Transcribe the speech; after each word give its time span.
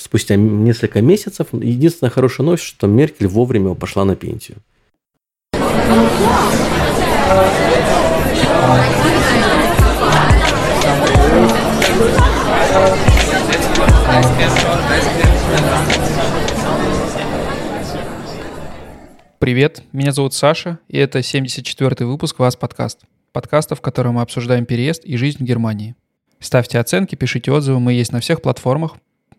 спустя 0.00 0.36
несколько 0.36 1.00
месяцев. 1.00 1.48
Единственная 1.52 2.10
хорошая 2.10 2.44
новость, 2.44 2.64
что 2.64 2.86
Меркель 2.86 3.26
вовремя 3.26 3.74
пошла 3.74 4.04
на 4.04 4.16
пенсию. 4.16 4.58
Привет, 19.38 19.82
меня 19.92 20.12
зовут 20.12 20.32
Саша, 20.32 20.78
и 20.88 20.96
это 20.96 21.18
74-й 21.18 22.06
выпуск 22.06 22.38
«Вас 22.38 22.56
подкаст». 22.56 23.00
Подкаста, 23.32 23.74
в 23.74 23.82
котором 23.82 24.14
мы 24.14 24.22
обсуждаем 24.22 24.64
переезд 24.64 25.04
и 25.04 25.18
жизнь 25.18 25.38
в 25.38 25.46
Германии. 25.46 25.96
Ставьте 26.40 26.78
оценки, 26.78 27.14
пишите 27.14 27.52
отзывы, 27.52 27.78
мы 27.78 27.92
есть 27.92 28.12
на 28.12 28.20
всех 28.20 28.40
платформах. 28.40 28.96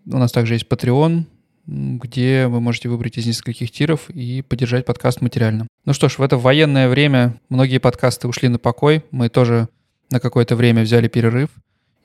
У 0.07 0.17
нас 0.17 0.31
также 0.31 0.53
есть 0.53 0.67
Patreon, 0.67 1.23
где 1.65 2.45
вы 2.47 2.61
можете 2.61 2.89
выбрать 2.89 3.17
из 3.17 3.25
нескольких 3.25 3.71
тиров 3.71 4.09
и 4.09 4.43
поддержать 4.43 4.85
подкаст 4.85 5.21
материально. 5.21 5.67
Ну 5.83 5.93
что 5.93 6.09
ж, 6.09 6.19
в 6.19 6.21
это 6.21 6.37
военное 6.37 6.87
время 6.87 7.41
многие 7.49 7.79
подкасты 7.79 8.27
ушли 8.27 8.49
на 8.49 8.59
покой. 8.59 9.03
Мы 9.09 9.29
тоже 9.29 9.67
на 10.11 10.19
какое-то 10.19 10.55
время 10.55 10.83
взяли 10.83 11.07
перерыв. 11.07 11.49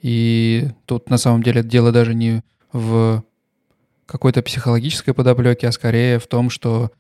И 0.01 0.69
тут 0.87 1.11
на 1.11 1.19
самом 1.19 1.43
деле 1.43 1.63
дело 1.63 1.93
даже 1.93 2.15
не 2.15 2.43
в 2.73 3.23
какой-то 4.07 4.43
психологической 4.43 5.13
подоплеке, 5.13 5.69
а 5.69 5.73
скорее 5.73 6.19
в 6.19 6.27
том, 6.27 6.49
что 6.49 6.91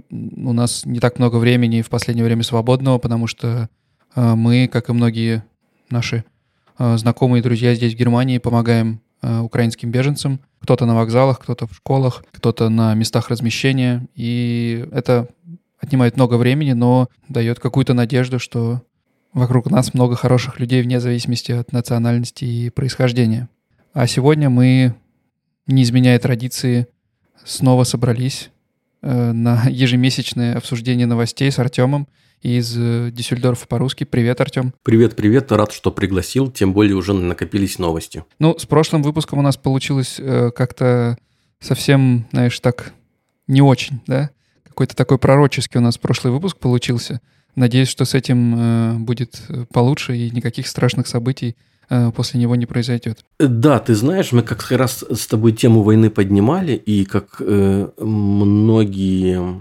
у 0.00 0.52
нас 0.52 0.86
не 0.86 0.98
так 0.98 1.18
много 1.18 1.36
времени 1.36 1.82
в 1.82 1.90
последнее 1.90 2.24
время 2.24 2.42
свободного, 2.42 2.98
потому 2.98 3.26
что 3.26 3.68
э, 4.14 4.34
мы, 4.34 4.66
как 4.66 4.88
и 4.88 4.92
многие 4.92 5.44
наши 5.90 6.24
э, 6.78 6.96
знакомые 6.96 7.40
и 7.40 7.42
друзья 7.42 7.74
здесь, 7.74 7.94
в 7.94 7.98
Германии, 7.98 8.38
помогаем 8.38 9.00
украинским 9.22 9.90
беженцам. 9.90 10.40
Кто-то 10.60 10.86
на 10.86 10.94
вокзалах, 10.94 11.40
кто-то 11.40 11.66
в 11.66 11.74
школах, 11.74 12.24
кто-то 12.32 12.68
на 12.68 12.94
местах 12.94 13.30
размещения. 13.30 14.06
И 14.14 14.86
это 14.92 15.28
отнимает 15.80 16.16
много 16.16 16.34
времени, 16.34 16.72
но 16.72 17.08
дает 17.28 17.60
какую-то 17.60 17.94
надежду, 17.94 18.38
что 18.38 18.82
вокруг 19.32 19.70
нас 19.70 19.94
много 19.94 20.16
хороших 20.16 20.60
людей 20.60 20.82
вне 20.82 21.00
зависимости 21.00 21.52
от 21.52 21.72
национальности 21.72 22.44
и 22.44 22.70
происхождения. 22.70 23.48
А 23.92 24.06
сегодня 24.06 24.50
мы, 24.50 24.94
не 25.66 25.82
изменяя 25.82 26.18
традиции, 26.18 26.86
снова 27.44 27.84
собрались 27.84 28.50
Э, 29.00 29.32
на 29.32 29.64
ежемесячное 29.68 30.56
обсуждение 30.56 31.06
новостей 31.06 31.50
с 31.50 31.58
Артемом 31.58 32.08
из 32.42 32.76
э, 32.76 33.10
Дюссельдорфа 33.12 33.66
по-русски. 33.66 34.04
Привет, 34.04 34.40
Артем. 34.40 34.74
Привет, 34.82 35.16
привет. 35.16 35.50
Рад, 35.52 35.72
что 35.72 35.90
пригласил. 35.90 36.50
Тем 36.50 36.72
более 36.72 36.96
уже 36.96 37.12
накопились 37.12 37.78
новости. 37.78 38.24
Ну, 38.38 38.58
с 38.58 38.66
прошлым 38.66 39.02
выпуском 39.02 39.38
у 39.38 39.42
нас 39.42 39.56
получилось 39.56 40.16
э, 40.18 40.50
как-то 40.54 41.18
совсем, 41.60 42.26
знаешь, 42.32 42.58
так 42.60 42.92
не 43.46 43.62
очень, 43.62 44.00
да? 44.06 44.30
Какой-то 44.64 44.94
такой 44.94 45.18
пророческий 45.18 45.78
у 45.78 45.82
нас 45.82 45.98
прошлый 45.98 46.32
выпуск 46.32 46.58
получился. 46.58 47.20
Надеюсь, 47.56 47.88
что 47.88 48.04
с 48.04 48.14
этим 48.14 48.54
э, 48.56 48.94
будет 48.98 49.40
получше 49.72 50.16
и 50.16 50.30
никаких 50.30 50.68
страшных 50.68 51.06
событий 51.06 51.56
Э, 51.90 52.10
после 52.14 52.40
него 52.40 52.54
не 52.54 52.66
произойдет. 52.66 53.24
Да, 53.38 53.78
ты 53.78 53.94
знаешь, 53.94 54.32
мы 54.32 54.42
как 54.42 54.70
раз 54.70 55.04
с 55.10 55.26
тобой 55.26 55.52
тему 55.52 55.82
войны 55.82 56.10
поднимали, 56.10 56.72
и 56.74 57.04
как 57.04 57.40
э, 57.40 57.88
многие 57.98 59.40
э, 59.40 59.60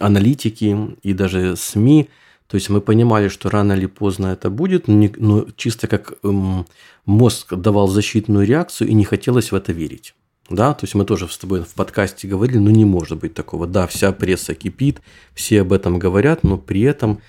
аналитики 0.00 0.96
и 1.02 1.12
даже 1.12 1.56
СМИ, 1.56 2.08
то 2.46 2.56
есть 2.56 2.68
мы 2.68 2.80
понимали, 2.80 3.28
что 3.28 3.48
рано 3.48 3.72
или 3.72 3.86
поздно 3.86 4.28
это 4.28 4.50
будет, 4.50 4.86
но, 4.86 5.46
чисто 5.56 5.86
как 5.88 6.12
э, 6.22 6.62
мозг 7.06 7.54
давал 7.54 7.88
защитную 7.88 8.46
реакцию, 8.46 8.88
и 8.88 8.94
не 8.94 9.04
хотелось 9.04 9.50
в 9.50 9.54
это 9.54 9.72
верить. 9.72 10.14
Да, 10.50 10.74
то 10.74 10.84
есть 10.84 10.94
мы 10.94 11.06
тоже 11.06 11.26
с 11.26 11.38
тобой 11.38 11.62
в 11.62 11.72
подкасте 11.72 12.28
говорили, 12.28 12.58
ну 12.58 12.70
не 12.70 12.84
может 12.84 13.18
быть 13.18 13.32
такого. 13.32 13.66
Да, 13.66 13.86
вся 13.86 14.12
пресса 14.12 14.54
кипит, 14.54 15.00
все 15.34 15.62
об 15.62 15.72
этом 15.72 15.98
говорят, 15.98 16.44
но 16.44 16.58
при 16.58 16.82
этом 16.82 17.20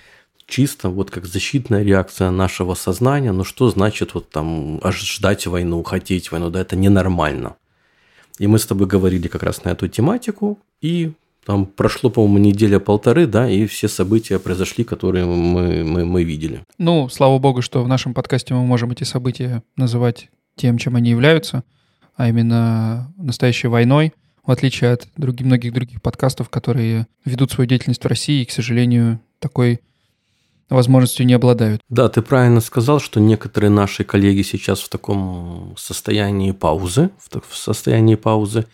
чисто 0.48 0.90
вот 0.90 1.12
как 1.12 1.26
защитная 1.26 1.82
реакция 1.82 2.30
нашего 2.30 2.74
сознания. 2.74 3.32
Ну 3.32 3.46
что 3.46 3.70
значит 3.70 4.14
вот 4.14 4.30
там 4.30 4.82
ждать 4.92 5.48
войну, 5.48 5.82
хотеть 5.84 6.30
войну? 6.32 6.50
Да 6.50 6.60
это 6.60 6.76
ненормально. 6.76 7.56
И 8.38 8.48
мы 8.48 8.60
с 8.60 8.66
тобой 8.66 8.86
говорили 8.86 9.30
как 9.30 9.44
раз 9.44 9.64
на 9.64 9.70
эту 9.70 9.88
тематику, 9.88 10.60
и 10.82 11.14
там 11.46 11.68
прошло, 11.68 12.10
по-моему, 12.10 12.40
неделя-полторы, 12.40 13.28
да, 13.28 13.50
и 13.50 13.68
все 13.68 13.88
события 13.88 14.40
произошли, 14.40 14.84
которые 14.84 15.26
мы, 15.26 15.84
мы, 15.84 16.06
мы 16.06 16.24
видели. 16.24 16.64
Ну, 16.80 17.08
слава 17.10 17.38
богу, 17.38 17.62
что 17.62 17.84
в 17.84 17.88
нашем 17.88 18.14
подкасте 18.14 18.54
мы 18.56 18.66
можем 18.66 18.92
эти 18.92 19.04
события 19.04 19.62
называть 19.78 20.30
тем, 20.56 20.78
чем 20.78 20.96
они 20.96 21.12
являются, 21.12 21.64
а 22.16 22.30
именно 22.30 23.14
настоящей 23.18 23.68
войной, 23.68 24.14
в 24.44 24.52
отличие 24.52 24.92
от 24.92 25.08
других, 25.18 25.46
многих 25.46 25.74
других 25.74 26.02
подкастов, 26.02 26.50
которые 26.50 27.08
ведут 27.26 27.52
свою 27.52 27.68
деятельность 27.68 28.04
в 28.04 28.08
России 28.08 28.42
и, 28.42 28.46
к 28.46 28.52
сожалению, 28.52 29.20
такой 29.40 29.82
возможностью 30.70 31.28
не 31.28 31.34
обладают. 31.34 31.82
Да, 31.90 32.10
ты 32.10 32.24
правильно 32.24 32.60
сказал, 32.60 33.00
что 33.00 33.20
некоторые 33.20 33.70
наши 33.70 34.04
коллеги 34.04 34.42
сейчас 34.42 34.80
в 34.82 34.90
таком 34.90 35.76
состоянии 35.78 36.52
паузы, 36.52 37.12
в 37.48 37.56
состоянии 37.56 38.16
паузы, 38.16 38.66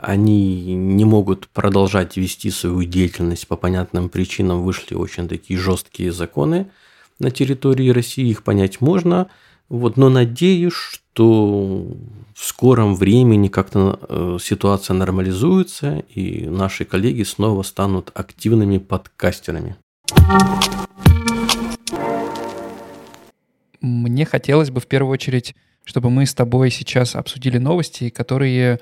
они 0.00 0.74
не 0.74 1.04
могут 1.04 1.48
продолжать 1.48 2.16
вести 2.16 2.50
свою 2.50 2.84
деятельность 2.84 3.46
по 3.48 3.56
понятным 3.56 4.08
причинам, 4.08 4.62
вышли 4.62 4.94
очень 4.94 5.28
такие 5.28 5.58
жесткие 5.58 6.12
законы 6.12 6.70
на 7.18 7.30
территории 7.30 7.90
России, 7.90 8.28
их 8.28 8.42
понять 8.42 8.80
можно, 8.80 9.28
вот, 9.68 9.96
но 9.96 10.08
надеюсь, 10.08 10.72
что 10.72 11.86
в 12.34 12.44
скором 12.44 12.94
времени 12.94 13.48
как-то 13.48 13.98
э, 14.08 14.38
ситуация 14.40 14.94
нормализуется, 14.94 16.04
и 16.14 16.46
наши 16.46 16.84
коллеги 16.84 17.24
снова 17.24 17.62
станут 17.62 18.10
активными 18.14 18.78
подкастерами. 18.78 19.76
Мне 23.80 24.24
хотелось 24.24 24.70
бы 24.70 24.80
в 24.80 24.86
первую 24.86 25.12
очередь, 25.12 25.54
чтобы 25.84 26.10
мы 26.10 26.26
с 26.26 26.34
тобой 26.34 26.70
сейчас 26.70 27.16
обсудили 27.16 27.58
новости, 27.58 28.10
которые 28.10 28.80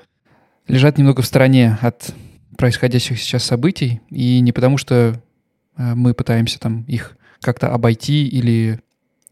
лежат 0.67 0.97
немного 0.97 1.21
в 1.21 1.25
стороне 1.25 1.77
от 1.81 2.13
происходящих 2.57 3.19
сейчас 3.19 3.43
событий, 3.43 4.01
и 4.09 4.39
не 4.39 4.51
потому 4.51 4.77
что 4.77 5.21
э, 5.77 5.95
мы 5.95 6.13
пытаемся 6.13 6.59
там 6.59 6.83
их 6.83 7.17
как-то 7.41 7.71
обойти 7.73 8.27
или 8.27 8.79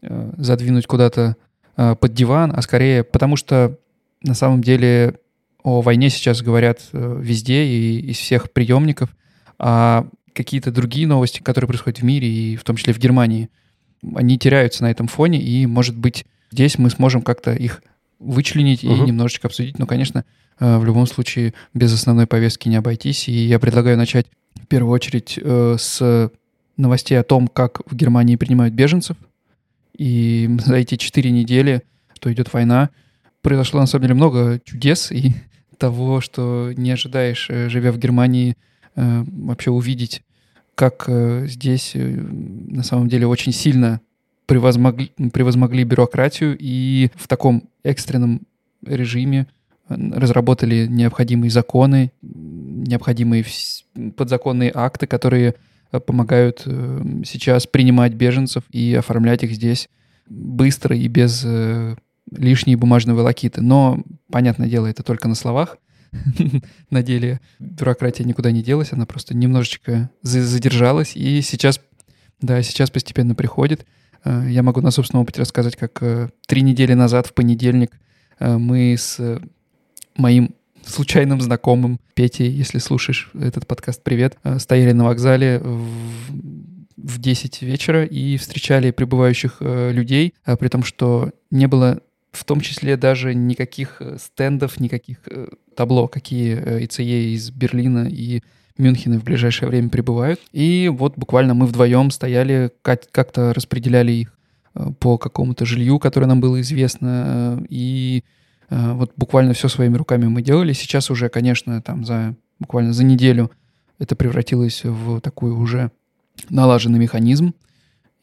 э, 0.02 0.32
задвинуть 0.36 0.86
куда-то 0.86 1.36
э, 1.76 1.96
под 1.96 2.14
диван, 2.14 2.52
а 2.54 2.62
скорее 2.62 3.02
потому 3.04 3.36
что 3.36 3.78
на 4.22 4.34
самом 4.34 4.62
деле 4.62 5.18
о 5.62 5.80
войне 5.80 6.10
сейчас 6.10 6.42
говорят 6.42 6.80
везде 6.92 7.64
и 7.64 7.98
из 8.10 8.18
всех 8.18 8.52
приемников, 8.52 9.16
а 9.58 10.06
какие-то 10.32 10.70
другие 10.70 11.08
новости, 11.08 11.40
которые 11.40 11.68
происходят 11.68 11.98
в 11.98 12.04
мире 12.04 12.28
и 12.28 12.56
в 12.56 12.62
том 12.62 12.76
числе 12.76 12.92
в 12.92 12.98
Германии– 12.98 13.50
они 14.14 14.38
теряются 14.38 14.82
на 14.82 14.90
этом 14.90 15.08
фоне, 15.08 15.40
и, 15.40 15.66
может 15.66 15.96
быть, 15.96 16.26
здесь 16.50 16.78
мы 16.78 16.90
сможем 16.90 17.22
как-то 17.22 17.52
их 17.52 17.82
вычленить 18.18 18.84
угу. 18.84 18.94
и 18.94 19.00
немножечко 19.00 19.48
обсудить. 19.48 19.78
Но, 19.78 19.86
конечно, 19.86 20.24
в 20.58 20.84
любом 20.84 21.06
случае 21.06 21.54
без 21.74 21.92
основной 21.92 22.26
повестки 22.26 22.68
не 22.68 22.76
обойтись. 22.76 23.28
И 23.28 23.32
я 23.32 23.58
предлагаю 23.58 23.96
начать 23.96 24.26
в 24.54 24.66
первую 24.66 24.92
очередь 24.92 25.38
э, 25.40 25.76
с 25.78 26.30
новостей 26.76 27.18
о 27.18 27.24
том, 27.24 27.48
как 27.48 27.80
в 27.90 27.94
Германии 27.94 28.36
принимают 28.36 28.74
беженцев. 28.74 29.16
И 29.96 30.48
за 30.64 30.76
эти 30.76 30.96
четыре 30.96 31.30
недели, 31.30 31.82
что 32.14 32.32
идет 32.32 32.52
война, 32.52 32.90
произошло 33.42 33.80
на 33.80 33.86
самом 33.86 34.02
деле 34.02 34.14
много 34.14 34.60
чудес 34.64 35.12
и 35.12 35.34
того, 35.78 36.20
что 36.20 36.72
не 36.76 36.90
ожидаешь, 36.90 37.48
э, 37.50 37.68
живя 37.68 37.92
в 37.92 37.98
Германии, 37.98 38.56
вообще 38.94 39.70
увидеть 39.70 40.22
как 40.76 41.04
э, 41.08 41.46
здесь 41.48 41.92
э, 41.94 42.06
на 42.06 42.84
самом 42.84 43.08
деле 43.08 43.26
очень 43.26 43.50
сильно 43.50 44.00
превозмогли, 44.44 45.10
превозмогли 45.32 45.82
бюрократию 45.82 46.56
и 46.60 47.10
в 47.16 47.26
таком 47.26 47.64
экстренном 47.82 48.42
режиме 48.84 49.40
э, 49.40 49.55
разработали 49.88 50.86
необходимые 50.86 51.50
законы, 51.50 52.12
необходимые 52.22 53.44
подзаконные 54.16 54.72
акты, 54.74 55.06
которые 55.06 55.54
помогают 56.06 56.66
сейчас 57.24 57.66
принимать 57.66 58.14
беженцев 58.14 58.64
и 58.70 58.94
оформлять 58.94 59.44
их 59.44 59.52
здесь 59.52 59.88
быстро 60.28 60.96
и 60.96 61.06
без 61.06 61.46
лишней 62.30 62.74
бумажной 62.74 63.14
волокиты. 63.14 63.62
Но, 63.62 64.02
понятное 64.30 64.68
дело, 64.68 64.86
это 64.86 65.02
только 65.02 65.28
на 65.28 65.34
словах. 65.34 65.78
на 66.90 67.02
деле 67.02 67.40
бюрократия 67.58 68.24
никуда 68.24 68.50
не 68.50 68.62
делась, 68.62 68.92
она 68.92 69.06
просто 69.06 69.36
немножечко 69.36 70.10
задержалась, 70.22 71.16
и 71.16 71.40
сейчас, 71.42 71.80
да, 72.40 72.62
сейчас 72.62 72.90
постепенно 72.90 73.34
приходит. 73.34 73.86
Э, 74.24 74.46
я 74.48 74.62
могу 74.62 74.80
на 74.80 74.90
собственном 74.90 75.22
опыте 75.22 75.40
рассказать, 75.40 75.76
как 75.76 76.02
э, 76.02 76.28
три 76.46 76.62
недели 76.62 76.94
назад, 76.94 77.26
в 77.26 77.34
понедельник, 77.34 77.98
э, 78.38 78.56
мы 78.56 78.96
с 78.98 79.40
моим 80.16 80.54
случайным 80.84 81.40
знакомым 81.40 82.00
Петей, 82.14 82.48
если 82.50 82.78
слушаешь 82.78 83.30
этот 83.34 83.66
подкаст, 83.66 84.02
привет, 84.02 84.38
стояли 84.58 84.92
на 84.92 85.04
вокзале 85.04 85.58
в, 85.58 85.88
в 86.96 87.18
10 87.18 87.62
вечера 87.62 88.04
и 88.04 88.36
встречали 88.36 88.92
прибывающих 88.92 89.56
людей, 89.60 90.34
при 90.44 90.68
том, 90.68 90.84
что 90.84 91.32
не 91.50 91.66
было 91.66 92.00
в 92.36 92.44
том 92.44 92.60
числе 92.60 92.96
даже 92.96 93.34
никаких 93.34 93.96
э, 94.00 94.18
стендов, 94.20 94.78
никаких 94.78 95.18
э, 95.26 95.48
табло, 95.74 96.06
какие 96.06 96.56
э, 96.56 96.84
ИЦЕ 96.84 97.34
из 97.34 97.50
Берлина 97.50 98.08
и 98.08 98.42
Мюнхена 98.78 99.18
в 99.18 99.24
ближайшее 99.24 99.68
время 99.68 99.88
прибывают. 99.88 100.40
И 100.52 100.90
вот 100.92 101.14
буквально 101.16 101.54
мы 101.54 101.66
вдвоем 101.66 102.10
стояли, 102.10 102.70
как-то 102.82 103.54
распределяли 103.54 104.12
их 104.12 104.38
по 104.98 105.16
какому-то 105.16 105.64
жилью, 105.64 105.98
которое 105.98 106.26
нам 106.26 106.42
было 106.42 106.60
известно, 106.60 107.64
и 107.70 108.22
вот 108.70 109.12
буквально 109.16 109.52
все 109.52 109.68
своими 109.68 109.96
руками 109.96 110.26
мы 110.26 110.42
делали. 110.42 110.72
Сейчас 110.72 111.10
уже, 111.10 111.28
конечно, 111.28 111.80
там 111.82 112.04
за 112.04 112.34
буквально 112.58 112.92
за 112.92 113.04
неделю 113.04 113.50
это 113.98 114.16
превратилось 114.16 114.82
в 114.84 115.20
такой 115.20 115.50
уже 115.50 115.90
налаженный 116.50 116.98
механизм. 116.98 117.54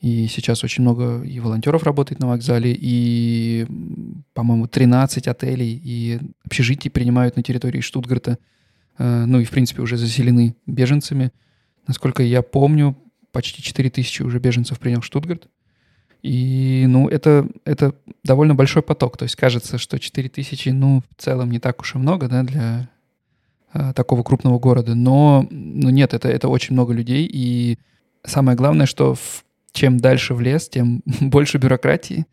И 0.01 0.27
сейчас 0.27 0.65
очень 0.65 0.81
много 0.81 1.23
и 1.23 1.39
волонтеров 1.39 1.83
работает 1.83 2.19
на 2.19 2.27
вокзале, 2.27 2.77
и, 2.77 3.65
по-моему, 4.33 4.67
13 4.67 5.29
отелей 5.29 5.79
и 5.81 6.19
общежитий 6.43 6.91
принимают 6.91 7.37
на 7.37 7.41
территории 7.41 7.79
Штутгарта. 7.79 8.37
Э, 8.97 9.23
ну 9.25 9.39
и, 9.39 9.45
в 9.45 9.49
принципе, 9.49 9.81
уже 9.81 9.95
заселены 9.95 10.57
беженцами. 10.67 11.31
Насколько 11.87 12.21
я 12.21 12.41
помню, 12.41 12.97
почти 13.31 13.61
4 13.61 13.89
тысячи 13.91 14.23
уже 14.23 14.39
беженцев 14.39 14.77
принял 14.77 15.01
Штутгарт. 15.01 15.47
И, 16.23 16.85
ну, 16.87 17.09
это, 17.09 17.47
это 17.65 17.93
довольно 18.23 18.55
большой 18.55 18.81
поток. 18.81 19.17
То 19.17 19.23
есть 19.23 19.35
кажется, 19.35 19.77
что 19.77 19.99
4 19.99 20.29
тысячи, 20.29 20.69
ну, 20.69 21.03
в 21.09 21.21
целом 21.21 21.51
не 21.51 21.59
так 21.59 21.81
уж 21.81 21.95
и 21.95 21.97
много, 21.97 22.29
да, 22.29 22.43
для 22.43 22.89
э, 23.73 23.93
такого 23.93 24.23
крупного 24.23 24.57
города. 24.57 24.95
Но, 24.95 25.45
ну, 25.51 25.89
нет, 25.89 26.13
это, 26.13 26.29
это 26.29 26.47
очень 26.47 26.73
много 26.73 26.93
людей. 26.93 27.29
И 27.31 27.77
самое 28.25 28.57
главное, 28.57 28.85
что 28.85 29.15
в 29.15 29.43
чем 29.73 29.97
дальше 29.97 30.33
в 30.33 30.39
лес, 30.39 30.69
тем 30.69 31.01
больше 31.19 31.57
бюрократии, 31.57 32.25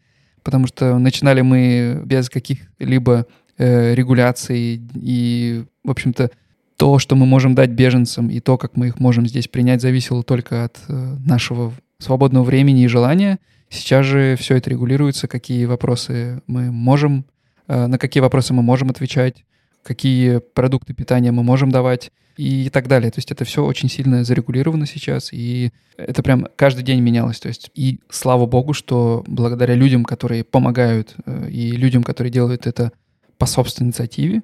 потому 0.44 0.69
что 0.69 0.96
начинали 0.98 1.40
мы 1.40 2.02
без 2.04 2.31
каких-либо 2.31 3.26
э, 3.58 3.94
регуляций 3.94 4.81
и, 4.94 5.64
в 5.82 5.90
общем-то, 5.90 6.31
то, 6.76 6.98
что 6.98 7.16
мы 7.16 7.26
можем 7.26 7.54
дать 7.54 7.70
беженцам 7.70 8.31
и 8.31 8.40
то, 8.40 8.56
как 8.56 8.76
мы 8.76 8.87
их 8.87 9.00
можем 9.00 9.26
здесь 9.26 9.48
принять, 9.48 9.82
зависело 9.82 10.22
только 10.22 10.64
от 10.64 10.78
э, 10.88 11.16
нашего 11.26 11.72
свободного 11.98 12.44
времени 12.44 12.84
и 12.84 12.88
желания. 12.88 13.38
Сейчас 13.70 14.05
же 14.05 14.37
все 14.37 14.56
это 14.56 14.69
регулируется, 14.69 15.28
какие 15.28 15.64
вопросы 15.64 16.43
мы 16.49 16.72
можем, 16.72 17.25
э, 17.69 17.87
на 17.87 17.99
какие 17.99 18.20
вопросы 18.20 18.52
мы 18.52 18.62
можем 18.62 18.90
отвечать, 18.90 19.44
какие 19.84 20.38
продукты 20.38 20.93
питания 20.93 21.31
мы 21.31 21.44
можем 21.44 21.70
давать 21.70 22.11
и 22.37 22.69
так 22.69 22.88
далее. 22.88 23.12
То 23.12 23.19
есть 23.19 23.31
это 23.31 23.44
все 23.44 23.64
очень 23.64 23.88
сильно 23.88 24.25
зарегулировано 24.25 24.87
сейчас, 24.87 25.32
и 25.32 25.70
это 25.96 26.20
прям 26.22 26.49
каждый 26.56 26.82
день 26.82 27.00
менялось. 27.00 27.38
То 27.38 27.46
есть 27.46 27.70
и 27.75 28.00
слава 28.11 28.46
богу, 28.46 28.72
что 28.72 29.22
благодаря 29.28 29.75
людям, 29.75 30.05
которые 30.05 30.43
помогают, 30.43 31.14
э, 31.25 31.49
и 31.49 31.70
людям, 31.70 32.02
которые 32.02 32.32
делают 32.32 32.66
это 32.66 32.90
по 33.38 33.46
собственной 33.46 33.88
инициативе, 33.88 34.43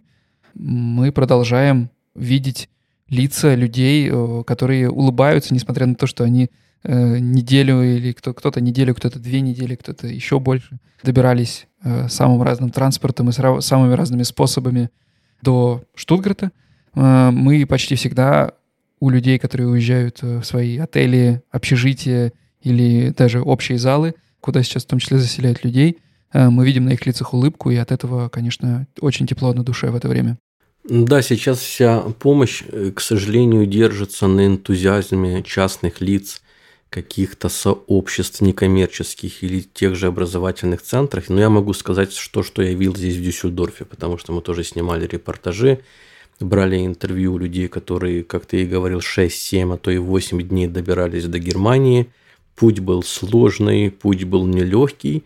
мы 0.54 1.10
продолжаем 1.10 1.90
видеть 2.14 2.68
лица 3.08 3.56
людей, 3.56 4.08
э, 4.08 4.44
которые 4.46 4.88
улыбаются, 4.88 5.52
несмотря 5.52 5.86
на 5.86 5.96
то, 5.96 6.06
что 6.06 6.22
они 6.22 6.50
э, 6.86 7.18
неделю 7.18 7.82
или 7.82 8.12
кто, 8.12 8.32
кто-то 8.32 8.60
неделю, 8.60 8.94
кто-то 8.94 9.18
две 9.18 9.40
недели, 9.40 9.74
кто-то 9.74 10.06
еще 10.06 10.40
больше 10.40 10.78
добирались 11.02 11.66
самым 12.08 12.42
разным 12.42 12.70
транспортом 12.70 13.28
и 13.28 13.60
самыми 13.60 13.92
разными 13.92 14.24
способами 14.24 14.90
до 15.42 15.84
Штутгарта. 15.94 16.50
Э, 16.94 17.30
мы 17.30 17.64
почти 17.66 17.94
всегда 17.94 18.52
у 18.98 19.10
людей, 19.10 19.38
которые 19.38 19.68
уезжают 19.68 20.18
э, 20.22 20.38
в 20.40 20.44
свои 20.44 20.78
отели, 20.78 21.42
общежития 21.50 22.32
или 22.62 23.12
даже 23.16 23.42
общие 23.42 23.78
залы, 23.78 24.14
куда 24.40 24.62
сейчас 24.62 24.84
в 24.84 24.88
том 24.88 24.98
числе 24.98 25.18
заселяют 25.18 25.64
людей, 25.64 25.98
э, 26.32 26.48
мы 26.48 26.64
видим 26.66 26.86
на 26.86 26.90
их 26.90 27.06
лицах 27.06 27.34
улыбку, 27.34 27.70
и 27.70 27.76
от 27.76 27.92
этого, 27.92 28.28
конечно, 28.28 28.86
очень 29.00 29.26
тепло 29.26 29.52
на 29.52 29.62
душе 29.62 29.90
в 29.90 29.96
это 29.96 30.08
время. 30.08 30.38
Да, 30.88 31.20
сейчас 31.20 31.58
вся 31.58 31.98
помощь, 32.00 32.62
к 32.94 33.00
сожалению, 33.00 33.66
держится 33.66 34.28
на 34.28 34.46
энтузиазме 34.46 35.42
частных 35.42 36.00
лиц, 36.00 36.42
каких-то 36.90 37.48
сообществ 37.48 38.40
некоммерческих 38.40 39.42
или 39.42 39.60
тех 39.60 39.96
же 39.96 40.06
образовательных 40.06 40.82
центров. 40.82 41.28
Но 41.28 41.40
я 41.40 41.50
могу 41.50 41.72
сказать, 41.74 42.12
что, 42.12 42.42
что 42.42 42.62
я 42.62 42.72
видел 42.72 42.96
здесь 42.96 43.16
в 43.16 43.22
Дюссельдорфе, 43.22 43.84
потому 43.84 44.18
что 44.18 44.32
мы 44.32 44.40
тоже 44.40 44.64
снимали 44.64 45.06
репортажи, 45.06 45.80
брали 46.40 46.84
интервью 46.84 47.34
у 47.34 47.38
людей, 47.38 47.68
которые, 47.68 48.24
как 48.24 48.46
ты 48.46 48.62
и 48.62 48.66
говорил, 48.66 49.00
6-7, 49.00 49.74
а 49.74 49.76
то 49.76 49.90
и 49.90 49.98
8 49.98 50.40
дней 50.42 50.68
добирались 50.68 51.26
до 51.26 51.38
Германии. 51.38 52.06
Путь 52.54 52.80
был 52.80 53.02
сложный, 53.02 53.90
путь 53.90 54.24
был 54.24 54.46
нелегкий. 54.46 55.24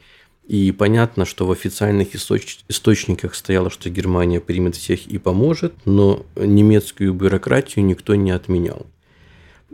И 0.49 0.73
понятно, 0.73 1.25
что 1.27 1.47
в 1.47 1.53
официальных 1.53 2.17
источ- 2.17 2.65
источниках 2.69 3.37
стояло, 3.37 3.71
что 3.71 3.89
Германия 3.89 4.41
примет 4.41 4.75
всех 4.75 5.07
и 5.07 5.19
поможет, 5.19 5.75
но 5.85 6.27
немецкую 6.35 7.15
бюрократию 7.15 7.85
никто 7.85 8.17
не 8.17 8.33
отменял. 8.33 8.87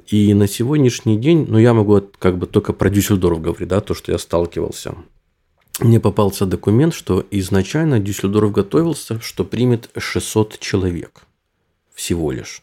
И 0.07 0.35
на 0.35 0.47
сегодняшний 0.47 1.19
день, 1.19 1.47
ну 1.49 1.59
я 1.59 1.75
могу 1.75 2.01
как 2.19 2.39
бы 2.39 2.47
только 2.47 2.73
про 2.73 2.91
Дюссельдорф 2.91 3.41
говорить, 3.41 3.69
да, 3.69 3.81
то, 3.81 3.95
что 3.95 4.13
я 4.13 4.19
сталкивался. 4.19 4.95
Мне 5.81 6.01
попался 6.01 6.47
документ, 6.47 6.95
что 6.95 7.25
изначально 7.31 7.99
Дюссельдорф 7.99 8.53
готовился, 8.53 9.21
что 9.21 9.45
примет 9.45 9.91
600 9.97 10.59
человек 10.59 11.27
всего 11.95 12.31
лишь. 12.31 12.63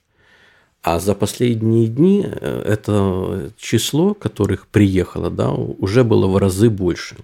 А 0.82 1.00
за 1.00 1.16
последние 1.16 1.88
дни 1.88 2.26
э, 2.26 2.64
это 2.66 3.52
число, 3.58 4.14
которых 4.14 4.68
приехало, 4.68 5.30
да, 5.30 5.52
уже 5.52 6.04
было 6.04 6.28
в 6.28 6.38
разы 6.38 6.70
больше. 6.70 7.18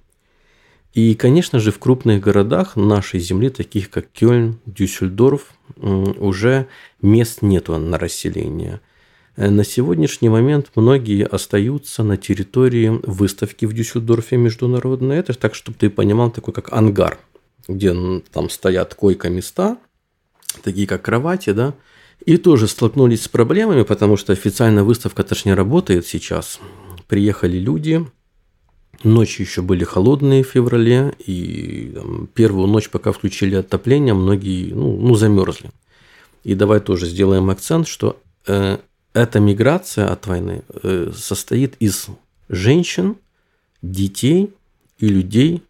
И, 0.94 1.14
конечно 1.14 1.60
же, 1.60 1.72
в 1.72 1.80
крупных 1.80 2.22
городах 2.22 2.76
нашей 2.76 3.20
земли, 3.20 3.50
таких 3.50 3.90
как 3.90 4.12
Кёльн, 4.12 4.60
Дюссельдорф, 4.66 5.54
уже 5.78 6.68
мест 7.02 7.42
нету 7.42 7.78
на 7.78 7.98
расселение. 7.98 8.82
Э, 9.36 9.50
на 9.50 9.64
сегодняшний 9.64 10.30
момент 10.30 10.72
многие 10.76 11.26
остаются 11.26 12.04
на 12.04 12.18
территории 12.18 13.00
выставки 13.04 13.66
в 13.66 13.74
Дюссельдорфе 13.74 14.38
международной. 14.38 15.18
Это 15.18 15.34
так, 15.34 15.56
чтобы 15.56 15.78
ты 15.78 15.90
понимал, 15.90 16.32
такой 16.32 16.54
как 16.54 16.74
ангар, 16.74 17.20
где 17.68 17.96
там 18.32 18.50
стоят 18.50 18.96
койко-места, 18.96 19.78
такие 20.64 20.88
как 20.88 21.04
кровати, 21.04 21.52
да, 21.52 21.74
и 22.26 22.38
тоже 22.38 22.68
столкнулись 22.68 23.24
с 23.24 23.28
проблемами, 23.28 23.84
потому 23.84 24.18
что 24.18 24.34
официальная 24.34 24.84
выставка 24.84 25.24
тоже 25.24 25.44
не 25.46 25.54
работает 25.54 26.06
сейчас. 26.06 26.60
Приехали 27.08 27.58
люди, 27.58 28.06
ночи 29.04 29.42
еще 29.42 29.62
были 29.62 29.84
холодные 29.84 30.44
в 30.44 30.48
феврале, 30.48 31.14
и 31.26 31.92
там, 31.96 32.28
первую 32.28 32.68
ночь, 32.68 32.90
пока 32.90 33.12
включили 33.12 33.56
отопление, 33.56 34.14
многие 34.14 34.74
ну, 34.74 34.98
ну, 34.98 35.16
замерзли. 35.16 35.72
И 36.44 36.56
давай 36.56 36.80
тоже 36.80 37.06
сделаем 37.06 37.50
акцент, 37.50 37.88
что 37.88 38.22
э, 38.48 38.78
эта 39.14 39.40
миграция 39.40 40.08
от 40.08 40.28
войны 40.28 40.64
э, 40.84 41.12
состоит 41.16 41.76
из 41.80 42.08
женщин, 42.48 43.18
детей 43.82 44.54
и 44.98 45.08
людей 45.08 45.64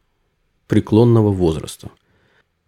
преклонного 0.67 1.31
возраста 1.31 1.89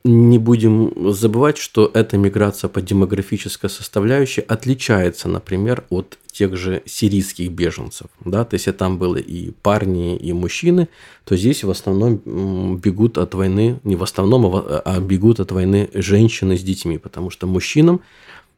не 0.03 0.39
будем 0.39 1.13
забывать, 1.13 1.57
что 1.57 1.89
эта 1.93 2.17
миграция 2.17 2.69
по 2.69 2.81
демографической 2.81 3.69
составляющей 3.69 4.41
отличается, 4.41 5.29
например, 5.29 5.83
от 5.89 6.17
тех 6.31 6.55
же 6.55 6.81
сирийских 6.85 7.51
беженцев. 7.51 8.07
Да? 8.25 8.43
То 8.43 8.55
есть, 8.55 8.65
если 8.65 8.77
там 8.77 8.97
было 8.97 9.17
и 9.17 9.51
парни, 9.51 10.17
и 10.17 10.33
мужчины, 10.33 10.87
то 11.23 11.37
здесь 11.37 11.63
в 11.63 11.69
основном 11.69 12.77
бегут 12.77 13.17
от 13.17 13.35
войны, 13.35 13.79
не 13.83 13.95
в 13.95 14.03
основном, 14.03 14.55
а, 14.55 14.81
а 14.83 14.99
бегут 14.99 15.39
от 15.39 15.51
войны 15.51 15.89
женщины 15.93 16.57
с 16.57 16.63
детьми, 16.63 16.97
потому 16.97 17.29
что 17.29 17.45
мужчинам 17.45 18.01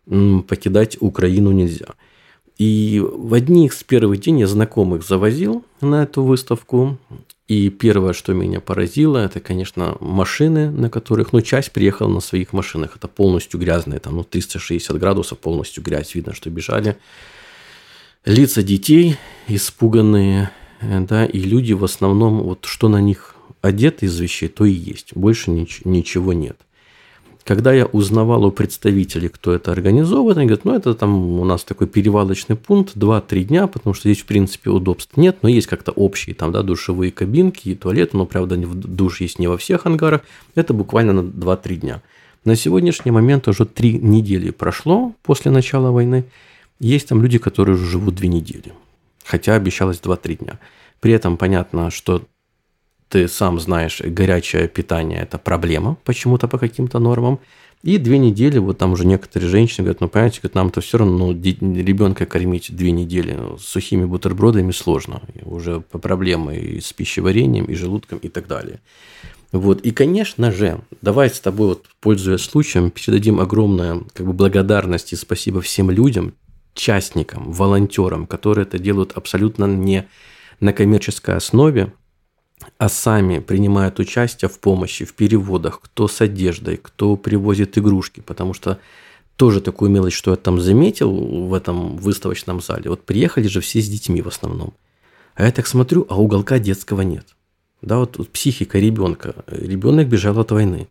покидать 0.06 0.98
Украину 1.00 1.52
нельзя. 1.52 1.96
И 2.58 3.02
в 3.04 3.34
одни 3.34 3.68
из 3.68 3.84
первых 3.84 4.22
дней 4.22 4.42
я 4.42 4.48
знакомых 4.48 5.04
завозил 5.04 5.66
на 5.82 6.04
эту 6.04 6.24
выставку, 6.24 6.98
и 7.48 7.70
первое, 7.70 8.14
что 8.14 8.34
меня 8.34 8.62
поразило, 8.62 9.18
это, 9.18 9.40
конечно, 9.40 9.98
машины, 10.00 10.72
на 10.72 10.90
которых, 10.90 11.34
ну, 11.34 11.42
часть 11.42 11.72
приехала 11.72 12.08
на 12.08 12.22
своих 12.22 12.54
машинах. 12.54 12.96
Это 12.96 13.08
полностью 13.08 13.60
грязные, 13.60 14.00
там, 14.00 14.16
ну, 14.16 14.24
360 14.24 14.98
градусов, 14.98 15.40
полностью 15.40 15.84
грязь. 15.84 16.16
Видно, 16.16 16.34
что 16.34 16.50
бежали. 16.50 16.98
Лица 18.24 18.64
детей 18.64 19.18
испуганные, 19.50 20.52
э, 20.80 21.02
да, 21.02 21.26
и 21.26 21.40
люди 21.40 21.74
в 21.74 21.84
основном, 21.84 22.42
вот 22.44 22.64
что 22.66 22.88
на 22.88 23.02
них 23.02 23.36
одеты 23.62 24.06
из 24.06 24.18
вещей, 24.18 24.48
то 24.48 24.64
и 24.64 24.72
есть. 24.72 25.14
Больше 25.14 25.52
ничего 25.52 26.32
нет. 26.32 26.58
Когда 27.46 27.74
я 27.74 27.86
узнавал 27.88 28.46
у 28.46 28.52
представителей, 28.52 29.28
кто 29.28 29.52
это 29.52 29.74
организовывает, 29.74 30.38
они 30.38 30.48
говорят, 30.48 30.64
ну, 30.64 30.76
это 30.76 30.94
там 30.94 31.40
у 31.40 31.44
нас 31.44 31.66
такой 31.66 31.88
перевалочный 31.88 32.56
пункт, 32.56 32.96
2-3 32.96 33.44
дня, 33.44 33.68
потому 33.68 33.94
что 33.94 34.08
здесь, 34.08 34.24
в 34.24 34.26
принципе, 34.26 34.70
удобств 34.70 35.18
нет, 35.18 35.40
но 35.42 35.50
есть 35.50 35.68
как-то 35.68 35.92
общие 35.92 36.34
там, 36.36 36.54
да, 36.54 36.64
душевые 36.64 37.12
кабинки 37.12 37.68
и 37.68 37.76
туалеты, 37.76 38.16
но, 38.16 38.26
правда, 38.26 38.56
душ 38.56 39.20
есть 39.20 39.40
не 39.40 39.48
во 39.48 39.58
всех 39.58 39.86
ангарах, 39.86 40.22
это 40.56 40.74
буквально 40.74 41.12
на 41.12 41.20
2-3 41.20 41.76
дня. 41.76 42.02
На 42.46 42.56
сегодняшний 42.56 43.12
момент 43.12 43.50
уже 43.50 43.66
3 43.66 44.00
недели 44.00 44.52
прошло 44.52 45.14
после 45.22 45.52
начала 45.52 45.92
войны, 45.92 46.24
есть 46.80 47.10
там 47.10 47.22
люди, 47.22 47.40
которые 47.40 47.76
уже 47.76 47.86
живут 47.86 48.16
2 48.16 48.28
недели, 48.28 48.72
хотя 49.26 49.56
обещалось 49.56 50.00
2-3 50.02 50.38
дня. 50.38 50.60
При 51.02 51.12
этом 51.12 51.36
понятно, 51.36 51.92
что 51.92 52.22
ты 53.14 53.28
сам 53.28 53.60
знаешь, 53.60 54.02
горячее 54.04 54.68
питание– 54.68 55.20
это 55.22 55.38
проблема 55.38 55.98
почему-то 56.04 56.48
по 56.48 56.58
каким-то 56.58 56.98
нормам. 56.98 57.40
И 57.84 58.00
две 58.00 58.18
недели, 58.18 58.58
вот 58.58 58.80
там 58.80 58.94
уже 58.94 59.06
некоторые 59.06 59.52
женщины 59.52 59.84
говорят, 59.84 60.02
ну, 60.02 60.10
понимаете, 60.10 60.40
говорят, 60.40 60.56
нам-то 60.56 60.82
все 60.82 60.98
равно 60.98 61.28
ну, 61.28 61.32
ребенка 61.32 62.26
кормить 62.26 62.76
две 62.76 62.90
недели 62.90 63.38
с 63.60 63.66
сухими 63.66 64.06
бутербродами 64.06 64.72
сложно. 64.72 65.22
Уже 65.44 65.82
по 65.82 66.00
проблемам 66.00 66.56
и 66.56 66.80
с 66.80 66.92
пищеварением, 66.92 67.66
и 67.66 67.76
желудком, 67.76 68.18
и 68.18 68.30
так 68.30 68.48
далее. 68.48 68.80
Вот. 69.52 69.82
И, 69.82 69.92
конечно 69.92 70.52
же, 70.52 70.82
давай 71.04 71.30
с 71.30 71.40
тобой, 71.40 71.68
вот, 71.68 71.86
пользуясь 72.02 72.42
случаем, 72.42 72.90
передадим 72.90 73.40
огромное 73.40 74.02
как 74.14 74.26
бы, 74.26 74.34
благодарность 74.34 75.14
и 75.14 75.16
спасибо 75.16 75.62
всем 75.62 75.92
людям, 75.92 76.34
частникам, 76.74 77.52
волонтерам, 77.52 78.26
которые 78.26 78.64
это 78.64 78.80
делают 78.80 79.12
абсолютно 79.12 79.66
не 79.66 80.08
на 80.60 80.74
коммерческой 80.74 81.36
основе, 81.36 81.94
а 82.78 82.90
сами 82.90 83.40
принимают 83.40 84.00
участие 84.00 84.50
в 84.50 84.60
помощи, 84.60 85.06
в 85.06 85.14
переводах, 85.14 85.82
кто 85.82 86.08
с 86.08 86.22
одеждой, 86.22 86.78
кто 86.78 87.16
привозит 87.16 87.78
игрушки, 87.78 88.22
потому 88.22 88.54
что 88.54 88.80
тоже 89.36 89.62
такую 89.62 89.90
мелочь, 89.92 90.16
что 90.16 90.32
я 90.32 90.38
там 90.38 90.60
заметил 90.60 91.12
в 91.12 91.54
этом 91.54 91.98
выставочном 91.98 92.62
зале. 92.62 92.90
Вот 92.90 93.04
приехали 93.04 93.48
же 93.48 93.62
все 93.62 93.82
с 93.82 93.90
детьми 93.90 94.22
в 94.22 94.28
основном. 94.28 94.74
А 95.36 95.46
я 95.46 95.52
так 95.52 95.68
смотрю, 95.68 96.06
а 96.10 96.22
уголка 96.22 96.60
детского 96.60 97.02
нет. 97.02 97.36
Да, 97.82 97.98
вот, 97.98 98.18
вот 98.18 98.30
психика 98.30 98.80
ребенка. 98.80 99.36
Ребенок 99.48 100.08
бежал 100.08 100.40
от 100.40 100.52
войны. 100.52 100.88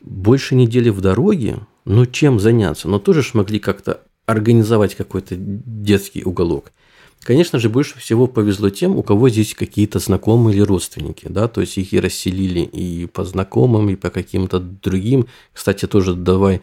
Больше 0.00 0.54
недели 0.54 0.90
в 0.90 1.00
дороге, 1.00 1.58
ну 1.84 2.06
чем 2.06 2.38
заняться? 2.38 2.88
Но 2.88 2.98
тоже 2.98 3.22
ж 3.22 3.34
могли 3.34 3.58
как-то 3.58 4.02
организовать 4.26 4.94
какой-то 4.94 5.34
детский 5.36 6.22
уголок. 6.24 6.72
Конечно 7.22 7.58
же, 7.58 7.68
больше 7.68 7.98
всего 7.98 8.26
повезло 8.26 8.70
тем, 8.70 8.96
у 8.96 9.02
кого 9.02 9.28
здесь 9.28 9.54
какие-то 9.54 9.98
знакомые 9.98 10.56
или 10.56 10.62
родственники, 10.62 11.26
да, 11.28 11.46
то 11.48 11.60
есть 11.60 11.76
их 11.76 11.92
и 11.92 12.00
расселили 12.00 12.60
и 12.60 13.06
по 13.06 13.24
знакомым, 13.24 13.90
и 13.90 13.96
по 13.96 14.08
каким-то 14.08 14.60
другим. 14.60 15.26
Кстати, 15.52 15.86
тоже 15.86 16.14
давай 16.14 16.62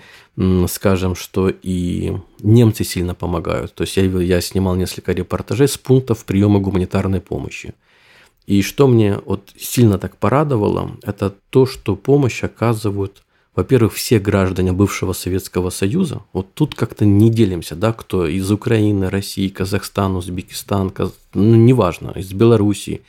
скажем, 0.68 1.16
что 1.16 1.50
и 1.50 2.14
немцы 2.42 2.84
сильно 2.84 3.14
помогают. 3.14 3.74
То 3.74 3.84
есть 3.84 3.96
я, 3.98 4.04
я 4.04 4.42
снимал 4.42 4.76
несколько 4.76 5.12
репортажей 5.12 5.68
с 5.68 5.78
пунктов 5.78 6.26
приема 6.26 6.60
гуманитарной 6.60 7.22
помощи. 7.22 7.74
И 8.48 8.62
что 8.62 8.88
мне 8.88 9.20
вот 9.26 9.52
сильно 9.58 9.98
так 9.98 10.18
порадовало, 10.18 10.98
это 11.04 11.34
то, 11.50 11.66
что 11.66 11.96
помощь 11.96 12.44
оказывают 12.44 13.24
во-первых, 13.56 13.94
все 13.94 14.20
граждане 14.20 14.74
бывшего 14.74 15.14
Советского 15.14 15.70
Союза, 15.70 16.22
вот 16.34 16.54
тут 16.54 16.76
как-то 16.76 17.06
не 17.06 17.30
делимся, 17.30 17.76
да, 17.76 17.94
кто 17.94 18.28
из 18.28 18.52
Украины, 18.52 19.10
России, 19.10 19.48
Казахстана, 19.48 20.18
Узбекистан, 20.18 20.90
Каз... 20.90 21.14
ну, 21.34 21.56
неважно, 21.56 22.12
из 22.16 22.34
Белоруссии, 22.34 23.02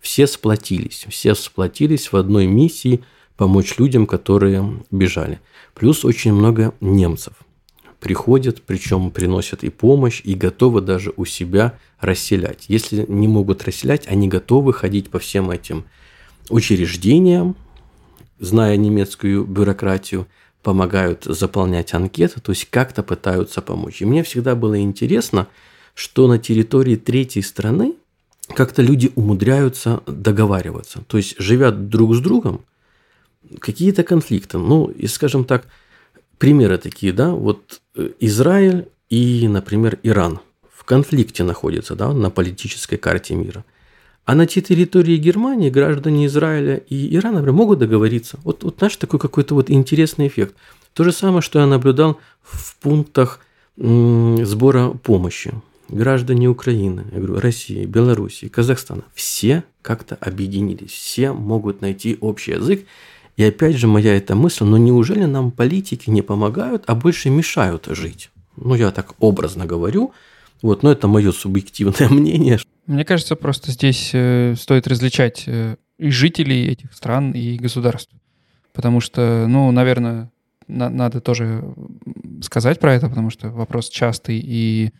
все 0.00 0.26
сплотились, 0.26 1.06
все 1.08 1.34
сплотились 1.34 2.10
в 2.10 2.16
одной 2.16 2.46
миссии 2.46 3.04
помочь 3.36 3.78
людям, 3.78 4.06
которые 4.06 4.82
бежали. 4.90 5.40
Плюс 5.74 6.04
очень 6.04 6.32
много 6.32 6.74
немцев 6.80 7.34
приходят, 8.00 8.62
причем 8.62 9.12
приносят 9.12 9.62
и 9.62 9.70
помощь, 9.70 10.22
и 10.24 10.34
готовы 10.34 10.80
даже 10.80 11.12
у 11.16 11.24
себя 11.24 11.78
расселять. 12.00 12.64
Если 12.66 13.06
не 13.08 13.28
могут 13.28 13.62
расселять, 13.62 14.08
они 14.08 14.26
готовы 14.26 14.72
ходить 14.72 15.08
по 15.08 15.20
всем 15.20 15.52
этим 15.52 15.84
учреждениям, 16.48 17.54
зная 18.42 18.76
немецкую 18.76 19.44
бюрократию, 19.44 20.26
помогают 20.62 21.24
заполнять 21.24 21.94
анкеты, 21.94 22.40
то 22.40 22.52
есть 22.52 22.68
как-то 22.70 23.02
пытаются 23.02 23.62
помочь. 23.62 24.02
И 24.02 24.04
мне 24.04 24.22
всегда 24.22 24.54
было 24.54 24.80
интересно, 24.80 25.48
что 25.94 26.26
на 26.26 26.38
территории 26.38 26.96
третьей 26.96 27.42
страны 27.42 27.94
как-то 28.54 28.82
люди 28.82 29.12
умудряются 29.14 30.02
договариваться. 30.06 31.02
То 31.06 31.16
есть, 31.16 31.36
живя 31.38 31.70
друг 31.70 32.14
с 32.14 32.20
другом, 32.20 32.64
какие-то 33.60 34.02
конфликты. 34.02 34.58
Ну, 34.58 34.86
и, 34.86 35.06
скажем 35.06 35.44
так, 35.44 35.66
примеры 36.38 36.78
такие, 36.78 37.12
да, 37.12 37.30
вот 37.30 37.80
э, 37.94 38.10
Израиль 38.20 38.88
и, 39.08 39.46
например, 39.48 39.98
Иран 40.02 40.40
в 40.74 40.84
конфликте 40.84 41.44
находятся, 41.44 41.94
да, 41.94 42.12
на 42.12 42.30
политической 42.30 42.96
карте 42.96 43.34
мира. 43.34 43.64
А 44.24 44.34
на 44.34 44.46
территории 44.46 45.16
Германии 45.16 45.68
граждане 45.68 46.26
Израиля 46.26 46.76
и 46.76 47.14
Ирана 47.16 47.38
например, 47.38 47.54
могут 47.54 47.78
договориться. 47.80 48.38
Вот, 48.44 48.62
вот 48.62 48.80
наш 48.80 48.96
такой 48.96 49.18
какой-то 49.18 49.54
вот 49.54 49.70
интересный 49.70 50.28
эффект. 50.28 50.54
То 50.94 51.04
же 51.04 51.12
самое, 51.12 51.42
что 51.42 51.58
я 51.58 51.66
наблюдал 51.66 52.18
в 52.42 52.76
пунктах 52.76 53.40
сбора 53.76 54.90
помощи. 54.90 55.52
Граждане 55.88 56.48
Украины, 56.48 57.04
я 57.12 57.18
говорю, 57.18 57.40
России, 57.40 57.84
Белоруссии, 57.84 58.46
Казахстана, 58.46 59.02
все 59.12 59.64
как-то 59.82 60.14
объединились, 60.14 60.92
все 60.92 61.32
могут 61.32 61.80
найти 61.80 62.16
общий 62.20 62.52
язык. 62.52 62.86
И 63.36 63.44
опять 63.44 63.76
же 63.76 63.88
моя 63.88 64.16
эта 64.16 64.34
мысль, 64.34 64.64
но 64.64 64.78
неужели 64.78 65.24
нам 65.24 65.50
политики 65.50 66.10
не 66.10 66.22
помогают, 66.22 66.84
а 66.86 66.94
больше 66.94 67.28
мешают 67.28 67.88
жить? 67.90 68.30
Ну, 68.56 68.74
я 68.74 68.90
так 68.90 69.14
образно 69.18 69.66
говорю, 69.66 70.12
вот, 70.62 70.82
но 70.82 70.92
это 70.92 71.08
мое 71.08 71.32
субъективное 71.32 72.08
мнение. 72.10 72.58
Мне 72.86 73.04
кажется, 73.04 73.36
просто 73.36 73.70
здесь 73.70 74.10
э, 74.12 74.54
стоит 74.58 74.86
различать 74.86 75.44
э, 75.46 75.76
и 75.98 76.10
жителей 76.10 76.66
этих 76.68 76.92
стран, 76.92 77.32
и 77.32 77.56
государств. 77.56 78.12
Потому 78.72 79.00
что, 79.00 79.46
ну, 79.48 79.70
наверное, 79.70 80.30
на- 80.66 80.88
надо 80.90 81.20
тоже 81.20 81.62
сказать 82.42 82.80
про 82.80 82.94
это, 82.94 83.08
потому 83.08 83.30
что 83.30 83.50
вопрос 83.50 83.88
частый. 83.88 84.40
И 84.42 84.92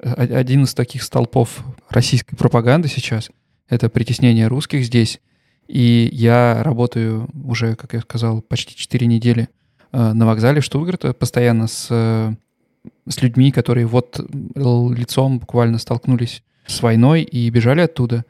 один 0.00 0.64
из 0.64 0.74
таких 0.74 1.02
столпов 1.02 1.64
российской 1.90 2.36
пропаганды 2.36 2.88
сейчас— 2.88 3.30
это 3.68 3.88
притеснение 3.88 4.46
русских 4.46 4.84
здесь. 4.84 5.20
И 5.66 6.08
я 6.12 6.62
работаю 6.62 7.28
уже, 7.44 7.76
как 7.76 7.92
я 7.92 8.00
сказал, 8.00 8.40
почти 8.40 8.74
4 8.74 9.06
недели 9.06 9.48
э, 9.92 10.12
на 10.12 10.26
вокзале 10.26 10.60
Штутгарта, 10.60 11.12
постоянно 11.12 11.66
с, 11.66 12.34
с 13.08 13.22
людьми, 13.22 13.50
которые 13.52 13.86
вот 13.86 14.20
лицом 14.34 15.38
буквально 15.38 15.78
столкнулись 15.78 16.42
с 16.66 16.82
войной 16.82 17.22
и 17.22 17.48
бежали 17.50 17.80
оттуда. 17.80 18.24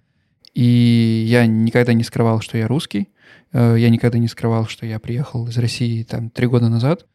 И 0.54 1.24
я 1.28 1.46
никогда 1.46 1.92
не 1.92 2.04
скрывал, 2.04 2.40
что 2.40 2.58
я 2.58 2.66
русский. 2.66 3.08
Э, 3.52 3.76
я 3.78 3.90
никогда 3.90 4.18
не 4.18 4.28
скрывал, 4.28 4.66
что 4.66 4.86
я 4.86 4.98
приехал 4.98 5.46
из 5.48 5.58
России 5.58 6.02
там 6.02 6.30
три 6.30 6.46
года 6.46 6.68
назад 6.68 7.06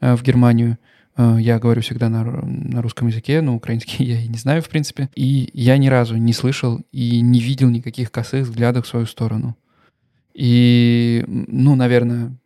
э, 0.00 0.14
в 0.14 0.22
Германию. 0.22 0.78
Э, 1.16 1.36
я 1.38 1.58
говорю 1.58 1.82
всегда 1.82 2.08
на, 2.08 2.24
на 2.24 2.82
русском 2.82 3.08
языке, 3.08 3.40
но 3.40 3.54
украинский 3.54 4.04
я 4.04 4.20
и 4.20 4.28
не 4.28 4.38
знаю, 4.38 4.62
в 4.62 4.68
принципе. 4.68 5.10
И 5.14 5.50
я 5.52 5.76
ни 5.78 5.88
разу 5.88 6.16
не 6.16 6.32
слышал 6.32 6.80
и 6.92 7.20
не 7.20 7.40
видел 7.40 7.68
никаких 7.68 8.10
косых 8.10 8.46
взглядов 8.46 8.86
в 8.86 8.88
свою 8.88 9.06
сторону. 9.06 9.56
И, 10.34 11.24
ну, 11.26 11.74
наверное, 11.74 12.36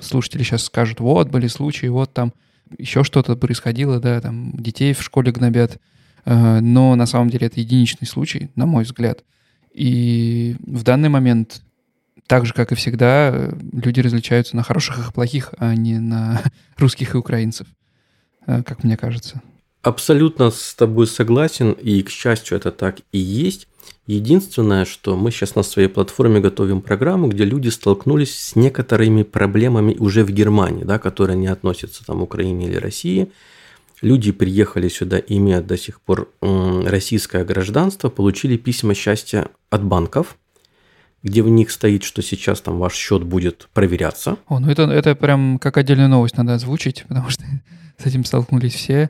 слушатели 0.00 0.44
сейчас 0.44 0.62
скажут, 0.64 1.00
вот, 1.00 1.28
были 1.28 1.48
случаи, 1.48 1.86
вот 1.86 2.12
там 2.14 2.32
еще 2.78 3.04
что-то 3.04 3.36
происходило, 3.36 4.00
да, 4.00 4.20
там 4.20 4.52
детей 4.54 4.92
в 4.92 5.02
школе 5.02 5.32
гнобят, 5.32 5.80
Э, 6.24 6.60
но 6.60 6.94
на 6.94 7.06
самом 7.06 7.30
деле 7.30 7.46
это 7.46 7.60
единичный 7.60 8.06
случай, 8.06 8.50
на 8.54 8.66
мой 8.66 8.84
взгляд. 8.84 9.24
И 9.72 10.56
в 10.60 10.82
данный 10.82 11.08
момент, 11.08 11.62
так 12.26 12.46
же, 12.46 12.52
как 12.52 12.72
и 12.72 12.74
всегда, 12.74 13.50
люди 13.72 14.00
различаются 14.00 14.56
на 14.56 14.62
хороших 14.62 14.98
и 14.98 15.12
плохих, 15.12 15.54
а 15.58 15.74
не 15.74 15.98
на 15.98 16.42
русских 16.76 17.14
и 17.14 17.18
украинцев, 17.18 17.66
э, 18.46 18.62
как 18.62 18.84
мне 18.84 18.96
кажется. 18.96 19.42
Абсолютно 19.82 20.50
с 20.50 20.74
тобой 20.74 21.08
согласен, 21.08 21.72
и, 21.72 22.02
к 22.02 22.10
счастью, 22.10 22.56
это 22.56 22.70
так 22.70 23.00
и 23.10 23.18
есть. 23.18 23.66
Единственное, 24.06 24.84
что 24.84 25.16
мы 25.16 25.30
сейчас 25.30 25.54
на 25.54 25.62
своей 25.62 25.88
платформе 25.88 26.40
готовим 26.40 26.80
программу, 26.80 27.28
где 27.28 27.44
люди 27.44 27.68
столкнулись 27.68 28.36
с 28.36 28.56
некоторыми 28.56 29.22
проблемами 29.22 29.96
уже 29.98 30.24
в 30.24 30.30
Германии, 30.30 30.84
да, 30.84 30.98
которые 30.98 31.36
не 31.36 31.46
относятся 31.46 32.04
там, 32.04 32.20
к 32.20 32.22
Украине 32.22 32.66
или 32.66 32.76
России– 32.76 33.30
Люди 34.02 34.32
приехали 34.32 34.88
сюда, 34.88 35.18
имея 35.24 35.62
до 35.62 35.78
сих 35.78 36.00
пор 36.00 36.28
российское 36.40 37.44
гражданство, 37.44 38.08
получили 38.08 38.56
письма 38.56 38.94
счастья 38.94 39.48
от 39.70 39.84
банков, 39.84 40.36
где 41.22 41.40
в 41.42 41.48
них 41.48 41.70
стоит, 41.70 42.02
что 42.02 42.20
сейчас 42.20 42.60
там 42.60 42.78
ваш 42.78 42.94
счет 42.94 43.22
будет 43.22 43.68
проверяться. 43.72 44.38
О, 44.48 44.58
ну 44.58 44.68
это, 44.68 44.82
это 44.82 45.14
прям 45.14 45.60
как 45.60 45.76
отдельную 45.76 46.08
новость 46.08 46.36
надо 46.36 46.54
озвучить, 46.54 47.04
потому 47.06 47.30
что 47.30 47.44
с 47.98 48.04
этим 48.04 48.24
столкнулись 48.24 48.74
все. 48.74 49.08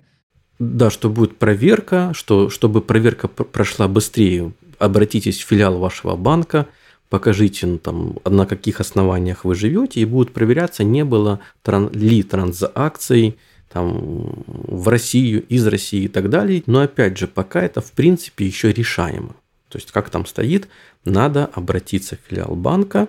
Да, 0.59 0.91
что 0.91 1.09
будет 1.09 1.39
проверка, 1.39 2.13
что 2.15 2.51
чтобы 2.51 2.83
проверка 2.83 3.29
прошла 3.29 3.89
быстрее, 3.89 4.53
обратитесь 4.83 5.39
в 5.41 5.47
филиал 5.47 5.79
вашего 5.79 6.17
банка, 6.17 6.67
покажите, 7.09 7.67
ну, 7.67 7.79
там, 7.79 8.19
на 8.25 8.47
каких 8.47 8.81
основаниях 8.81 9.45
вы 9.45 9.55
живете, 9.55 10.01
и 10.01 10.05
будет 10.05 10.33
проверяться, 10.33 10.83
не 10.83 11.05
было 11.05 11.41
тран- 11.63 11.95
ли 11.95 12.23
транзакций, 12.23 13.39
там, 13.73 14.45
в 14.47 14.89
Россию, 14.89 15.45
из 15.49 15.67
России 15.67 16.05
и 16.05 16.09
так 16.09 16.29
далее. 16.29 16.63
Но 16.67 16.81
опять 16.81 17.17
же, 17.17 17.27
пока 17.27 17.63
это 17.63 17.81
в 17.81 17.93
принципе 17.93 18.45
еще 18.47 18.73
решаемо. 18.73 19.35
То 19.69 19.79
есть, 19.79 19.93
как 19.93 20.11
там 20.11 20.27
стоит, 20.27 20.69
надо 21.05 21.47
обратиться 21.47 22.17
в 22.17 22.29
филиал 22.29 22.55
банка 22.55 23.09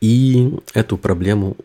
и 0.00 0.50
эту 0.74 0.98
проблему 0.98 1.56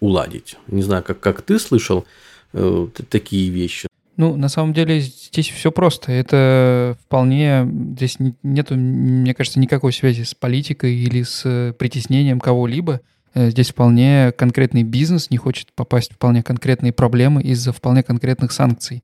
уладить. 0.00 0.56
Не 0.66 0.82
знаю, 0.82 1.02
как, 1.02 1.20
как 1.20 1.42
ты 1.42 1.58
слышал 1.58 2.04
э, 2.52 2.88
такие 3.08 3.50
вещи. 3.50 3.89
Ну, 4.20 4.36
на 4.36 4.50
самом 4.50 4.74
деле 4.74 5.00
здесь 5.00 5.48
все 5.48 5.72
просто. 5.72 6.12
Это 6.12 6.94
вполне... 7.06 7.66
Здесь 7.96 8.18
нету, 8.42 8.76
мне 8.76 9.32
кажется, 9.32 9.58
никакой 9.58 9.94
связи 9.94 10.24
с 10.24 10.34
политикой 10.34 10.94
или 10.94 11.22
с 11.22 11.74
притеснением 11.78 12.38
кого-либо. 12.38 13.00
Э, 13.32 13.48
здесь 13.48 13.70
вполне 13.70 14.32
конкретный 14.32 14.82
бизнес 14.82 15.30
не 15.30 15.38
хочет 15.38 15.72
попасть 15.74 16.12
в 16.12 16.16
вполне 16.16 16.42
конкретные 16.42 16.92
проблемы 16.92 17.40
из-за 17.40 17.72
вполне 17.72 18.02
конкретных 18.02 18.52
санкций. 18.52 19.02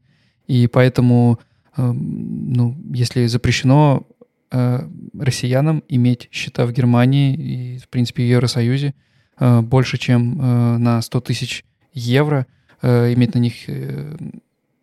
И 0.49 0.67
поэтому, 0.67 1.41
эм, 1.79 2.53
ну, 2.53 2.77
если 2.93 3.25
запрещено 3.25 4.07
э, 4.51 4.87
россиянам 5.19 5.83
иметь 5.89 6.29
счета 6.31 6.67
в 6.67 6.73
Германии 6.73 7.35
и, 7.35 7.79
в 7.79 7.89
принципе, 7.89 8.23
в 8.23 8.27
Евросоюзе 8.27 8.93
э, 9.41 9.61
больше, 9.63 9.97
чем 9.97 10.37
на 10.83 11.01
100 11.01 11.21
тысяч 11.23 11.65
евро, 11.95 12.47
иметь 12.83 13.35
на 13.35 13.39
них 13.39 13.55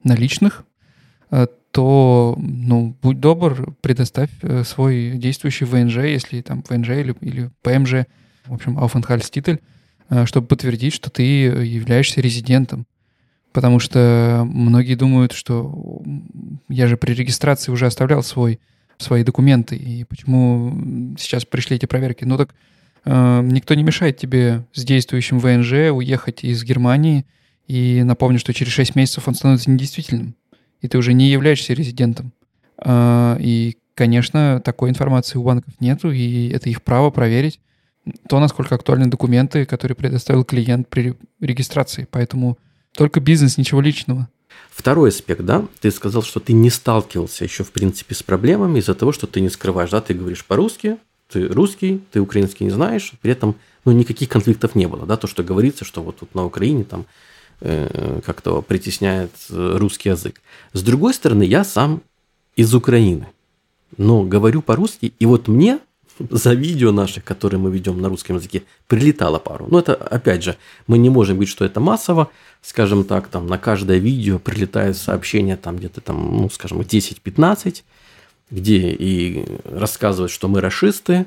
наличных, 0.04 0.66
э, 1.32 1.48
то, 1.72 2.38
ну, 2.38 2.96
будь 3.02 3.20
добр, 3.20 3.74
предоставь 3.82 4.30
э, 4.44 4.64
свой 4.64 5.14
действующий 5.16 5.66
ВНЖ, 5.66 5.98
если 5.98 6.42
там 6.42 6.64
ВНЖ 6.70 6.90
или, 6.90 7.16
или 7.22 7.50
ПМЖ, 7.64 8.06
в 8.46 8.54
общем, 8.54 8.78
Aufenthaltstitel, 8.78 9.60
э, 10.10 10.26
чтобы 10.28 10.48
подтвердить, 10.48 10.94
что 10.94 11.10
ты 11.10 11.24
являешься 11.24 12.22
резидентом. 12.22 12.86
Потому 13.54 13.80
что 13.80 14.44
многие 14.46 14.96
думают, 14.96 15.32
что 15.32 16.04
я 16.70 16.88
же 16.88 16.96
при 16.96 17.14
регистрации 17.14 17.72
уже 17.72 17.88
оставлял 17.88 18.22
свой, 18.22 18.60
свои 18.98 19.24
документы, 19.24 19.76
и 19.76 20.04
почему 20.04 21.16
сейчас 21.18 21.46
пришли 21.46 21.78
эти 21.78 21.88
проверки. 21.88 22.24
Ну 22.24 22.38
так 22.38 22.54
э, 23.06 23.42
никто 23.44 23.74
не 23.74 23.84
мешает 23.84 24.18
тебе 24.18 24.66
с 24.74 24.84
действующим 24.84 25.40
ВНЖ 25.40 25.92
уехать 25.92 26.44
из 26.44 26.64
Германии– 26.64 27.26
и 27.68 28.04
напомню, 28.04 28.40
что 28.40 28.54
через 28.54 28.72
6 28.74 28.96
месяцев 28.96 29.28
он 29.28 29.36
становится 29.36 29.72
недействительным, 29.72 30.36
и 30.82 30.88
ты 30.88 30.98
уже 30.98 31.14
не 31.14 31.30
являешься 31.30 31.74
резидентом. 31.74 32.32
А, 32.78 33.38
и, 33.40 33.78
конечно, 33.96 34.62
такой 34.64 34.90
информации 34.90 35.38
у 35.38 35.44
банков 35.44 35.74
нету, 35.80 36.12
и 36.12 36.50
это 36.50 36.70
их 36.70 36.82
право 36.84 37.10
проверить 37.10 37.60
то, 38.28 38.40
насколько 38.40 38.76
актуальны 38.76 39.08
документы, 39.08 39.66
которые 39.66 39.96
предоставил 39.96 40.44
клиент 40.44 40.90
при 40.90 41.16
регистрации. 41.40 42.08
Поэтому 42.12 42.58
только 42.94 43.20
бизнес, 43.20 43.58
ничего 43.58 43.82
личного. 43.82 44.28
Второй 44.70 45.10
аспект, 45.10 45.42
да, 45.42 45.66
ты 45.82 45.92
сказал, 45.92 46.24
что 46.24 46.40
ты 46.40 46.54
не 46.54 46.70
сталкивался 46.70 47.44
еще, 47.44 47.64
в 47.64 47.72
принципе, 47.72 48.16
с 48.16 48.24
проблемами 48.24 48.80
из-за 48.80 48.94
того, 48.94 49.12
что 49.12 49.28
ты 49.28 49.40
не 49.40 49.50
скрываешь, 49.50 49.92
да, 49.92 50.02
ты 50.02 50.14
говоришь 50.14 50.46
по-русски, 50.46 50.98
ты 51.30 51.48
русский, 51.48 52.02
ты 52.12 52.20
украинский 52.20 52.66
не 52.66 52.72
знаешь, 52.72 53.14
при 53.22 53.32
этом, 53.32 53.56
ну, 53.86 53.92
никаких 53.92 54.30
конфликтов 54.30 54.76
не 54.76 54.88
было, 54.88 55.06
да, 55.06 55.18
то, 55.18 55.28
что 55.28 55.44
говорится, 55.44 55.86
что 55.86 56.04
вот 56.04 56.18
тут 56.20 56.36
на 56.36 56.46
Украине 56.46 56.84
там 56.84 57.06
как-то 58.26 58.62
притесняет 58.62 59.32
э, 59.50 59.78
русский 59.78 60.10
язык. 60.10 60.42
С 60.74 60.84
другой 60.84 61.14
стороны, 61.14 61.44
я 61.44 61.64
сам 61.64 62.02
из 62.56 62.74
Украины, 62.76 63.28
но 63.98 64.24
говорю 64.24 64.62
по-русски, 64.62 65.14
и 65.18 65.26
вот 65.26 65.48
мне 65.48 65.80
за 66.30 66.54
видео 66.54 66.92
наших, 66.92 67.24
которые 67.24 67.60
мы 67.60 67.72
ведем 67.72 68.02
на 68.02 68.10
русском 68.10 68.36
языке, 68.36 68.64
прилетало 68.88 69.40
пару. 69.40 69.68
Но 69.70 69.80
это, 69.80 69.96
опять 69.96 70.44
же, 70.44 70.58
мы 70.88 70.98
не 70.98 71.10
можем 71.10 71.36
говорить, 71.36 71.52
что 71.52 71.66
это 71.66 71.80
массово. 71.80 72.30
Скажем 72.62 73.04
так, 73.04 73.28
там 73.28 73.48
на 73.48 73.58
каждое 73.58 73.98
видео 73.98 74.40
прилетает 74.40 74.98
сообщение 74.98 75.58
там 75.58 75.78
где-то 75.78 76.02
там, 76.02 76.42
ну, 76.42 76.50
скажем, 76.50 76.82
10-15, 76.82 77.84
где 78.52 78.90
и 78.92 79.46
рассказывают, 79.66 80.32
что 80.32 80.48
мы 80.48 80.62
расисты, 80.62 81.26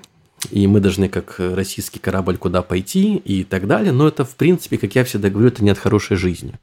и 0.50 0.66
мы 0.66 0.80
должны 0.80 1.08
как 1.08 1.36
российский 1.38 1.98
корабль 1.98 2.36
куда 2.36 2.62
пойти 2.62 3.16
и 3.16 3.44
так 3.44 3.66
далее. 3.66 3.92
Но 3.92 4.08
это, 4.08 4.24
в 4.24 4.36
принципе, 4.36 4.78
как 4.78 4.94
я 4.94 5.04
всегда 5.04 5.30
говорю, 5.30 5.48
это 5.48 5.64
не 5.64 5.70
от 5.70 5.78
хорошей 5.78 6.16
жизни. 6.16 6.54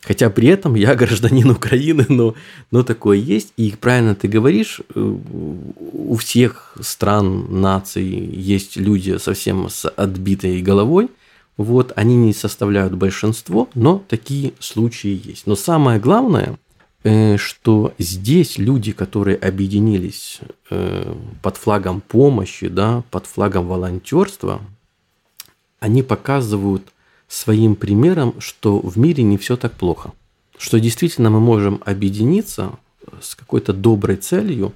Хотя 0.00 0.30
при 0.30 0.48
этом 0.48 0.74
я 0.74 0.94
гражданин 0.96 1.50
Украины, 1.50 2.06
но, 2.08 2.34
но 2.70 2.82
такое 2.82 3.18
есть. 3.18 3.52
И 3.56 3.74
правильно 3.80 4.14
ты 4.14 4.28
говоришь, 4.28 4.80
э, 4.94 5.00
у 5.00 6.16
всех 6.16 6.76
стран, 6.80 7.60
наций 7.60 8.04
есть 8.04 8.76
люди 8.76 9.18
совсем 9.18 9.68
с 9.68 9.88
отбитой 9.88 10.60
головой. 10.62 11.08
Вот, 11.56 11.92
они 11.94 12.16
не 12.16 12.32
составляют 12.32 12.94
большинство, 12.94 13.68
но 13.74 14.02
такие 14.08 14.54
случаи 14.58 15.20
есть. 15.24 15.46
Но 15.46 15.54
самое 15.54 16.00
главное, 16.00 16.56
Э, 16.56 16.63
что 17.04 17.92
здесь 17.98 18.56
люди, 18.56 18.92
которые 18.92 19.36
объединились 19.36 20.40
э, 20.70 21.14
под 21.42 21.56
флагом 21.58 22.00
помощи, 22.00 22.68
да, 22.68 23.02
под 23.10 23.26
флагом 23.26 23.66
волонтерства, 23.68 24.62
они 25.80 26.02
показывают 26.02 26.94
своим 27.28 27.76
примером, 27.76 28.40
что 28.40 28.78
в 28.78 28.96
мире 28.96 29.22
не 29.22 29.36
все 29.36 29.56
так 29.56 29.72
плохо. 29.72 30.12
Что 30.56 30.80
действительно 30.80 31.28
мы 31.28 31.40
можем 31.40 31.82
объединиться 31.84 32.78
с 33.20 33.34
какой-то 33.34 33.74
доброй 33.74 34.16
целью 34.16 34.72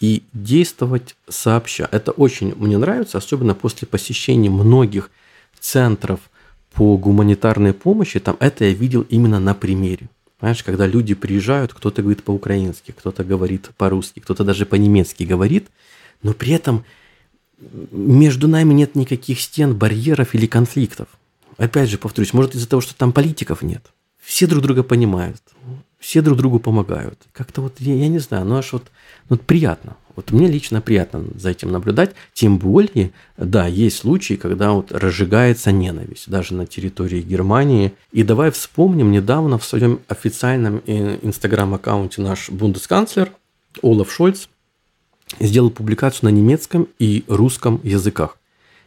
и 0.00 0.24
действовать 0.32 1.14
сообща. 1.28 1.88
Это 1.92 2.10
очень 2.10 2.54
мне 2.56 2.78
нравится, 2.78 3.18
особенно 3.18 3.54
после 3.54 3.86
посещения 3.86 4.50
многих 4.50 5.10
центров 5.60 6.18
по 6.72 6.96
гуманитарной 6.96 7.74
помощи. 7.74 8.18
Там 8.18 8.36
это 8.40 8.64
я 8.64 8.72
видел 8.72 9.02
именно 9.02 9.38
на 9.38 9.54
примере. 9.54 10.08
Понимаешь, 10.40 10.64
когда 10.64 10.86
люди 10.86 11.14
приезжают, 11.14 11.74
кто-то 11.74 12.00
говорит 12.00 12.24
по-украински, 12.24 12.92
кто-то 12.92 13.24
говорит 13.24 13.70
по-русски, 13.76 14.20
кто-то 14.20 14.42
даже 14.42 14.64
по-немецки 14.64 15.24
говорит, 15.24 15.68
но 16.22 16.32
при 16.32 16.54
этом 16.54 16.84
между 17.90 18.48
нами 18.48 18.72
нет 18.72 18.94
никаких 18.94 19.38
стен, 19.38 19.74
барьеров 19.74 20.34
или 20.34 20.46
конфликтов. 20.46 21.08
Опять 21.58 21.90
же, 21.90 21.98
повторюсь, 21.98 22.32
может 22.32 22.54
из-за 22.54 22.66
того, 22.66 22.80
что 22.80 22.94
там 22.94 23.12
политиков 23.12 23.60
нет. 23.60 23.84
Все 24.18 24.46
друг 24.46 24.62
друга 24.62 24.82
понимают, 24.82 25.42
все 25.98 26.22
друг 26.22 26.38
другу 26.38 26.58
помогают. 26.58 27.20
Как-то 27.32 27.60
вот, 27.60 27.74
я, 27.78 27.94
я 27.94 28.08
не 28.08 28.18
знаю, 28.18 28.46
ну 28.46 28.56
аж 28.56 28.72
вот, 28.72 28.84
ну, 29.28 29.36
вот 29.36 29.42
приятно. 29.42 29.96
Вот 30.16 30.32
мне 30.32 30.48
лично 30.48 30.80
приятно 30.80 31.24
за 31.34 31.50
этим 31.50 31.70
наблюдать. 31.72 32.14
Тем 32.32 32.58
более, 32.58 33.12
да, 33.36 33.66
есть 33.66 33.98
случаи, 33.98 34.34
когда 34.34 34.72
вот 34.72 34.92
разжигается 34.92 35.72
ненависть, 35.72 36.28
даже 36.28 36.54
на 36.54 36.66
территории 36.66 37.22
Германии. 37.22 37.92
И 38.12 38.22
давай 38.22 38.50
вспомним, 38.50 39.12
недавно 39.12 39.58
в 39.58 39.64
своем 39.64 40.00
официальном 40.08 40.82
э, 40.86 41.18
инстаграм-аккаунте 41.22 42.22
наш 42.22 42.50
бундесканцлер 42.50 43.32
Олаф 43.82 44.12
Шольц 44.12 44.48
сделал 45.38 45.70
публикацию 45.70 46.30
на 46.30 46.34
немецком 46.34 46.88
и 46.98 47.24
русском 47.28 47.80
языках, 47.84 48.38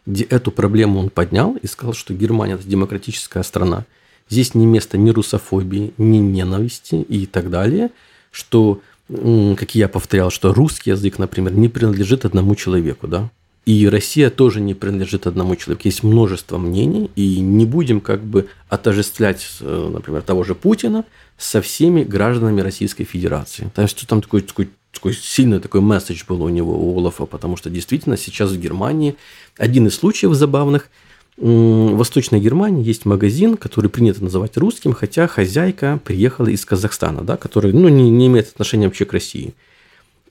где 0.06 0.26
эту 0.26 0.52
проблему 0.52 1.00
он 1.00 1.10
поднял 1.10 1.56
и 1.56 1.68
сказал, 1.68 1.94
что 1.94 2.14
Германия– 2.14 2.54
это 2.56 2.68
демократическая 2.68 3.44
страна. 3.44 3.86
Здесь 4.30 4.56
не 4.56 4.66
место 4.66 4.98
ни 4.98 5.10
русофобии, 5.10 5.94
ни 5.98 6.18
ненависти 6.18 6.96
и 6.96 7.26
так 7.26 7.50
далее, 7.50 7.92
что 8.32 8.82
как 9.08 9.76
я 9.76 9.88
повторял, 9.88 10.32
что 10.32 10.54
русский 10.54 10.92
язык, 10.92 11.20
например, 11.20 11.54
не 11.54 11.70
принадлежит 11.70 12.26
одному 12.26 12.56
человеку, 12.56 13.08
да, 13.08 13.30
и 13.66 13.88
Россия 13.88 14.30
тоже 14.30 14.60
не 14.60 14.74
принадлежит 14.74 15.26
одному 15.26 15.56
человеку. 15.56 15.84
Есть 15.86 16.04
множество 16.04 16.58
мнений, 16.58 17.10
и 17.16 17.40
не 17.40 17.66
будем 17.66 18.02
как 18.02 18.22
бы 18.22 18.48
отождествлять, 18.68 19.48
э, 19.62 19.90
например, 19.94 20.22
того 20.22 20.44
же 20.44 20.54
Путина 20.54 21.06
со 21.38 21.62
всеми 21.62 22.04
гражданами 22.04 22.60
Российской 22.60 23.06
Федерации. 23.06 23.72
Так 23.74 23.88
что 23.88 24.06
там 24.06 24.22
такой, 24.22 24.42
такой, 24.42 24.70
такой 24.92 25.14
сильный 25.14 25.62
такой 25.62 25.80
месседж 25.80 26.24
был 26.28 26.44
у 26.44 26.50
него, 26.50 26.74
у 26.78 27.00
Олафа, 27.00 27.26
потому 27.26 27.56
что 27.56 27.70
действительно 27.70 28.18
сейчас 28.18 28.52
в 28.52 28.60
Германии 28.60 29.16
один 29.58 29.88
из 29.88 29.96
случаев 29.96 30.34
забавных– 30.34 30.90
в 31.38 31.96
Восточной 31.96 32.40
Германии 32.40 32.86
есть 32.86 33.06
магазин, 33.06 33.58
который 33.58 33.90
принято 33.90 34.24
называть 34.24 34.56
русским, 34.58 34.94
хотя 34.94 35.28
хозяйка 35.28 36.00
приехала 36.04 36.48
из 36.48 36.64
Казахстана, 36.64 37.22
да, 37.22 37.38
который 37.38 37.74
ну, 37.74 37.88
не, 37.88 38.10
не 38.12 38.28
имеет 38.28 38.50
отношения 38.50 38.86
вообще 38.86 39.06
к 39.06 39.14
России. 39.14 39.54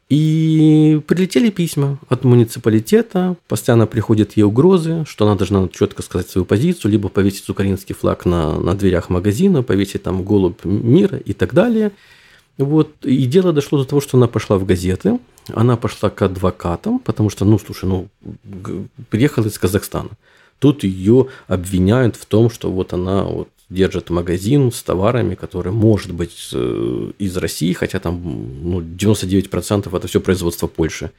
И 0.09 1.01
прилетели 1.07 1.49
письма 1.51 1.99
от 2.09 2.23
муниципалитета, 2.25 3.37
постоянно 3.49 3.87
приходят 3.87 4.37
ей 4.37 4.43
угрозы, 4.43 5.05
что 5.09 5.27
она 5.27 5.37
должна 5.37 5.67
четко 5.69 6.03
сказать 6.03 6.29
свою 6.29 6.45
позицию, 6.45 6.93
либо 6.93 7.09
повесить 7.09 7.49
украинский 7.49 7.95
флаг 7.95 8.27
на, 8.27 8.61
на 8.61 8.75
дверях 8.75 9.09
магазина, 9.09 9.63
повесить 9.63 10.03
там 10.03 10.23
голубь 10.23 10.65
мира 10.65 11.17
и 11.17 11.33
так 11.33 11.55
далее. 11.55 11.93
Вот. 12.59 12.91
И 13.03 13.25
дело 13.25 13.53
дошло 13.55 13.79
до 13.79 13.89
того, 13.89 14.03
что 14.03 14.19
она 14.19 14.29
пошла 14.29 14.59
в 14.59 14.67
газеты, 14.67 15.19
она 15.55 15.77
пошла 15.77 16.11
к 16.11 16.21
адвокатам, 16.21 16.99
потому 16.99 17.31
что, 17.31 17.47
ну, 17.47 17.59
слушай, 17.59 17.87
ну, 17.87 18.09
приехала 19.09 19.47
из 19.47 19.59
Казахстана. 19.59 20.11
Тут 20.63 20.85
ее 20.85 21.27
обвиняют 21.49 22.15
в 22.15 22.25
том, 22.25 22.49
что 22.49 22.71
вот 22.71 22.93
она 22.93 23.25
вот 23.25 23.49
держит 23.69 24.11
магазин 24.11 24.71
с 24.71 24.81
товарами, 24.81 25.35
который 25.35 25.73
может 25.73 26.13
быть 26.13 26.51
э, 26.53 27.11
из 27.19 27.37
России, 27.37 27.73
хотя 27.73 27.99
там 27.99 28.23
ну, 28.63 28.81
99% 28.81 29.97
это 29.97 30.07
все 30.07 30.21
производство 30.21 30.69
Польши. 30.69 31.11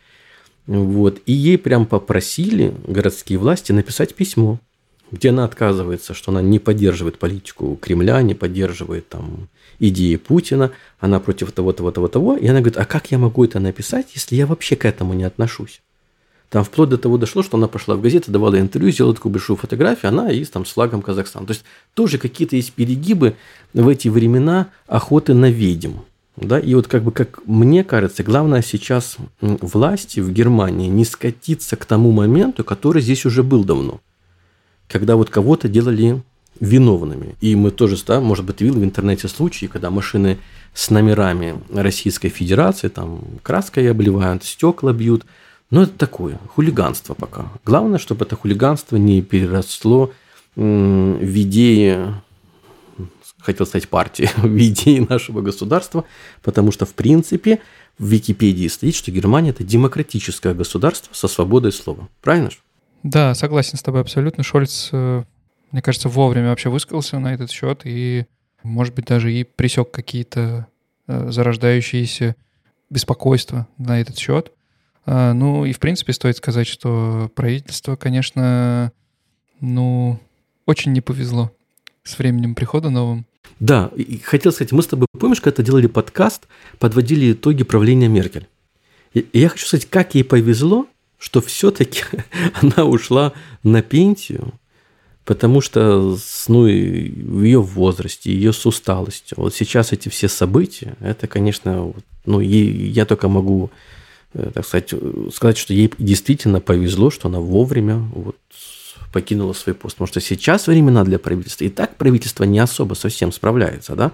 Вот. 0.65 1.19
И 1.25 1.33
ей 1.33 1.57
прям 1.57 1.85
попросили 1.85 2.73
городские 2.87 3.37
власти 3.37 3.73
написать 3.73 4.15
письмо, 4.15 4.61
где 5.11 5.31
она 5.31 5.43
отказывается, 5.43 6.13
что 6.13 6.31
она 6.31 6.41
не 6.41 6.59
поддерживает 6.59 7.19
политику 7.19 7.77
Кремля, 7.81 8.21
не 8.21 8.35
поддерживает 8.35 9.09
там 9.09 9.49
идеи 9.77 10.15
Путина, 10.15 10.71
она 11.01 11.19
против 11.19 11.51
того, 11.51 11.73
того, 11.73 11.91
того, 11.91 12.07
того. 12.07 12.37
И 12.37 12.47
она 12.47 12.61
говорит, 12.61 12.77
а 12.77 12.85
как 12.85 13.11
я 13.11 13.17
могу 13.17 13.43
это 13.43 13.59
написать, 13.59 14.11
если 14.15 14.37
я 14.37 14.47
вообще 14.47 14.77
к 14.77 14.85
этому 14.85 15.13
не 15.13 15.25
отношусь? 15.25 15.81
Там 16.53 16.63
вплоть 16.63 16.89
до 16.89 16.99
того 16.99 17.17
дошло, 17.17 17.41
что 17.41 17.57
она 17.57 17.67
пошла 17.67 17.95
в 17.95 18.01
газету, 18.01 18.29
давала 18.29 18.59
интервью, 18.59 18.91
сделала 18.91 19.15
такую 19.15 19.31
большую 19.31 19.57
фотографию, 19.57 20.09
она 20.09 20.31
и 20.31 20.45
там 20.45 20.67
с 20.67 20.73
флагом 20.73 21.01
Казахстана. 21.01 21.47
То 21.47 21.53
есть 21.53 21.63
тоже 21.95 22.19
какие-то 22.19 22.55
есть 22.55 22.73
перегибы 22.73 23.33
в 23.73 23.87
эти 23.87 24.07
времена 24.07 24.67
охоты 24.85 25.33
на 25.33 25.49
ведьм. 25.49 25.93
Да, 26.35 26.59
и 26.59 26.75
вот 26.75 26.87
как 26.87 27.01
бы, 27.01 27.11
как 27.11 27.39
мне 27.47 27.83
кажется, 27.83 28.21
главное 28.21 28.61
сейчас 28.61 29.17
власти 29.41 30.19
в 30.19 30.31
Германии 30.31 30.89
не 30.89 31.05
скатиться 31.05 31.75
к 31.75 31.85
тому 31.85 32.11
моменту, 32.11 32.63
который 32.63 33.01
здесь 33.01 33.25
уже 33.25 33.41
был 33.41 33.63
давно. 33.63 33.99
Когда 34.87 35.15
вот 35.15 35.31
кого-то 35.31 35.67
делали 35.67 36.21
виновными. 36.59 37.35
И 37.41 37.55
мы 37.55 37.71
тоже, 37.71 37.97
да, 38.05 38.21
может 38.21 38.45
быть, 38.45 38.61
видел 38.61 38.79
в 38.79 38.83
интернете 38.83 39.27
случаи, 39.27 39.65
когда 39.65 39.89
машины 39.89 40.37
с 40.75 40.91
номерами 40.91 41.55
Российской 41.73 42.29
Федерации, 42.29 42.89
там 42.89 43.21
краской 43.41 43.89
обливают, 43.89 44.43
стекла 44.43 44.93
бьют. 44.93 45.25
Но 45.73 45.83
это 45.83 45.97
такое, 45.97 46.39
хулиганство 46.55 47.15
пока. 47.15 47.51
Главное, 47.65 47.97
чтобы 47.97 48.25
это 48.25 48.35
хулиганство 48.35 48.95
не 48.95 49.21
переросло 49.21 50.13
в 50.55 51.41
идеи, 51.41 52.13
хотел 53.39 53.65
сказать 53.65 53.89
партии, 53.89 54.29
в 54.37 54.55
идеи 54.55 54.99
нашего 54.99 55.41
государства, 55.41 56.05
потому 56.43 56.71
что, 56.71 56.85
в 56.85 56.93
принципе, 56.93 57.59
в 57.97 58.05
Википедии 58.05 58.67
стоит, 58.67 58.95
что 58.95 59.11
Германия– 59.11 59.49
это 59.51 59.63
демократическое 59.63 60.53
государство 60.53 61.13
со 61.13 61.27
свободой 61.27 61.71
слова. 61.71 62.07
Правильно 62.21 62.51
же? 62.51 62.57
Да, 63.01 63.33
согласен 63.33 63.77
с 63.77 63.81
тобой 63.81 64.01
абсолютно. 64.01 64.43
Шольц, 64.43 64.89
э, 64.91 65.23
мне 65.71 65.81
кажется, 65.81 66.07
вовремя 66.07 66.49
вообще 66.49 66.69
высказался 66.69 67.17
на 67.17 67.33
этот 67.33 67.49
счет 67.49 67.81
и 67.83 68.25
может 68.63 68.95
быть, 68.95 69.05
даже 69.05 69.33
и 69.33 69.43
пресек 69.43 69.91
какие-то 69.91 70.67
э, 71.07 71.31
зарождающиеся 71.31 72.35
беспокойства 72.89 73.67
на 73.77 73.99
этот 73.99 74.17
счет. 74.17 74.51
А, 75.05 75.33
ну 75.33 75.65
и, 75.65 75.73
в 75.73 75.79
принципе, 75.79 76.13
стоит 76.13 76.37
сказать, 76.37 76.67
что 76.67 77.31
правительство, 77.35 77.95
конечно, 77.95 78.91
ну, 79.59 80.19
очень 80.65 80.91
не 80.93 81.01
повезло 81.01 81.51
с 82.03 82.17
временем 82.17 82.55
прихода 82.55 82.89
новым. 82.89 83.25
Да, 83.59 83.91
и 83.95 84.17
хотел 84.19 84.51
сказать, 84.51 84.71
мы 84.71 84.81
с 84.83 84.87
тобой, 84.87 85.07
помнишь, 85.17 85.41
когда 85.41 85.63
делали 85.63 85.87
подкаст, 85.87 86.47
подводили 86.79 87.33
итоги 87.33 87.63
правления 87.63 88.07
Меркель. 88.07 88.47
И 89.13 89.27
я 89.33 89.49
хочу 89.49 89.65
сказать, 89.65 89.87
как 89.89 90.15
ей 90.15 90.23
повезло, 90.23 90.87
что 91.17 91.41
все-таки 91.41 92.03
она 92.61 92.85
ушла 92.85 93.33
на 93.63 93.81
пенсию, 93.81 94.53
потому 95.23 95.61
что 95.61 96.17
ну, 96.47 96.63
в 96.63 97.43
ее 97.43 97.61
возрасте, 97.61 98.33
ее 98.33 98.51
с 98.53 98.65
усталостью. 98.65 99.37
Вот 99.39 99.53
сейчас 99.55 99.93
эти 99.93 100.09
все 100.09 100.27
события, 100.27 100.95
это, 100.99 101.27
конечно, 101.27 101.93
ну, 102.25 102.39
я 102.39 103.05
только 103.05 103.29
могу, 103.29 103.71
так 104.33 104.65
сказать, 104.65 104.93
сказать, 105.33 105.57
что 105.57 105.73
ей 105.73 105.91
действительно 105.97 106.59
повезло, 106.59 107.09
что 107.09 107.27
она 107.27 107.39
вовремя 107.39 107.97
вот 107.97 108.37
покинула 109.13 109.53
свой 109.53 109.75
пост. 109.75 109.95
Потому 109.95 110.07
что 110.07 110.19
сейчас 110.19 110.67
времена 110.67 111.03
для 111.03 111.19
правительства. 111.19 111.63
И 111.63 111.69
так 111.69 111.95
правительство 111.95 112.43
не 112.43 112.59
особо 112.59 112.95
совсем 112.95 113.31
справляется, 113.31 113.95
да? 113.95 114.11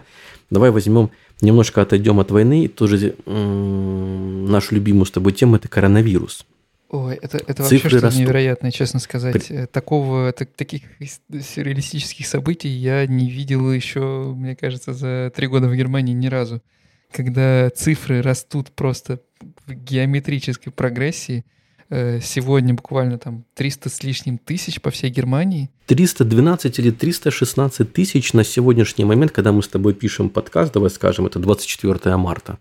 Давай 0.49 0.71
возьмем, 0.71 1.11
немножко 1.41 1.81
отойдем 1.81 2.19
от 2.19 2.31
войны, 2.31 2.67
тоже 2.67 3.15
м- 3.25 4.45
нашу 4.45 4.75
любимую 4.75 5.05
с 5.05 5.11
тобой 5.11 5.31
тему– 5.31 5.55
это 5.57 5.67
коронавирус. 5.67 6.45
Ой, 6.89 7.19
это, 7.21 7.37
это 7.37 7.61
вообще 7.61 7.77
что-то 7.77 8.07
растут. 8.07 8.21
невероятное, 8.21 8.71
честно 8.71 8.99
сказать. 8.99 9.47
При... 9.47 9.55
Э, 9.55 9.67
такого, 9.67 10.31
так, 10.33 10.49
таких 10.55 10.81
сюрреалистических 10.99 12.25
событий 12.25 12.69
я 12.69 13.05
не 13.05 13.29
видел 13.29 13.71
еще, 13.71 14.33
мне 14.35 14.55
кажется, 14.55 14.93
за 14.93 15.31
три 15.35 15.45
года 15.45 15.67
в 15.67 15.75
Германии 15.75 16.13
ни 16.13 16.27
разу. 16.27 16.63
Когда 17.11 17.69
цифры 17.69 18.23
растут 18.23 18.71
просто 18.71 19.21
в 19.69 19.73
геометрической 19.73 20.73
прогрессии, 20.73 21.45
э, 21.89 22.19
сегодня 22.21 22.73
буквально 22.73 23.17
там 23.17 23.45
300 23.53 23.89
с 23.89 24.03
лишним 24.03 24.37
тысяч 24.37 24.81
по 24.81 24.89
всей 24.89 25.09
Германии. 25.09 25.69
312 25.85 26.79
или 26.79 26.91
316 26.91 27.93
тысяч 27.93 28.33
на 28.33 28.43
сегодняшний 28.43 29.05
момент, 29.05 29.31
когда 29.31 29.51
мы 29.51 29.61
с 29.61 29.67
тобой 29.67 29.93
пишем 29.93 30.29
подкаст, 30.29 30.73
давай 30.73 30.89
скажем, 30.89 31.25
это 31.25 31.39
24 31.39 32.17
марта. 32.17 32.57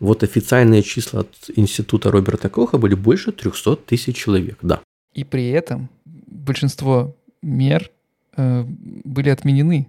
Вот 0.00 0.22
официальные 0.22 0.82
числа 0.82 1.20
от 1.20 1.50
института 1.56 2.10
Роберта 2.10 2.48
Коха 2.48 2.78
были 2.78 2.94
больше 2.94 3.32
300 3.32 3.76
тысяч 3.76 4.16
человек, 4.16 4.58
да. 4.62 4.80
И 5.12 5.24
при 5.24 5.48
этом 5.50 5.88
большинство 6.04 7.14
мер 7.42 7.90
э, 8.36 8.64
были 8.66 9.28
отменены. 9.28 9.88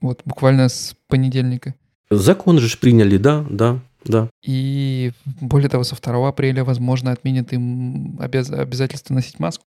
Вот 0.00 0.22
буквально 0.24 0.68
с 0.68 0.96
понедельника. 1.08 1.74
Закон 2.10 2.58
же 2.58 2.76
приняли, 2.78 3.16
да, 3.16 3.44
да, 3.50 3.80
да. 4.08 4.30
И 4.44 5.12
более 5.40 5.68
того, 5.68 5.84
со 5.84 5.96
2 5.96 6.28
апреля, 6.28 6.64
возможно, 6.64 7.12
отменят 7.12 7.52
им 7.52 8.16
обяз... 8.20 8.50
обязательство 8.50 9.14
носить 9.14 9.38
маску. 9.38 9.64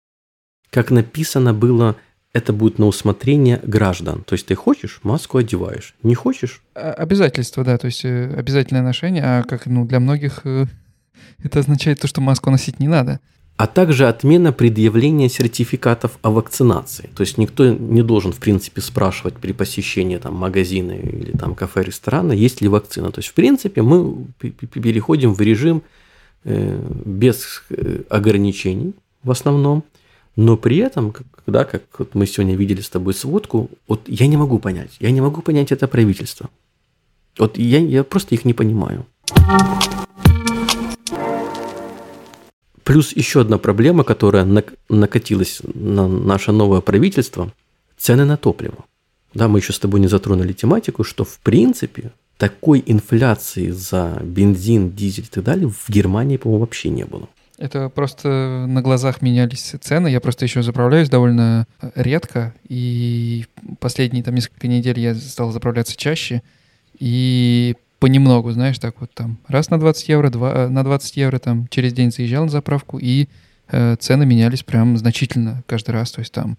Как 0.69 0.91
написано 0.91 1.53
было 1.53 1.95
это 2.33 2.53
будет 2.53 2.77
на 2.77 2.85
усмотрение 2.85 3.59
граждан. 3.63 4.23
То 4.23 4.33
есть 4.33 4.45
ты 4.45 4.55
хочешь, 4.55 4.99
маску 5.03 5.39
одеваешь. 5.39 5.95
Не 6.03 6.13
хочешь? 6.15 6.61
Обязательство, 6.73 7.63
да. 7.63 7.77
То 7.77 7.87
есть 7.87 8.05
э, 8.05 8.33
обязательное 8.37 8.83
ношение, 8.83 9.23
а 9.23 9.43
как 9.43 9.65
ну, 9.65 9.85
для 9.85 9.99
многих 9.99 10.41
э, 10.43 10.65
это 11.43 11.59
означает 11.59 11.99
то, 11.99 12.07
что 12.07 12.21
маску 12.21 12.51
носить 12.51 12.79
не 12.79 12.87
надо. 12.87 13.19
А 13.59 13.67
также 13.67 14.07
отмена 14.07 14.53
предъявления 14.53 15.27
сертификатов 15.27 16.17
о 16.21 16.31
вакцинации. 16.31 17.09
То 17.13 17.21
есть 17.23 17.37
никто 17.37 17.73
не 17.73 18.01
должен, 18.03 18.31
в 18.31 18.37
принципе, 18.37 18.79
спрашивать 18.79 19.33
при 19.33 19.51
посещении 19.51 20.15
там, 20.15 20.35
магазина 20.35 20.93
или 20.93 21.31
там, 21.37 21.55
кафе, 21.55 21.83
ресторана, 21.83 22.31
есть 22.31 22.61
ли 22.61 22.69
вакцина. 22.69 23.11
То 23.11 23.19
есть, 23.19 23.27
в 23.27 23.33
принципе, 23.33 23.81
мы 23.81 24.27
переходим 24.39 25.33
в 25.33 25.41
режим 25.41 25.81
э, 26.45 26.79
без 27.03 27.63
э, 27.69 28.03
ограничений 28.09 28.93
в 29.23 29.31
основном– 29.31 29.83
но 30.35 30.55
при 30.55 30.77
этом, 30.77 31.11
когда, 31.11 31.65
как 31.65 31.81
вот 31.97 32.15
мы 32.15 32.25
сегодня 32.25 32.55
видели 32.55 32.79
с 32.79 32.89
тобой 32.89 33.13
сводку, 33.13 33.69
вот 33.89 34.07
я 34.07 34.25
не 34.25 34.37
могу 34.37 34.57
понять, 34.57 34.91
я 35.01 35.11
не 35.11 35.19
могу 35.19 35.41
понять 35.41 35.73
это 35.73 35.85
правительство. 35.89 36.49
Вот 37.37 37.57
я, 37.57 37.79
я 37.79 38.05
просто 38.05 38.35
их 38.35 38.45
не 38.45 38.53
понимаю. 38.53 39.05
Плюс 42.89 43.15
еще 43.15 43.41
одна 43.41 43.59
проблема, 43.59 44.03
которая 44.03 44.47
накатилась 44.89 45.61
на 45.75 46.07
наше 46.07 46.51
новое 46.51 46.81
правительство– 46.81 47.53
цены 47.99 48.25
на 48.25 48.35
топливо. 48.35 48.85
Да, 49.35 49.47
мы 49.47 49.59
еще 49.59 49.73
с 49.73 49.79
тобой 49.79 49.99
не 49.99 50.07
затронули 50.07 50.53
тематику, 50.53 51.03
что 51.03 51.23
в 51.23 51.37
принципе 51.41 52.13
такой 52.37 52.83
инфляции 52.83 53.69
за 53.69 54.19
бензин, 54.23 54.89
дизель 54.89 55.25
и 55.25 55.27
так 55.27 55.43
далее 55.43 55.69
в 55.69 55.87
Германии, 55.87 56.37
по-моему, 56.37 56.61
вообще 56.61 56.89
не 56.89 57.05
было. 57.05 57.29
Это 57.59 57.89
просто 57.89 58.65
на 58.67 58.81
глазах 58.81 59.21
менялись 59.21 59.75
цены. 59.79 60.07
Я 60.07 60.19
просто 60.19 60.45
еще 60.45 60.63
заправляюсь 60.63 61.09
довольно 61.09 61.67
редко. 61.93 62.55
И 62.67 63.45
последние 63.79 64.23
там 64.23 64.33
несколько 64.33 64.67
недель 64.67 64.99
я 64.99 65.13
стал 65.13 65.51
заправляться 65.51 65.95
чаще. 65.95 66.41
И 66.97 67.75
понемногу, 67.99 68.51
знаешь, 68.51 68.79
так 68.79 68.99
вот 69.01 69.13
там 69.13 69.37
раз 69.47 69.69
на 69.69 69.79
20 69.79 70.09
евро, 70.09 70.29
два, 70.29 70.53
э, 70.53 70.67
на 70.69 70.83
20 70.83 71.17
евро 71.17 71.39
там 71.39 71.67
через 71.67 71.93
день 71.93 72.11
заезжал 72.11 72.45
на 72.45 72.49
заправку, 72.49 72.97
и 72.97 73.27
э, 73.67 73.95
цены 73.99 74.25
менялись 74.25 74.63
прям 74.63 74.97
значительно 74.97 75.63
каждый 75.67 75.91
раз. 75.91 76.11
То 76.11 76.19
есть 76.19 76.31
там 76.31 76.57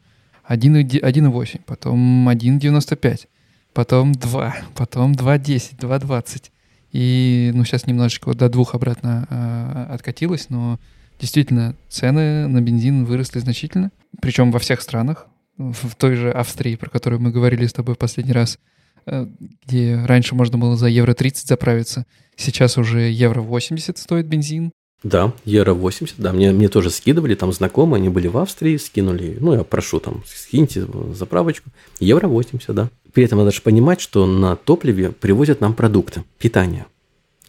1,8, 0.48 1.61
потом 1.66 2.29
1,95, 2.29 3.26
потом 3.72 4.12
2, 4.12 4.57
потом 4.74 5.12
2,10, 5.12 5.79
2,20. 5.79 6.50
И, 6.92 7.53
ну, 7.55 7.64
сейчас 7.64 7.87
немножечко 7.87 8.35
до 8.35 8.48
двух 8.48 8.74
обратно 8.74 9.26
э, 9.31 9.94
откатилось, 9.94 10.50
но 10.50 10.79
действительно 11.20 11.76
цены 11.88 12.48
на 12.48 12.61
бензин 12.61 13.05
выросли 13.05 13.38
значительно, 13.38 13.92
причем 14.20 14.50
во 14.50 14.59
всех 14.59 14.81
странах. 14.81 15.26
В 15.57 15.94
той 15.94 16.14
же 16.14 16.31
Австрии, 16.33 16.74
про 16.74 16.88
которую 16.88 17.20
мы 17.20 17.31
говорили 17.31 17.66
с 17.66 17.72
тобой 17.72 17.94
в 17.94 17.98
последний 17.98 18.33
раз, 18.33 18.59
где 19.06 20.02
раньше 20.04 20.34
можно 20.34 20.58
было 20.58 20.76
за 20.76 20.88
евро 20.88 21.14
30 21.14 21.48
заправиться, 21.48 22.06
сейчас 22.36 22.78
уже 22.78 23.10
евро 23.10 23.40
80 23.40 23.98
стоит 23.98 24.26
бензин. 24.26 24.72
Да, 25.02 25.32
евро 25.46 25.72
80, 25.72 26.16
да, 26.18 26.32
мне, 26.32 26.52
мне 26.52 26.68
тоже 26.68 26.90
скидывали, 26.90 27.34
там 27.34 27.52
знакомые, 27.52 28.00
они 28.00 28.10
были 28.10 28.28
в 28.28 28.36
Австрии, 28.36 28.76
скинули, 28.76 29.38
ну, 29.40 29.54
я 29.54 29.64
прошу, 29.64 29.98
там, 29.98 30.22
скиньте 30.26 30.86
заправочку, 31.14 31.70
евро 32.00 32.28
80, 32.28 32.74
да. 32.74 32.90
При 33.14 33.24
этом 33.24 33.38
надо 33.38 33.50
же 33.50 33.62
понимать, 33.62 34.00
что 34.00 34.26
на 34.26 34.56
топливе 34.56 35.10
привозят 35.10 35.62
нам 35.62 35.74
продукты, 35.74 36.22
питание. 36.38 36.84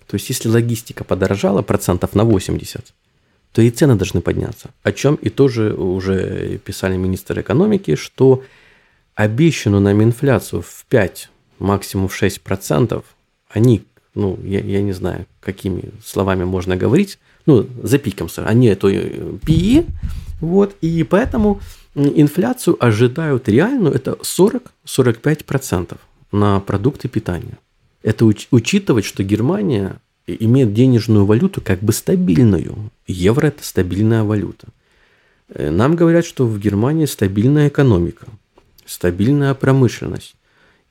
То 0.08 0.16
есть, 0.16 0.30
если 0.30 0.48
логистика 0.48 1.04
подорожала 1.04 1.62
процентов 1.62 2.16
на 2.16 2.24
80, 2.24 2.94
то 3.52 3.62
и 3.62 3.70
цены 3.70 3.96
должны 3.96 4.22
подняться. 4.22 4.70
О 4.82 4.92
чем 4.94 5.16
и 5.16 5.30
тоже 5.30 5.74
уже 5.74 6.58
писали 6.60 6.96
министр 6.96 7.42
экономики, 7.42 7.96
что 7.96 8.44
обещанную 9.16 9.82
нам 9.82 10.02
инфляцию 10.02 10.62
в 10.62 10.86
5, 10.88 11.30
максимум 11.62 12.08
в 12.08 12.22
6%, 12.22 13.04
они, 13.50 13.84
ну, 14.16 14.40
я, 14.44 14.60
я 14.60 14.82
не 14.82 14.94
знаю, 14.94 15.26
какими 15.40 15.92
словами 16.04 16.44
можно 16.44 16.76
говорить, 16.76 17.20
ну, 17.46 17.68
за 17.84 17.98
пиком, 17.98 18.28
они 18.38 18.68
это 18.68 18.88
PE, 18.90 19.86
вот, 20.42 20.76
и 20.82 21.04
поэтому 21.04 21.60
инфляцию 21.96 22.78
ожидают 22.84 23.48
реальную, 23.50 23.94
это 23.94 24.18
40-45% 24.86 25.98
на 26.32 26.60
продукты 26.60 27.08
питания. 27.08 27.58
Это 28.04 28.26
уч- 28.26 28.48
учитывать, 28.52 29.06
что 29.06 29.24
Германия 29.24 29.98
имеет 30.26 30.74
денежную 30.74 31.26
валюту 31.26 31.62
как 31.62 31.80
бы 31.82 31.94
стабильную. 31.94 32.92
Евро– 33.08 33.48
это 33.48 33.64
стабильная 33.64 34.24
валюта. 34.24 34.68
Э, 35.50 35.70
нам 35.70 35.96
говорят, 35.96 36.26
что 36.26 36.46
в 36.46 36.60
Германии 36.60 37.06
стабильная 37.06 37.68
экономика, 37.68 38.28
стабильная 38.86 39.54
промышленность. 39.54 40.36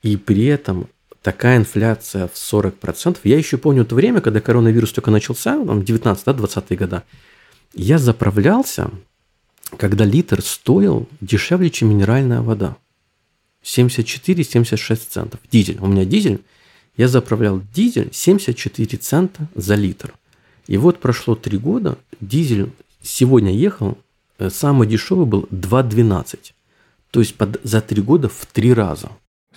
И 0.01 0.17
при 0.17 0.45
этом 0.45 0.87
такая 1.21 1.57
инфляция 1.57 2.27
в 2.27 2.33
40%. 2.33 3.19
Я 3.23 3.37
еще 3.37 3.57
помню 3.57 3.85
то 3.85 3.95
время, 3.95 4.21
когда 4.21 4.41
коронавирус 4.41 4.91
только 4.91 5.11
начался, 5.11 5.63
там 5.63 5.79
19-20 5.79 6.75
года. 6.75 7.03
Я 7.73 7.97
заправлялся, 7.97 8.91
когда 9.77 10.05
литр 10.05 10.41
стоил 10.41 11.07
дешевле, 11.21 11.69
чем 11.69 11.89
минеральная 11.89 12.41
вода. 12.41 12.77
74-76 13.63 14.99
центов. 15.09 15.39
Дизель. 15.51 15.77
У 15.79 15.87
меня 15.87 16.05
дизель. 16.05 16.41
Я 16.97 17.07
заправлял 17.07 17.61
дизель 17.73 18.09
74 18.11 18.97
цента 18.97 19.47
за 19.55 19.75
литр. 19.75 20.13
И 20.67 20.77
вот 20.77 20.99
прошло 20.99 21.35
три 21.35 21.57
года, 21.57 21.97
дизель 22.19 22.71
сегодня 23.01 23.51
ехал, 23.51 23.97
э, 24.37 24.49
самый 24.49 24.87
дешевый 24.87 25.25
был 25.25 25.47
2,12. 25.51 26.53
То 27.11 27.19
есть 27.19 27.35
под, 27.35 27.59
за 27.63 27.81
три 27.81 28.01
года 28.01 28.29
в 28.29 28.45
три 28.51 28.73
раза. 28.73 29.09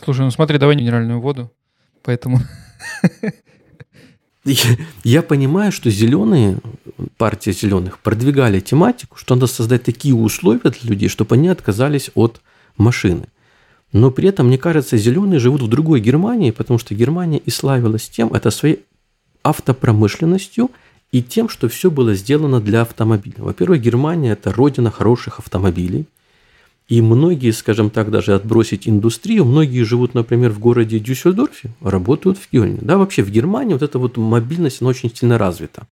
Слушай, 0.02 0.20
ну 0.20 0.30
смотри, 0.30 0.58
давай 0.58 0.76
минеральную 0.76 1.20
воду. 1.20 1.50
Поэтому... 2.02 2.40
Я 5.04 5.22
понимаю, 5.22 5.72
что 5.72 5.88
зеленые, 5.90 6.58
партия 7.16 7.52
зеленых, 7.52 7.98
продвигали 7.98 8.60
тематику, 8.60 9.16
что 9.16 9.34
надо 9.34 9.46
создать 9.46 9.84
такие 9.84 10.14
условия 10.14 10.70
для 10.70 10.90
людей, 10.90 11.08
чтобы 11.08 11.36
они 11.36 11.48
отказались 11.48 12.10
от 12.14 12.42
машины. 12.76 13.28
Но 13.92 14.10
при 14.10 14.28
этом, 14.28 14.48
мне 14.48 14.58
кажется, 14.58 14.98
зеленые 14.98 15.38
живут 15.38 15.62
в 15.62 15.68
другой 15.68 16.00
Германии, 16.00 16.50
потому 16.50 16.78
что 16.78 16.94
Германия 16.94 17.38
и 17.38 17.50
славилась 17.50 18.08
тем, 18.08 18.34
это 18.34 18.50
своей 18.50 18.80
автопромышленностью 19.42 20.70
и 21.12 21.22
тем, 21.22 21.48
что 21.48 21.68
все 21.68 21.90
было 21.90 22.14
сделано 22.14 22.60
для 22.60 22.82
автомобиля. 22.82 23.36
Во-первых, 23.38 23.80
Германия– 23.80 24.32
это 24.32 24.52
родина 24.52 24.90
хороших 24.90 25.38
автомобилей. 25.38 26.06
И 26.88 27.00
многие, 27.00 27.50
скажем 27.52 27.88
так, 27.88 28.10
даже 28.10 28.34
отбросить 28.34 28.86
индустрию, 28.86 29.46
многие 29.46 29.84
живут, 29.84 30.12
например, 30.12 30.50
в 30.50 30.58
городе 30.58 30.98
Дюссельдорфе, 30.98 31.70
работают 31.80 32.36
в 32.36 32.48
Кёльне. 32.48 32.78
Да, 32.82 32.98
вообще 32.98 33.22
в 33.22 33.30
Германии 33.30 33.72
вот 33.72 33.82
эта 33.82 33.98
вот 33.98 34.18
мобильность, 34.18 34.82
она 34.82 34.90
очень 34.90 35.14
сильно 35.14 35.38
развита. 35.38 35.86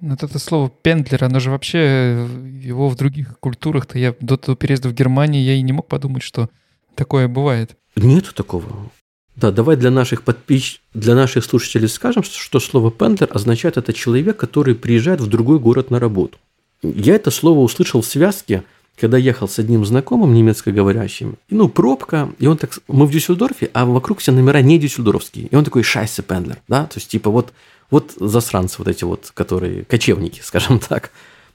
Вот 0.00 0.22
это 0.22 0.38
слово 0.38 0.70
пендлер, 0.82 1.22
оно 1.24 1.38
же 1.38 1.50
вообще, 1.50 2.28
его 2.62 2.88
в 2.88 2.96
других 2.96 3.38
культурах-то 3.38 3.98
я 3.98 4.14
до 4.20 4.36
того 4.36 4.56
переезда 4.56 4.88
в 4.88 4.94
Германию 4.94 5.42
я 5.42 5.54
и 5.54 5.62
не 5.62 5.72
мог 5.72 5.86
подумать, 5.86 6.22
что 6.22 6.48
такое 6.94 7.28
бывает. 7.28 7.76
Нет 7.96 8.32
такого. 8.34 8.90
Да, 9.36 9.52
давай 9.52 9.76
для 9.76 9.90
наших 9.90 10.22
подписчиков, 10.22 10.84
для 10.94 11.14
наших 11.14 11.44
слушателей 11.44 11.88
скажем, 11.88 12.24
что 12.24 12.58
слово 12.58 12.90
пендлер 12.90 13.28
означает 13.32 13.76
это 13.76 13.92
человек, 13.92 14.36
который 14.36 14.74
приезжает 14.74 15.20
в 15.20 15.28
другой 15.28 15.60
город 15.60 15.90
на 15.90 16.00
работу. 16.00 16.38
Я 16.82 17.14
это 17.14 17.30
слово 17.30 17.60
услышал 17.60 18.00
в 18.00 18.06
связке– 18.06 18.64
когда 18.98 19.16
ехал 19.16 19.48
с 19.48 19.58
одним 19.58 19.84
знакомым 19.84 20.34
немецкоговорящим, 20.34 21.36
и, 21.48 21.54
ну, 21.54 21.68
пробка, 21.68 22.30
и 22.38 22.46
он 22.46 22.56
так, 22.56 22.78
мы 22.88 23.06
в 23.06 23.10
Дюссельдорфе, 23.10 23.70
а 23.72 23.86
вокруг 23.86 24.18
все 24.18 24.32
номера 24.32 24.60
не 24.60 24.78
дюссельдорфские, 24.78 25.46
и 25.46 25.56
он 25.56 25.64
такой 25.64 25.82
шайсе 25.82 26.22
пендлер, 26.22 26.58
да, 26.68 26.86
то 26.86 26.98
есть, 26.98 27.08
типа, 27.08 27.30
вот, 27.30 27.52
вот 27.90 28.12
засранцы 28.18 28.76
вот 28.78 28.88
эти 28.88 29.04
вот, 29.04 29.30
которые, 29.34 29.84
кочевники, 29.84 30.40
скажем 30.44 30.78
так, 30.78 31.10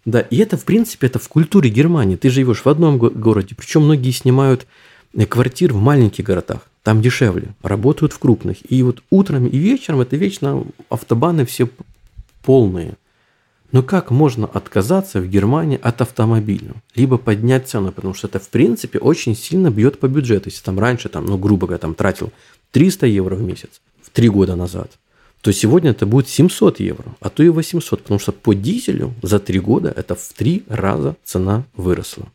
да, 0.05 0.21
и 0.21 0.37
это, 0.37 0.57
в 0.57 0.65
принципе, 0.65 1.07
это 1.07 1.19
в 1.19 1.27
культуре 1.27 1.69
Германии, 1.69 2.15
ты 2.15 2.29
живешь 2.29 2.65
в 2.65 2.69
одном 2.69 2.97
городе, 2.97 3.55
причем 3.55 3.83
многие 3.83 4.11
снимают 4.11 4.65
э, 5.13 5.25
квартир 5.25 5.73
в 5.73 5.81
маленьких 5.81 6.23
городах, 6.23 6.69
там 6.81 7.01
дешевле, 7.01 7.55
работают 7.61 8.13
в 8.13 8.19
крупных, 8.19 8.57
и 8.69 8.83
вот 8.83 9.03
утром 9.09 9.47
и 9.47 9.57
вечером 9.57 10.01
это 10.01 10.15
вечно 10.15 10.63
автобаны 10.89 11.45
все 11.45 11.69
полные, 12.43 12.95
но 13.73 13.81
как 13.81 14.11
можно 14.11 14.45
отказаться 14.45 15.19
в 15.19 15.27
Германии 15.27 15.79
от 15.81 15.99
автомобиля? 16.01 16.75
Либо 16.93 17.17
поднять 17.17 17.67
цену, 17.67 17.91
потому 17.91 18.13
что 18.13 18.27
это, 18.27 18.39
в 18.39 18.47
принципе, 18.49 18.99
очень 18.99 19.35
сильно 19.35 19.71
бьет 19.71 19.99
по 19.99 20.07
бюджету. 20.07 20.49
Если 20.49 20.63
там 20.63 20.79
раньше, 20.79 21.09
там, 21.09 21.25
ну, 21.25 21.39
грубо 21.39 21.65
говоря, 21.65 21.79
там 21.79 21.95
тратил 21.95 22.31
300 22.71 23.07
евро 23.07 23.35
в 23.35 23.41
месяц, 23.41 23.81
в 24.03 24.11
три 24.11 24.29
года 24.29 24.55
назад, 24.55 24.91
то 25.41 25.51
сегодня 25.51 25.89
это 25.89 26.05
будет 26.05 26.29
700 26.29 26.79
евро, 26.81 27.15
а 27.19 27.29
то 27.29 27.41
и 27.41 27.49
800, 27.49 28.03
потому 28.03 28.19
что 28.19 28.31
по 28.31 28.53
дизелю 28.53 29.11
за 29.23 29.39
три 29.39 29.59
года 29.59 29.91
это 29.93 30.13
в 30.13 30.33
три 30.33 30.63
раза 30.67 31.15
цена 31.23 31.63
выросла. 31.75 32.27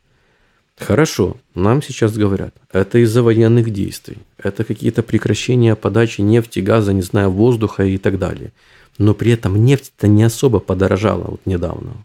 Хорошо, 0.77 1.37
нам 1.55 1.83
сейчас 1.83 2.17
говорят, 2.17 2.55
это 2.73 2.99
из-за 2.99 3.23
военных 3.23 3.73
действий, 3.73 4.19
это 4.39 4.65
какие-то 4.65 5.05
прекращения 5.05 5.77
подачи 5.77 6.21
нефти, 6.21 6.59
газа, 6.59 6.93
не 6.93 7.03
знаю, 7.03 7.31
воздуха 7.31 7.85
и 7.85 7.97
так 7.97 8.19
далее– 8.19 8.53
но 8.99 9.15
при 9.15 9.33
этом 9.33 9.65
нефть-то 9.65 10.09
не 10.09 10.25
особо 10.25 10.59
подорожала 10.59 11.25
вот 11.29 11.41
недавно. 11.47 12.05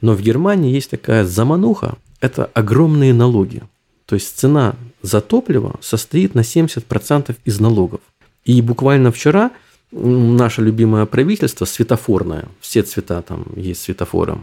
Но 0.00 0.12
в 0.14 0.20
Германии 0.20 0.74
есть 0.74 0.90
такая 0.90 1.24
замануха, 1.24 1.96
это 2.20 2.50
огромные 2.52 3.14
налоги. 3.14 3.62
То 4.04 4.14
есть 4.14 4.38
цена 4.38 4.76
за 5.02 5.20
топливо 5.20 5.76
состоит 5.80 6.34
на 6.34 6.40
70% 6.40 7.36
из 7.44 7.60
налогов. 7.60 8.00
И 8.44 8.60
буквально 8.60 9.10
вчера 9.10 9.52
наше 9.90 10.62
любимое 10.62 11.06
правительство, 11.06 11.64
светофорное, 11.64 12.48
все 12.60 12.82
цвета 12.82 13.22
там 13.22 13.46
есть 13.56 13.82
светофора, 13.82 14.38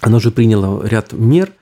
оно 0.00 0.18
же 0.18 0.30
приняло 0.30 0.84
ряд 0.84 1.12
мер 1.12 1.52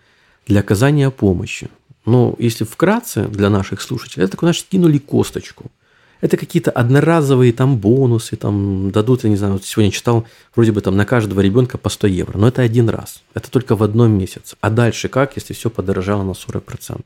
для 0.47 0.61
оказания 0.61 1.11
помощи. 1.11 1.69
Но 2.07 2.35
если 2.39 2.65
вкратце 2.65 3.27
для 3.27 3.51
наших 3.51 3.83
слушателей, 3.83 4.25
это, 4.25 4.37
знаешь, 4.39 4.61
скинули 4.61 4.99
косточку– 4.99 5.67
это 6.21 6.37
какие-то 6.37 6.71
одноразовые 6.71 7.53
там 7.53 7.79
бонусы, 7.79 8.37
там 8.37 8.91
дадут, 8.91 9.25
я 9.25 9.31
не 9.31 9.37
знаю, 9.37 9.55
вот 9.55 9.65
сегодня 9.65 9.91
читал, 9.91 10.27
вроде 10.55 10.73
бы 10.73 10.81
там 10.81 10.97
на 10.97 11.07
каждого 11.07 11.41
ребенка 11.41 11.79
по 11.79 11.89
100 11.89 12.07
евро, 12.09 12.39
но 12.39 12.49
это 12.49 12.63
один 12.63 12.89
раз, 12.89 13.23
это 13.35 13.51
только 13.51 13.77
в 13.77 13.83
одном 13.83 14.13
месяце. 14.13 14.57
А 14.61 14.71
дальше 14.71 15.09
как, 15.09 15.37
если 15.37 15.55
все 15.55 15.71
подорожало 15.71 16.23
на 16.23 16.33
40%? 16.33 17.05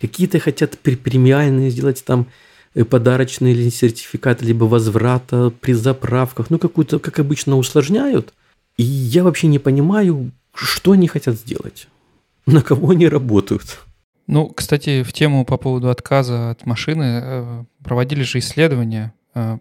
Какие-то 0.00 0.38
хотят 0.38 0.78
премиальные 0.78 1.70
сделать 1.70 2.04
там 2.04 2.26
э, 2.74 2.84
подарочные 2.84 3.54
или 3.54 3.70
сертификаты, 3.70 4.44
либо 4.44 4.64
возврата 4.64 5.52
при 5.60 5.72
заправках, 5.72 6.50
ну 6.50 6.58
какую-то, 6.58 6.98
как 6.98 7.18
обычно, 7.18 7.56
усложняют. 7.56 8.34
И 8.76 8.82
я 8.82 9.24
вообще 9.24 9.46
не 9.46 9.58
понимаю, 9.58 10.30
что 10.54 10.92
они 10.92 11.08
хотят 11.08 11.36
сделать, 11.36 11.88
на 12.46 12.62
кого 12.62 12.90
они 12.90 13.08
работают. 13.08 13.85
Ну, 14.26 14.48
кстати, 14.48 15.02
в 15.02 15.12
тему 15.12 15.44
по 15.44 15.56
поводу 15.56 15.88
отказа 15.88 16.50
от 16.50 16.66
машины 16.66 17.20
э, 17.22 17.64
проводили 17.82 18.22
же 18.22 18.40
исследования, 18.40 19.14
э, 19.34 19.58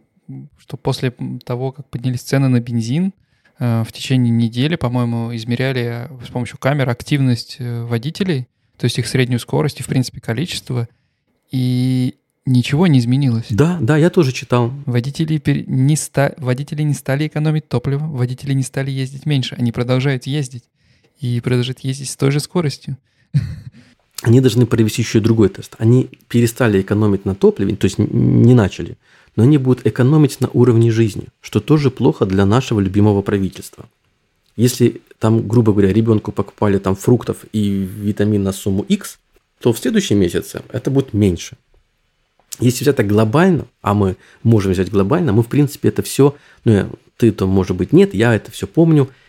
что 0.57 0.77
после 0.77 1.13
того, 1.45 1.71
как 1.71 1.87
поднялись 1.89 2.21
цены 2.21 2.47
на 2.47 2.59
бензин, 2.59 3.13
э, 3.59 3.83
в 3.87 3.91
течение 3.91 4.31
недели, 4.31 4.75
по-моему, 4.75 5.35
измеряли 5.35 6.09
с 6.25 6.29
помощью 6.29 6.57
камер 6.57 6.89
активность 6.89 7.57
водителей, 7.59 8.47
то 8.77 8.85
есть 8.85 8.97
их 8.97 9.07
среднюю 9.07 9.39
скорость 9.39 9.79
и, 9.79 9.83
в 9.83 9.87
принципе, 9.87 10.19
количество, 10.19 10.87
и 11.51 12.15
ничего 12.45 12.87
не 12.87 12.99
изменилось. 12.99 13.47
Да, 13.49 13.77
да, 13.79 13.97
я 13.97 14.09
тоже 14.09 14.31
читал. 14.31 14.73
Водители 14.85 15.41
не, 15.67 15.95
ста... 15.95 16.33
водители 16.37 16.81
не 16.81 16.93
стали 16.93 17.27
экономить 17.27 17.67
топливо, 17.67 18.05
водители 18.05 18.53
не 18.53 18.63
стали 18.63 18.89
ездить 18.89 19.27
меньше, 19.27 19.55
они 19.57 19.71
продолжают 19.71 20.25
ездить 20.25 20.63
и 21.19 21.39
продолжают 21.39 21.79
ездить 21.81 22.09
с 22.09 22.17
той 22.17 22.31
же 22.31 22.39
скоростью 22.39 22.97
они 24.25 24.41
должны 24.41 24.65
провести 24.65 25.03
еще 25.03 25.19
другой 25.19 25.49
тест. 25.49 25.75
Они 25.77 26.09
перестали 26.27 26.81
экономить 26.81 27.25
на 27.25 27.35
топливе, 27.35 27.75
то 27.75 27.85
есть 27.85 27.99
не 27.99 28.55
начали, 28.55 28.97
но 29.35 29.43
они 29.43 29.59
будут 29.59 29.85
экономить 29.85 30.41
на 30.41 30.49
уровне 30.51 30.89
жизни, 30.89 31.27
что 31.41 31.59
тоже 31.59 31.91
плохо 31.91 32.25
для 32.25 32.43
нашего 32.47 32.79
любимого 32.79 33.21
правительства. 33.21 33.85
Если 34.55 35.01
там, 35.19 35.47
грубо 35.47 35.73
говоря, 35.73 35.93
ребенку 35.93 36.31
покупали 36.31 36.79
там 36.79 36.95
фруктов 36.95 37.45
и 37.53 37.69
витамин 37.69 38.41
на 38.41 38.51
сумму 38.51 38.83
X, 38.89 39.19
то 39.59 39.71
в 39.71 39.77
следующем 39.77 40.17
месяце 40.17 40.63
это 40.71 40.89
будет 40.89 41.13
меньше. 41.13 41.55
Если 42.59 42.83
взять 42.83 42.95
это 42.95 43.03
глобально, 43.03 43.67
а 43.83 43.93
мы 43.93 44.15
можем 44.41 44.71
взять 44.71 44.89
глобально, 44.89 45.33
мы 45.33 45.43
в 45.43 45.47
принципе 45.47 45.89
это 45.89 46.01
все, 46.01 46.35
ну 46.63 46.89
ты 47.17 47.31
то 47.31 47.45
может 47.45 47.77
быть 47.77 47.93
нет, 47.93 48.15
я 48.15 48.33
это 48.33 48.49
все 48.49 48.65
помню– 48.65 49.07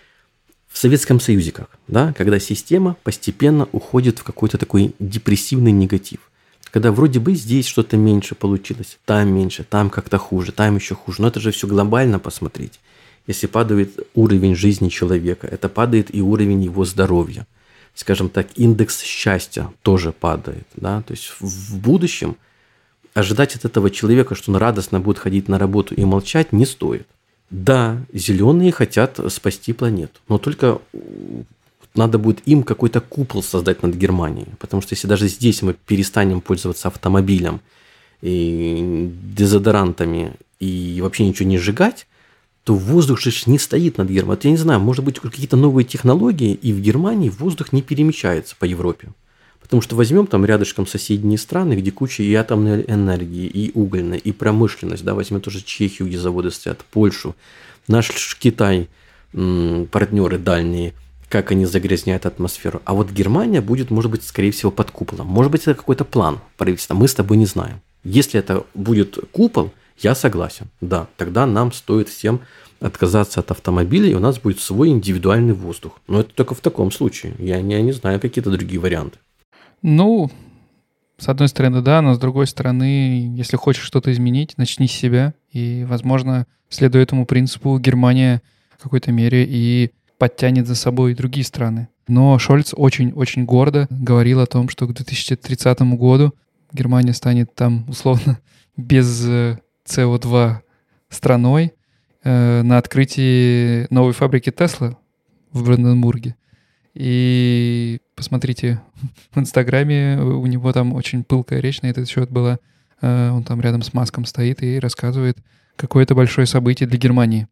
в 0.76 0.78
Советском 0.78 1.20
Союзе 1.20 1.52
как, 1.52 1.70
да, 1.88 2.12
когда 2.12 2.38
система 2.38 2.98
постепенно 3.02 3.66
уходит 3.72 4.18
в 4.18 4.24
какой-то 4.24 4.58
такой 4.58 4.94
депрессивный 4.98 5.72
негатив. 5.72 6.30
Когда 6.70 6.92
вроде 6.92 7.18
бы 7.18 7.34
здесь 7.34 7.66
что-то 7.66 7.96
меньше 7.96 8.34
получилось, 8.34 8.98
там 9.06 9.34
меньше, 9.34 9.64
там 9.64 9.88
как-то 9.88 10.18
хуже, 10.18 10.52
там 10.52 10.76
еще 10.76 10.94
хуже. 10.94 11.22
Но 11.22 11.28
это 11.28 11.40
же 11.40 11.50
все 11.50 11.66
глобально 11.66 12.18
посмотреть. 12.18 12.78
Если 13.26 13.46
падает 13.46 14.06
уровень 14.14 14.54
жизни 14.54 14.90
человека, 14.90 15.46
это 15.46 15.70
падает 15.70 16.14
и 16.14 16.20
уровень 16.20 16.64
его 16.64 16.84
здоровья. 16.84 17.46
Скажем 17.94 18.28
так, 18.28 18.48
индекс 18.56 19.00
счастья 19.00 19.72
тоже 19.80 20.12
падает. 20.12 20.66
Да? 20.74 21.00
То 21.00 21.12
есть 21.12 21.32
в 21.40 21.78
будущем 21.78 22.36
ожидать 23.14 23.56
от 23.56 23.64
этого 23.64 23.88
человека, 23.88 24.34
что 24.34 24.52
он 24.52 24.58
радостно 24.58 25.00
будет 25.00 25.20
ходить 25.20 25.48
на 25.48 25.58
работу 25.58 25.94
и 25.94 26.04
молчать, 26.04 26.52
не 26.52 26.66
стоит. 26.66 27.06
Да, 27.50 27.98
зеленые 28.12 28.72
хотят 28.72 29.20
спасти 29.28 29.72
планету, 29.72 30.18
но 30.28 30.38
только 30.38 30.80
надо 31.94 32.18
будет 32.18 32.40
им 32.46 32.62
какой-то 32.62 33.00
купол 33.00 33.42
создать 33.42 33.82
над 33.82 33.94
Германией. 33.94 34.48
Потому 34.58 34.82
что 34.82 34.94
если 34.94 35.06
даже 35.06 35.28
здесь 35.28 35.62
мы 35.62 35.74
перестанем 35.74 36.40
пользоваться 36.40 36.88
автомобилем 36.88 37.60
и 38.20 39.10
дезодорантами 39.34 40.32
и 40.58 40.98
вообще 41.02 41.26
ничего 41.26 41.48
не 41.48 41.58
сжигать, 41.58 42.06
то 42.64 42.74
воздух 42.74 43.20
же 43.20 43.30
не 43.46 43.58
стоит 43.58 43.98
над 43.98 44.08
Германией. 44.08 44.46
Я 44.46 44.50
не 44.50 44.56
знаю, 44.56 44.80
может 44.80 45.04
быть, 45.04 45.20
какие-то 45.20 45.56
новые 45.56 45.84
технологии, 45.84 46.52
и 46.52 46.72
в 46.72 46.80
Германии 46.80 47.28
воздух 47.30 47.72
не 47.72 47.80
перемещается 47.80 48.56
по 48.58 48.64
Европе. 48.64 49.12
Потому 49.66 49.82
что 49.82 49.96
возьмем 49.96 50.28
там 50.28 50.44
рядышком 50.44 50.86
соседние 50.86 51.38
страны, 51.38 51.74
где 51.74 51.90
куча 51.90 52.22
и 52.22 52.32
атомной 52.34 52.84
энергии, 52.86 53.46
и 53.46 53.72
угольной, 53.74 54.18
и 54.18 54.30
промышленность, 54.30 55.04
да, 55.04 55.14
возьмем 55.14 55.40
тоже 55.40 55.60
Чехию, 55.60 56.06
где 56.06 56.18
заводы 56.18 56.52
стоят, 56.52 56.84
Польшу, 56.92 57.34
наш 57.88 58.36
Китай, 58.38 58.88
партнеры 59.32 60.38
дальние, 60.38 60.94
как 61.28 61.50
они 61.50 61.66
загрязняют 61.66 62.26
атмосферу. 62.26 62.80
А 62.84 62.94
вот 62.94 63.10
Германия 63.10 63.60
будет, 63.60 63.90
может 63.90 64.10
быть, 64.10 64.22
скорее 64.22 64.52
всего, 64.52 64.70
под 64.70 64.92
куполом. 64.92 65.26
Может 65.26 65.50
быть, 65.50 65.62
это 65.62 65.74
какой-то 65.74 66.04
план 66.04 66.38
правительства. 66.56 66.94
Мы 66.94 67.08
с 67.08 67.14
тобой 67.14 67.36
не 67.36 67.46
знаем. 67.46 67.80
Если 68.04 68.38
это 68.38 68.64
будет 68.74 69.18
купол, 69.32 69.72
я 69.98 70.14
согласен. 70.14 70.68
Да, 70.80 71.08
тогда 71.16 71.44
нам 71.44 71.72
стоит 71.72 72.08
всем 72.08 72.40
отказаться 72.78 73.40
от 73.40 73.50
автомобиля, 73.50 74.08
и 74.08 74.14
у 74.14 74.20
нас 74.20 74.38
будет 74.38 74.60
свой 74.60 74.90
индивидуальный 74.90 75.54
воздух. 75.54 75.98
Но 76.06 76.20
это 76.20 76.32
только 76.32 76.54
в 76.54 76.60
таком 76.60 76.92
случае. 76.92 77.34
Я 77.38 77.60
не, 77.60 77.74
я 77.74 77.82
не 77.82 77.92
знаю 77.92 78.20
какие-то 78.20 78.50
другие 78.50 78.78
варианты. 78.78 79.18
Ну, 79.88 80.32
с 81.16 81.28
одной 81.28 81.46
стороны, 81.46 81.80
да, 81.80 82.02
но 82.02 82.12
с 82.14 82.18
другой 82.18 82.48
стороны, 82.48 83.32
если 83.36 83.56
хочешь 83.56 83.84
что-то 83.84 84.10
изменить, 84.10 84.58
начни 84.58 84.88
с 84.88 84.90
себя. 84.90 85.32
И, 85.52 85.86
возможно, 85.88 86.48
следуя 86.68 87.04
этому 87.04 87.24
принципу, 87.24 87.78
Германия 87.78 88.42
в 88.76 88.82
какой-то 88.82 89.12
мере 89.12 89.46
и 89.48 89.92
подтянет 90.18 90.66
за 90.66 90.74
собой 90.74 91.14
другие 91.14 91.46
страны. 91.46 91.86
Но 92.08 92.36
Шольц 92.40 92.74
очень-очень 92.76 93.44
гордо 93.44 93.86
говорил 93.88 94.40
о 94.40 94.46
том, 94.46 94.68
что 94.70 94.88
к 94.88 94.92
2030 94.92 95.82
году 95.96 96.34
Германия 96.72 97.12
станет 97.12 97.54
там, 97.54 97.88
условно, 97.88 98.40
без 98.76 99.24
СО2 99.24 100.50
э, 100.50 100.60
страной 101.10 101.74
э, 102.24 102.62
на 102.62 102.78
открытии 102.78 103.86
новой 103.94 104.14
фабрики 104.14 104.50
Тесла 104.50 104.98
в 105.52 105.64
Бранденбурге. 105.64 106.34
И 106.94 108.00
посмотрите 108.16 108.80
в 109.32 109.38
Инстаграме, 109.38 110.18
у 110.18 110.46
него 110.46 110.72
там 110.72 110.92
очень 110.94 111.22
пылкая 111.22 111.60
речь 111.60 111.82
на 111.82 111.86
этот 111.86 112.08
счет 112.08 112.30
была. 112.30 112.58
Э, 113.00 113.30
он 113.30 113.44
там 113.44 113.60
рядом 113.60 113.82
с 113.82 113.94
Маском 113.94 114.24
стоит 114.24 114.62
и 114.62 114.80
рассказывает 114.80 115.38
какое-то 115.76 116.14
большое 116.14 116.46
событие 116.46 116.88
для 116.88 116.98
Германии. 116.98 117.46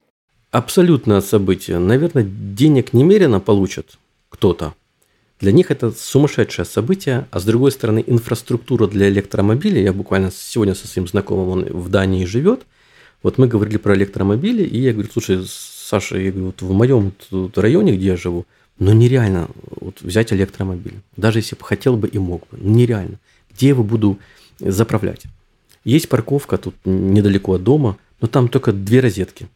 Абсолютное 0.50 1.20
событие. 1.20 1.78
Наверное, 1.78 2.24
денег 2.24 2.92
немерено 2.92 3.40
получат 3.40 3.98
кто-то. 4.30 4.74
Для 5.40 5.52
них 5.52 5.70
это 5.70 5.90
сумасшедшее 5.90 6.64
событие, 6.64 7.26
а 7.30 7.40
с 7.40 7.44
другой 7.44 7.72
стороны, 7.72 8.02
инфраструктура 8.06 8.86
для 8.86 9.08
электромобилей, 9.08 9.82
я 9.82 9.92
буквально 9.92 10.30
сегодня 10.30 10.74
со 10.74 10.86
своим 10.86 11.08
знакомым, 11.08 11.48
он 11.48 11.64
в 11.64 11.88
Дании 11.88 12.24
живет, 12.24 12.62
вот 13.22 13.36
мы 13.36 13.48
говорили 13.48 13.78
про 13.78 13.96
электромобили, 13.96 14.62
и 14.62 14.78
я 14.78 14.92
говорю, 14.92 15.08
слушай, 15.12 15.44
Саша, 15.46 16.18
я 16.18 16.30
говорю, 16.30 16.46
вот 16.46 16.62
в 16.62 16.72
моем 16.72 17.12
районе, 17.56 17.96
где 17.96 18.06
я 18.06 18.16
живу, 18.16 18.46
но 18.78 18.92
нереально 18.92 19.48
вот 19.80 20.00
взять 20.02 20.32
электромобиль. 20.32 21.00
Даже 21.16 21.38
если 21.38 21.56
бы 21.56 21.64
хотел 21.64 21.96
бы 21.96 22.08
и 22.08 22.18
мог 22.18 22.42
бы. 22.50 22.58
Ну, 22.60 22.74
нереально. 22.74 23.18
Где 23.50 23.66
я 23.66 23.70
его 23.70 23.84
буду 23.84 24.18
заправлять? 24.58 25.24
Есть 25.84 26.08
парковка 26.08 26.58
тут 26.58 26.74
недалеко 26.84 27.54
от 27.54 27.62
дома, 27.62 27.98
но 28.20 28.26
там 28.26 28.48
только 28.48 28.72
две 28.72 29.00
розетки. 29.00 29.48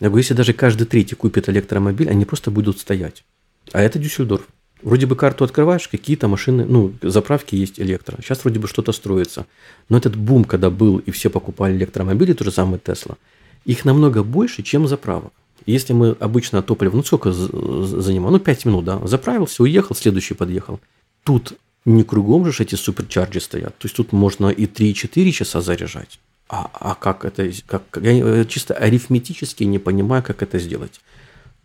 Я 0.00 0.08
говорю, 0.08 0.22
если 0.22 0.34
даже 0.34 0.52
каждый 0.52 0.86
третий 0.86 1.14
купит 1.14 1.48
электромобиль, 1.48 2.10
они 2.10 2.24
просто 2.24 2.50
будут 2.50 2.78
стоять. 2.78 3.24
А 3.72 3.80
это 3.80 3.98
Дюссельдорф. 3.98 4.46
Вроде 4.82 5.06
бы 5.06 5.16
карту 5.16 5.44
открываешь, 5.44 5.88
какие-то 5.88 6.28
машины, 6.28 6.64
ну, 6.64 6.92
заправки 7.02 7.56
есть 7.56 7.80
электро. 7.80 8.16
Сейчас 8.22 8.44
вроде 8.44 8.60
бы 8.60 8.68
что-то 8.68 8.92
строится. 8.92 9.46
Но 9.88 9.98
этот 9.98 10.14
бум, 10.14 10.44
когда 10.44 10.70
был, 10.70 10.98
и 10.98 11.10
все 11.10 11.30
покупали 11.30 11.76
электромобили, 11.76 12.32
то 12.32 12.44
же 12.44 12.52
самое 12.52 12.78
Тесла, 12.78 13.16
их 13.64 13.84
намного 13.84 14.22
больше, 14.22 14.62
чем 14.62 14.86
заправок. 14.86 15.32
Если 15.68 15.92
мы 15.92 16.16
обычно 16.18 16.62
топливо, 16.62 16.96
ну 16.96 17.02
сколько 17.02 17.30
занимало? 17.30 18.32
Ну 18.32 18.38
5 18.38 18.64
минут, 18.64 18.84
да. 18.86 19.06
Заправился, 19.06 19.62
уехал, 19.62 19.94
следующий 19.94 20.32
подъехал. 20.32 20.80
Тут 21.24 21.58
не 21.84 22.04
кругом 22.04 22.50
же 22.50 22.62
эти 22.62 22.74
суперчарджи 22.74 23.38
стоят. 23.38 23.76
То 23.76 23.84
есть 23.84 23.96
тут 23.96 24.12
можно 24.12 24.48
и 24.48 24.64
3-4 24.64 25.30
часа 25.30 25.60
заряжать. 25.60 26.20
А, 26.48 26.70
а 26.72 26.94
как 26.94 27.26
это, 27.26 27.50
как, 27.66 27.82
я 28.00 28.46
чисто 28.46 28.72
арифметически 28.72 29.64
не 29.64 29.78
понимаю, 29.78 30.22
как 30.22 30.42
это 30.42 30.58
сделать. 30.58 31.00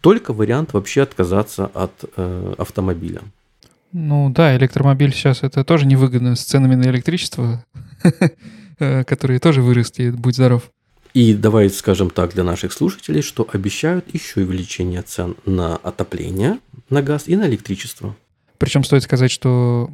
Только 0.01 0.33
вариант 0.33 0.73
вообще 0.73 1.03
отказаться 1.03 1.67
от 1.67 2.03
э, 2.17 2.55
автомобиля. 2.57 3.21
Ну 3.93 4.29
да, 4.31 4.57
электромобиль 4.57 5.13
сейчас 5.13 5.43
это 5.43 5.63
тоже 5.63 5.85
невыгодно 5.85 6.35
с 6.35 6.43
ценами 6.43 6.75
на 6.75 6.89
электричество, 6.89 7.63
э, 8.79 9.05
которые 9.05 9.39
тоже 9.39 9.61
выросли, 9.61 10.09
будь 10.09 10.35
здоров. 10.35 10.69
И 11.13 11.35
давай 11.35 11.69
скажем 11.69 12.09
так 12.09 12.33
для 12.33 12.43
наших 12.43 12.73
слушателей, 12.73 13.21
что 13.21 13.47
обещают 13.51 14.11
еще 14.13 14.41
и 14.41 14.43
увеличение 14.43 15.03
цен 15.03 15.35
на 15.45 15.75
отопление, 15.77 16.59
на 16.89 17.03
газ 17.03 17.27
и 17.27 17.35
на 17.35 17.47
электричество. 17.47 18.15
Причем 18.57 18.83
стоит 18.83 19.03
сказать, 19.03 19.29
что 19.29 19.89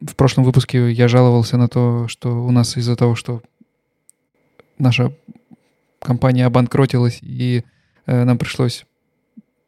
в 0.00 0.14
прошлом 0.14 0.44
выпуске 0.44 0.90
я 0.90 1.08
жаловался 1.08 1.58
на 1.58 1.68
то, 1.68 2.08
что 2.08 2.44
у 2.44 2.50
нас 2.50 2.76
из-за 2.76 2.96
того, 2.96 3.14
что 3.14 3.42
наша 4.78 5.12
компания 5.98 6.46
обанкротилась, 6.46 7.18
и 7.20 7.64
э, 8.06 8.24
нам 8.24 8.38
пришлось 8.38 8.86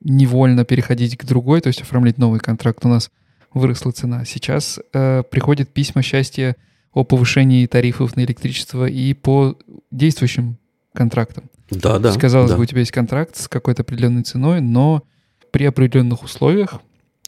невольно 0.03 0.65
переходить 0.65 1.19
к 1.19 1.25
другой, 1.25 1.61
то 1.61 1.67
есть 1.67 1.83
оформлять 1.83 2.17
новый 2.17 2.41
контракт, 2.41 2.85
у 2.87 2.89
нас 2.89 3.11
выросла 3.53 3.91
цена. 3.91 4.25
Сейчас 4.25 4.79
э, 4.93 5.25
приходят 5.31 5.69
письма 5.69 6.03
счастья 6.03 6.57
о 6.93 7.05
повышении 7.05 7.67
тарифов 7.67 8.17
на 8.17 8.25
электричество 8.25 8.87
и 8.87 9.13
по 9.13 9.59
действующим 9.91 10.57
контрактом. 10.93 11.45
Да, 11.71 11.99
да. 11.99 12.13
Казалось 12.17 12.51
да. 12.51 12.57
бы, 12.57 12.63
у 12.63 12.67
тебя 12.67 12.81
есть 12.81 12.93
контракт 12.93 13.37
с 13.37 13.49
какой-то 13.49 13.83
определенной 13.83 14.23
ценой, 14.23 14.61
но 14.61 15.03
при 15.51 15.65
определенных 15.65 16.23
условиях 16.23 16.81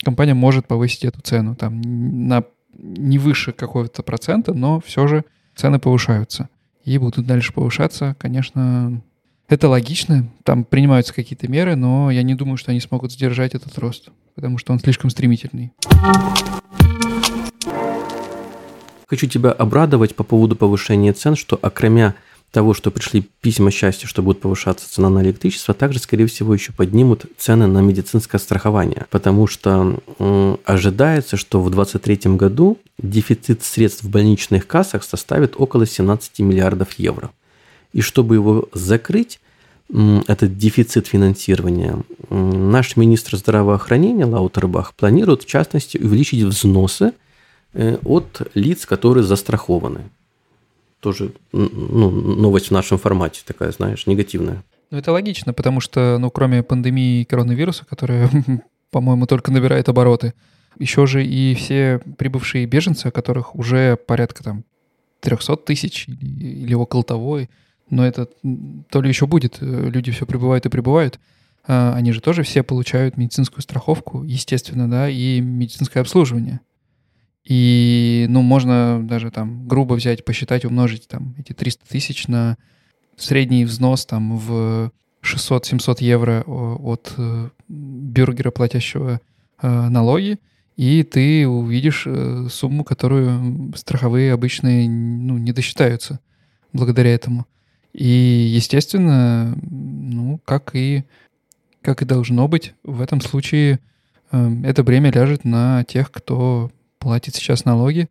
компания 0.03 0.35
может 0.35 0.67
повысить 0.67 1.05
эту 1.05 1.21
цену. 1.21 1.55
Там 1.55 1.81
на 2.29 2.45
не 2.75 3.19
выше 3.19 3.53
какого-то 3.53 4.03
процента, 4.03 4.55
но 4.55 4.81
все 4.81 5.07
же 5.07 5.25
цены 5.55 5.79
повышаются. 5.79 6.49
И 6.85 6.99
будут 6.99 7.27
дальше 7.27 7.53
повышаться. 7.53 8.17
Конечно, 8.19 9.03
это 9.49 9.69
логично. 9.69 10.29
Там 10.43 10.65
принимаются 10.65 11.15
какие-то 11.15 11.49
меры, 11.49 11.77
но 11.77 12.11
я 12.11 12.23
не 12.23 12.35
думаю, 12.35 12.57
что 12.57 12.71
они 12.71 12.81
смогут 12.81 13.13
сдержать 13.13 13.55
этот 13.55 13.79
рост, 13.79 14.09
потому 14.35 14.59
что 14.59 14.73
он 14.73 14.81
слишком 14.81 15.11
стремительный. 15.11 15.73
Хочу 19.07 19.27
тебя 19.27 19.53
обрадовать 19.53 20.17
по 20.17 20.25
поводу 20.25 20.57
повышения 20.57 21.13
цен, 21.13 21.37
что 21.37 21.59
окромя 21.61 22.15
того, 22.53 22.75
что 22.75 22.91
пришли 22.91 23.25
письма 23.41 23.71
счастья, 23.71 24.07
что 24.07 24.23
будет 24.23 24.41
повышаться 24.41 24.89
цена 24.89 25.09
на 25.09 25.23
электричество, 25.23 25.73
также, 25.73 25.99
скорее 25.99 26.27
всего, 26.27 26.53
еще 26.53 26.73
поднимут 26.73 27.25
цены 27.39 27.67
на 27.67 27.79
медицинское 27.79 28.39
страхование, 28.39 29.07
потому 29.11 29.47
что 29.47 29.99
ожидается, 30.67 31.39
что 31.39 31.63
в 31.63 31.71
2023 31.71 32.37
году 32.37 32.79
дефицит 32.99 33.65
средств 33.65 34.05
в 34.05 34.11
больничных 34.11 34.67
кассах 34.67 35.03
составит 35.03 35.55
около 35.57 35.87
17 35.87 36.41
миллиардов 36.41 36.93
евро. 36.99 37.31
И 37.95 38.03
чтобы 38.03 38.35
его 38.35 38.69
закрыть, 38.75 39.41
этот 40.27 40.57
дефицит 40.57 41.07
финансирования, 41.07 41.99
наш 42.31 42.97
министр 42.97 43.37
здравоохранения 43.37 44.25
Лаутербах 44.25 44.95
планирует, 44.95 45.43
в 45.43 45.47
частности, 45.47 45.99
увеличить 45.99 46.43
взносы 46.43 47.13
э, 47.75 47.99
от 48.03 48.43
лиц, 48.55 48.87
которые 48.87 49.25
застрахованы 49.25 50.05
тоже 51.03 51.33
ну, 51.51 52.11
новость 52.11 52.69
в 52.69 52.71
нашем 52.71 52.97
формате 52.97 53.43
такая, 53.45 53.73
знаешь, 53.73 54.07
негативная. 54.07 54.63
Ну, 54.91 54.99
это 54.99 55.11
логично, 55.11 55.53
потому 55.53 55.81
что, 55.81 56.17
ну, 56.19 56.31
кроме 56.31 56.63
пандемии 56.63 57.25
коронавируса, 57.25 57.85
которая, 57.85 58.31
по-моему, 58.91 59.27
только 59.27 59.51
набирает 59.51 59.89
обороты, 59.89 60.33
еще 60.79 61.07
же 61.07 61.25
и 61.27 61.55
все 61.57 62.01
прибывшие 62.19 62.67
беженцы, 62.67 63.09
о 63.09 63.11
которых 63.11 63.57
уже 63.57 63.97
порядка 63.97 64.45
там 64.45 64.65
300 65.21 65.57
тысяч 65.57 66.07
или, 66.09 66.75
около 66.75 67.03
того, 67.03 67.41
но 67.91 68.07
это 68.07 68.29
то 68.89 69.03
ли 69.03 69.09
еще 69.09 69.27
будет, 69.27 69.59
люди 69.61 70.13
все 70.13 70.25
прибывают 70.25 70.67
и 70.67 70.71
прибывают, 70.71 71.19
а, 71.67 71.95
они 71.95 72.13
же 72.13 72.21
тоже 72.21 72.45
все 72.45 72.63
получают 72.63 73.17
медицинскую 73.17 73.63
страховку, 73.63 74.23
естественно, 74.23 74.89
да, 74.89 75.09
и 75.09 75.41
медицинское 75.41 76.01
обслуживание. 76.01 76.61
И, 77.45 78.27
ну, 78.29 78.43
можно 78.43 79.01
даже 79.03 79.31
там 79.31 79.67
грубо 79.67 79.95
взять, 79.95 80.25
посчитать, 80.25 80.65
умножить 80.65 81.09
там 81.09 81.35
эти 81.39 81.53
300 81.53 81.87
тысяч 81.89 82.29
на 82.29 82.57
средний 83.17 83.65
взнос 83.65 84.07
там 84.07 84.37
в 84.37 84.93
600-700 85.23 85.97
евро 86.01 86.43
от 86.47 87.15
э, 87.17 87.49
бюргера, 87.69 88.51
платящего 88.51 89.21
э, 89.61 89.89
налоги, 89.89 90.39
и 90.77 91.03
ты 91.03 91.47
увидишь 91.47 92.05
э, 92.07 92.47
сумму, 92.51 92.85
которую 92.85 93.73
страховые 93.77 94.33
обычные 94.33 94.89
ну, 94.89 95.39
не 95.39 95.53
досчитаются 95.53 96.21
благодаря 96.73 97.15
этому. 97.15 97.47
И, 97.93 98.07
естественно, 98.07 99.57
ну, 99.71 100.41
как 100.45 100.75
и, 100.75 101.05
как 101.83 102.03
и 102.03 102.07
должно 102.07 102.49
быть, 102.49 102.75
в 102.83 103.01
этом 103.01 103.21
случае 103.21 103.81
это 104.31 104.83
бремя 104.83 105.13
ляжет 105.13 105.45
на 105.45 105.85
тех, 105.85 106.11
кто 106.11 106.71
платит 107.03 107.35
сейчас 107.35 107.65
налоги, 107.65 108.09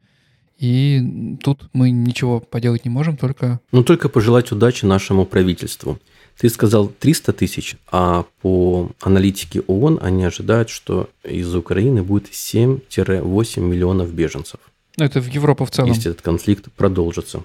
И 0.60 1.38
тут 1.42 1.70
мы 1.74 1.90
ничего 1.90 2.40
поделать 2.40 2.86
не 2.86 2.92
можем, 2.92 3.18
только... 3.18 3.60
Ну, 3.72 3.84
только 3.84 4.10
пожелать 4.10 4.52
удачи 4.52 4.86
нашему 4.86 5.26
правительству. 5.26 5.98
Ты 6.38 6.50
сказал 6.50 6.88
300 6.88 7.34
тысяч, 7.34 7.78
а 7.92 8.26
по 8.42 8.90
аналитике 9.02 9.62
ООН 9.62 10.00
они 10.02 10.24
ожидают, 10.24 10.70
что 10.70 11.10
из 11.24 11.56
Украины 11.56 12.04
будет 12.04 12.26
7-8 12.32 13.60
миллионов 13.60 14.14
беженцев. 14.14 14.60
Это 14.98 15.20
в 15.20 15.28
Европу 15.28 15.66
в 15.66 15.72
целом. 15.72 15.90
Если 15.90 16.12
этот 16.12 16.22
конфликт 16.22 16.72
продолжится. 16.72 17.42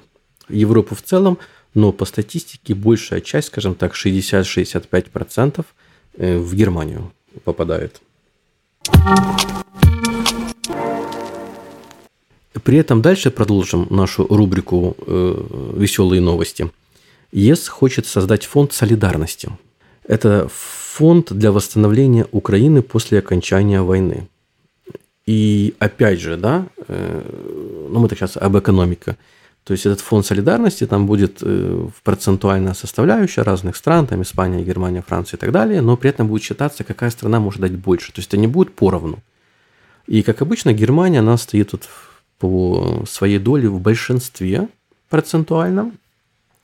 Европу 0.51 0.95
в 0.95 1.03
целом, 1.03 1.39
но 1.75 1.93
по 1.93 2.05
статистике 2.05 2.75
большая 2.75 3.21
часть, 3.21 3.49
скажем 3.49 3.75
так, 3.75 3.95
60-65% 3.95 5.65
э, 6.19 6.39
в 6.39 6.55
Германию 6.55 7.13
попадает. 7.45 8.03
При 12.67 12.79
этом 12.79 13.01
дальше 13.01 13.31
продолжим 13.31 13.87
нашу 13.91 14.27
рубрику 14.27 14.97
э, 15.07 15.73
«Веселые 15.77 16.21
новости». 16.21 16.69
ЕС 17.31 17.69
хочет 17.69 18.07
создать 18.07 18.45
фонд 18.45 18.73
солидарности. 18.73 19.51
Это 20.03 20.49
фонд 20.53 21.33
для 21.33 21.53
восстановления 21.53 22.27
Украины 22.33 22.83
после 22.83 23.21
окончания 23.21 23.83
войны. 23.83 24.27
И 25.27 25.75
опять 25.79 26.19
же, 26.19 26.37
да, 26.37 26.67
э, 26.89 27.89
ну 27.89 28.01
мы 28.01 28.09
так 28.09 28.19
сейчас 28.19 28.37
об 28.37 28.59
экономике. 28.59 29.17
То 29.63 29.73
есть 29.73 29.87
этот 29.87 30.01
фонд 30.01 30.27
солидарности, 30.27 30.87
там 30.87 31.07
будет 31.07 31.39
э, 31.43 31.89
процентуальная 32.03 32.75
составляющая 32.75 33.43
разных 33.43 33.77
стран, 33.77 34.09
там 34.09 34.23
Испания, 34.23 34.65
Германия, 34.65 35.05
Франция 35.07 35.39
и 35.39 35.41
так 35.41 35.53
далее, 35.53 35.83
но 35.83 35.97
при 35.97 36.11
этом 36.11 36.27
будет 36.27 36.43
считаться, 36.43 36.83
какая 36.83 37.11
страна 37.11 37.39
может 37.39 37.61
дать 37.61 37.77
больше. 37.77 38.13
То 38.13 38.19
есть 38.19 38.31
это 38.31 38.39
не 38.39 38.49
будет 38.49 38.75
поровну. 38.75 39.21
И 40.09 40.23
как 40.23 40.43
обычно, 40.43 40.73
Германия, 40.73 41.21
она 41.21 41.37
стоит 41.37 41.71
тут 41.71 41.89
по 42.39 43.05
своей 43.09 43.39
доле 43.39 43.69
в 43.69 43.81
большинстве 43.81 44.69
процентуальном, 45.09 45.95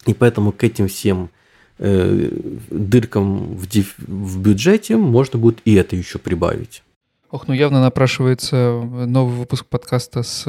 и 0.06 0.14
поэтому 0.14 0.52
к 0.52 0.64
этим 0.64 0.88
всем 0.88 1.30
э, 1.78 2.30
дыркам 2.70 3.56
в, 3.56 3.66
диф- 3.68 3.96
в 3.98 4.40
бюджете 4.40 4.96
можно 4.96 5.38
будет 5.38 5.60
и 5.64 5.74
это 5.74 5.96
еще 5.96 6.18
прибавить. 6.18 6.82
Ох, 7.30 7.48
ну 7.48 7.54
явно 7.54 7.80
напрашивается 7.80 8.80
новый 9.06 9.36
выпуск 9.36 9.66
подкаста 9.66 10.22
с, 10.22 10.46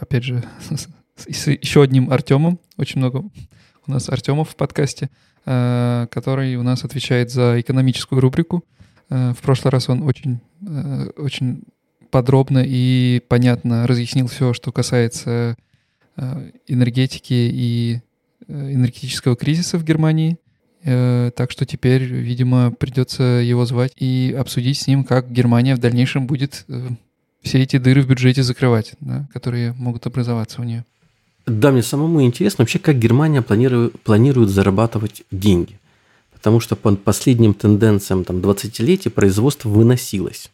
опять 0.00 0.24
же, 0.24 0.44
с, 1.16 1.46
еще 1.46 1.82
одним 1.82 2.10
Артемом. 2.10 2.58
Очень 2.76 2.98
много 2.98 3.24
у 3.86 3.90
нас 3.90 4.08
Артемов 4.08 4.50
в 4.50 4.56
подкасте, 4.56 5.08
э, 5.44 6.06
который 6.10 6.56
у 6.56 6.62
нас 6.62 6.84
отвечает 6.84 7.30
за 7.30 7.60
экономическую 7.60 8.20
рубрику. 8.20 8.64
Э, 9.08 9.32
в 9.32 9.38
прошлый 9.38 9.72
раз 9.72 9.88
он 9.88 10.02
очень, 10.02 10.40
э, 10.66 11.10
очень 11.16 11.62
подробно 12.16 12.64
и 12.66 13.20
понятно 13.28 13.86
разъяснил 13.86 14.26
все, 14.26 14.54
что 14.54 14.72
касается 14.72 15.54
э, 16.16 16.50
энергетики 16.66 17.34
и 17.34 18.00
э, 18.48 18.72
энергетического 18.72 19.36
кризиса 19.36 19.76
в 19.76 19.84
Германии. 19.84 20.38
Э, 20.82 21.30
так 21.36 21.50
что 21.50 21.66
теперь, 21.66 22.04
видимо, 22.04 22.70
придется 22.70 23.22
его 23.22 23.66
звать 23.66 23.92
и 23.98 24.34
обсудить 24.38 24.78
с 24.78 24.86
ним, 24.86 25.04
как 25.04 25.30
Германия 25.30 25.76
в 25.76 25.78
дальнейшем 25.78 26.26
будет 26.26 26.64
все 27.42 27.62
эти 27.62 27.76
дыры 27.76 28.00
в 28.00 28.08
бюджете 28.08 28.42
закрывать, 28.42 28.94
да, 29.00 29.28
которые 29.34 29.74
могут 29.74 30.06
образоваться 30.06 30.62
у 30.62 30.64
нее. 30.64 30.86
Да, 31.44 31.70
мне 31.70 31.82
самому 31.82 32.22
интересно 32.22 32.62
вообще, 32.62 32.78
как 32.78 32.98
Германия 32.98 33.42
планирует, 33.42 34.00
планирует 34.00 34.48
зарабатывать 34.48 35.24
деньги. 35.30 35.78
Потому 36.32 36.60
что 36.60 36.76
по 36.76 36.96
последним 36.96 37.52
тенденциям 37.52 38.24
там, 38.24 38.38
20-летия 38.38 39.10
производство 39.10 39.68
выносилось 39.68 40.50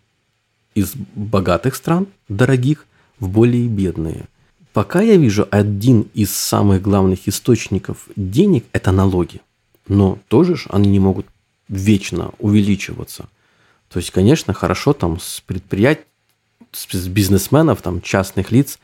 из 0.75 0.95
богатых 1.15 1.75
стран, 1.75 2.07
дорогих, 2.29 2.87
в 3.19 3.29
более 3.29 3.69
бедные. 3.69 4.27
Пока 4.73 5.03
я 5.03 5.17
вижу 5.17 5.47
один 5.51 6.07
из 6.15 6.35
самых 6.35 6.83
главных 6.83 7.29
источников 7.29 8.09
денег– 8.17 8.65
это 8.73 8.91
налоги. 8.91 9.41
Но 9.87 10.19
тоже 10.29 10.57
ж 10.57 10.67
они 10.71 10.91
не 10.91 10.99
могут 10.99 11.27
вечно 11.69 12.33
увеличиваться. 12.39 13.29
То 13.91 13.99
есть, 13.99 14.11
конечно, 14.11 14.55
хорошо 14.55 14.93
там 14.95 15.21
с 15.21 15.43
предприятий, 15.47 16.05
с 16.73 17.07
бизнесменов, 17.07 17.83
там, 17.83 18.01
частных 18.01 18.51
лиц, 18.51 18.79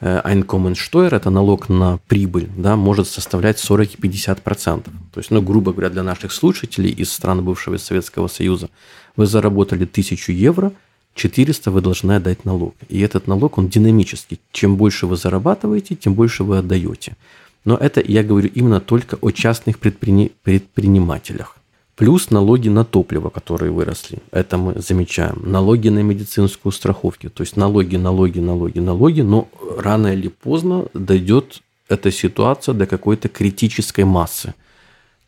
Einkommensteuer, 0.00 1.14
это 1.14 1.30
налог 1.30 1.68
на 1.68 1.98
прибыль, 2.08 2.48
да, 2.56 2.76
может 2.76 3.08
составлять 3.08 3.58
40-50%. 3.58 4.82
То 4.84 5.18
есть, 5.18 5.30
ну, 5.30 5.42
грубо 5.42 5.72
говоря, 5.72 5.90
для 5.90 6.02
наших 6.02 6.32
слушателей 6.32 6.90
из 6.90 7.12
стран 7.12 7.44
бывшего 7.44 7.76
Советского 7.76 8.28
Союза, 8.28 8.68
вы 9.16 9.26
заработали 9.26 9.84
1000 9.84 10.32
евро– 10.32 10.72
400 11.14 11.70
вы 11.70 11.80
должны 11.80 12.12
отдать 12.12 12.44
налог. 12.44 12.74
И 12.88 13.00
этот 13.00 13.26
налог, 13.26 13.58
он 13.58 13.68
динамический. 13.68 14.40
Чем 14.52 14.76
больше 14.76 15.06
вы 15.06 15.16
зарабатываете, 15.16 15.94
тем 15.94 16.14
больше 16.14 16.44
вы 16.44 16.58
отдаете. 16.58 17.16
Но 17.64 17.76
это 17.76 18.00
я 18.00 18.22
говорю 18.22 18.50
именно 18.54 18.80
только 18.80 19.16
о 19.20 19.30
частных 19.30 19.78
предприни... 19.78 20.32
предпринимателях. 20.42 21.56
Плюс 21.94 22.30
налоги 22.30 22.68
на 22.68 22.84
топливо, 22.84 23.28
которые 23.28 23.70
выросли. 23.70 24.18
Это 24.30 24.56
мы 24.56 24.80
замечаем. 24.80 25.42
Налоги 25.44 25.88
на 25.90 26.02
медицинскую 26.02 26.72
страховку. 26.72 27.28
То 27.30 27.42
есть 27.42 27.56
налоги, 27.56 27.96
налоги, 27.96 28.40
налоги, 28.40 28.80
налоги. 28.80 29.20
Но 29.20 29.48
рано 29.78 30.08
или 30.08 30.28
поздно 30.28 30.86
дойдет 30.94 31.62
эта 31.88 32.10
ситуация 32.10 32.74
до 32.74 32.86
какой-то 32.86 33.28
критической 33.28 34.04
массы 34.04 34.54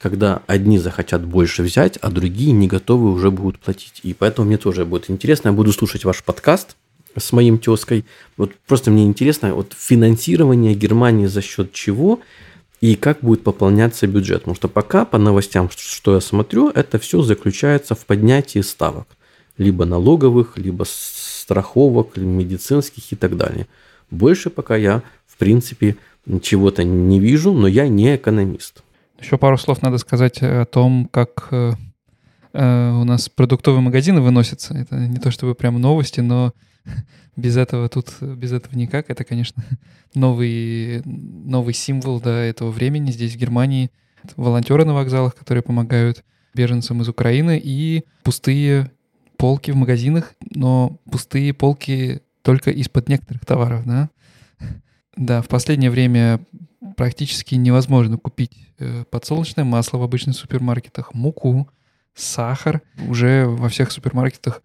когда 0.05 0.43
одни 0.47 0.79
захотят 0.79 1.25
больше 1.25 1.63
взять, 1.63 1.97
а 2.03 2.11
другие 2.11 2.53
не 2.53 2.69
готовы 2.69 3.11
уже 3.11 3.31
будут 3.31 3.59
платить. 3.59 4.01
И 4.03 4.13
поэтому 4.13 4.47
мне 4.47 4.59
тоже 4.59 4.85
будет 4.85 5.09
интересно. 5.09 5.49
Я 5.49 5.55
буду 5.55 5.73
слушать 5.73 6.05
ваш 6.05 6.23
подкаст 6.23 6.77
с 7.17 7.33
моим 7.33 7.57
тезкой. 7.57 8.05
Вот 8.37 8.53
просто 8.67 8.91
мне 8.91 9.07
интересно, 9.07 9.55
вот 9.55 9.73
финансирование 9.75 10.75
Германии 10.75 11.25
за 11.25 11.41
счет 11.41 11.73
чего 11.73 12.21
и 12.83 12.97
как 12.97 13.21
будет 13.23 13.45
пополняться 13.45 14.07
бюджет. 14.07 14.41
Потому 14.41 14.57
что 14.57 14.69
пока 14.69 15.07
по 15.07 15.17
новостям, 15.17 15.71
что 15.75 16.17
я 16.17 16.21
смотрю, 16.21 16.69
это 16.69 16.99
все 16.99 17.23
заключается 17.23 17.95
в 17.95 18.05
поднятии 18.05 18.61
ставок. 18.61 19.09
Либо 19.57 19.87
налоговых, 19.87 20.59
либо 20.59 20.85
страховок, 20.87 22.19
медицинских 22.19 23.11
и 23.11 23.17
так 23.17 23.39
далее. 23.39 23.69
Больше 24.11 24.51
пока 24.51 24.77
я, 24.77 25.03
в 25.27 25.39
принципе, 25.39 25.97
чего-то 26.43 26.85
не 26.85 27.19
вижу, 27.21 27.55
но 27.55 27.67
я 27.67 27.89
не 27.89 28.17
экономист. 28.17 28.83
Еще 29.21 29.39
пару 29.39 29.57
слов 29.59 29.83
надо 29.83 29.99
сказать 29.99 30.43
о 30.43 30.65
том, 30.65 31.09
как 31.11 31.49
э, 31.51 31.73
э, 32.53 32.91
у 32.91 33.05
нас 33.05 33.29
продуктовые 33.29 33.81
магазины 33.81 34.21
выносятся. 34.21 34.75
Это 34.75 34.97
не 35.07 35.19
то 35.19 35.31
чтобы 35.31 35.55
прям 35.55 35.81
новости, 35.81 36.21
но 36.21 36.53
без 37.37 37.57
этого 37.57 37.89
тут, 37.89 38.21
без 38.21 38.53
этого 38.53 38.77
никак. 38.77 39.11
Это, 39.11 39.25
конечно, 39.25 39.65
новый, 40.15 41.03
новый 41.05 41.75
символ 41.75 42.21
да, 42.21 42.43
этого 42.43 42.71
времени 42.71 43.11
здесь, 43.13 43.35
в 43.35 43.39
Германии. 43.39 43.91
волонтеры 44.37 44.85
на 44.85 44.95
вокзалах, 44.95 45.35
которые 45.35 45.63
помогают 45.63 46.25
беженцам 46.55 47.03
из 47.03 47.09
Украины, 47.09 47.61
и 47.63 48.05
пустые 48.23 48.91
полки 49.37 49.71
в 49.71 49.77
магазинах, 49.77 50.35
но 50.55 50.99
пустые 51.11 51.53
полки 51.53 52.23
только 52.43 52.71
из-под 52.71 53.09
некоторых 53.09 53.45
товаров, 53.45 53.85
да. 53.87 54.11
Да, 55.17 55.43
в 55.43 55.49
последнее 55.49 55.93
время 55.93 56.41
практически 56.97 57.55
невозможно 57.55 58.19
купить 58.19 58.53
э, 58.79 59.05
подсолнечное 59.11 59.65
масло 59.65 59.99
в 59.99 60.03
обычных 60.03 60.37
супермаркетах, 60.37 61.15
муку, 61.15 61.69
сахар. 62.15 62.83
Уже 63.09 63.47
во 63.47 63.69
всех 63.69 63.91
супермаркетах 63.91 64.63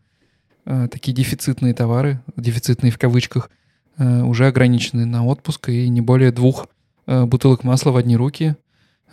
э, 0.65 0.87
такие 0.91 1.13
дефицитные 1.13 1.73
товары, 1.73 2.21
дефицитные 2.35 2.91
в 2.91 2.97
кавычках, 2.97 3.49
э, 3.97 4.21
уже 4.21 4.47
ограничены 4.47 5.05
на 5.05 5.25
отпуск 5.25 5.69
и 5.69 5.87
не 5.89 6.01
более 6.01 6.31
двух 6.31 6.67
бутылок 7.07 7.63
масла 7.63 7.89
в 7.89 7.97
одни 7.97 8.15
руки. 8.15 8.55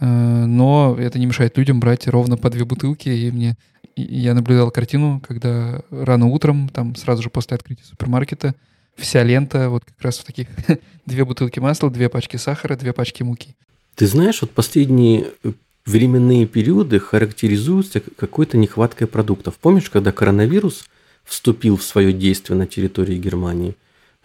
Но 0.01 0.95
это 0.99 1.19
не 1.19 1.25
мешает 1.25 1.57
людям 1.57 1.81
брать 1.81 2.07
ровно 2.07 2.37
по 2.37 2.51
две 2.51 2.67
бутылки. 2.67 3.09
И 3.09 3.31
мне 3.31 3.57
я 3.97 4.35
наблюдал 4.35 4.71
картину, 4.71 5.23
когда 5.27 5.81
рано 5.91 6.27
утром, 6.27 6.69
там 6.69 6.95
сразу 6.95 7.23
же 7.23 7.31
после 7.31 7.55
открытия 7.55 7.85
супермаркета, 7.85 8.55
вся 8.97 9.23
лента 9.23 9.71
вот 9.71 9.85
как 9.85 10.01
раз 10.01 10.19
в 10.19 10.25
таких 10.25 10.49
две 11.07 11.25
бутылки 11.25 11.59
масла, 11.59 11.91
две 11.91 12.09
пачки 12.09 12.37
сахара, 12.37 12.77
две 12.77 12.93
пачки 12.93 13.23
муки. 13.23 13.55
Ты 13.95 14.07
знаешь, 14.07 14.43
вот 14.43 14.51
последние 14.51 15.29
э, 15.43 15.53
временные 15.87 16.47
периоды 16.47 16.99
характеризуются 16.99 18.01
какой-то 18.01 18.57
нехваткой 18.59 19.07
продуктов. 19.07 19.57
Помнишь, 19.57 19.89
когда 19.91 20.13
коронавирус 20.13 20.87
вступил 21.25 21.77
в 21.77 21.83
свое 21.83 22.13
действие 22.13 22.59
на 22.59 22.67
территории 22.67 23.17
Германии, 23.17 23.77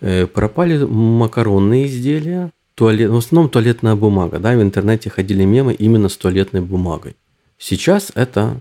э, 0.01 0.27
пропали 0.27 0.83
макаронные 0.83 1.87
изделия, 1.87 2.51
туалет, 2.75 3.09
в 3.11 3.15
основном 3.15 3.49
туалетная 3.49 3.95
бумага. 3.95 4.39
Да, 4.39 4.55
в 4.55 4.61
интернете 4.61 5.09
ходили 5.09 5.45
мемы 5.45 5.73
именно 5.73 6.09
с 6.09 6.17
туалетной 6.17 6.61
бумагой. 6.61 7.15
Сейчас 7.57 8.11
это 8.15 8.59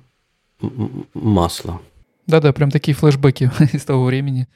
масло. 1.15 1.81
Да-да, 2.27 2.53
прям 2.53 2.71
такие 2.71 2.95
флешбеки 2.95 3.51
из 3.73 3.85
того 3.85 4.05
времени. 4.05 4.47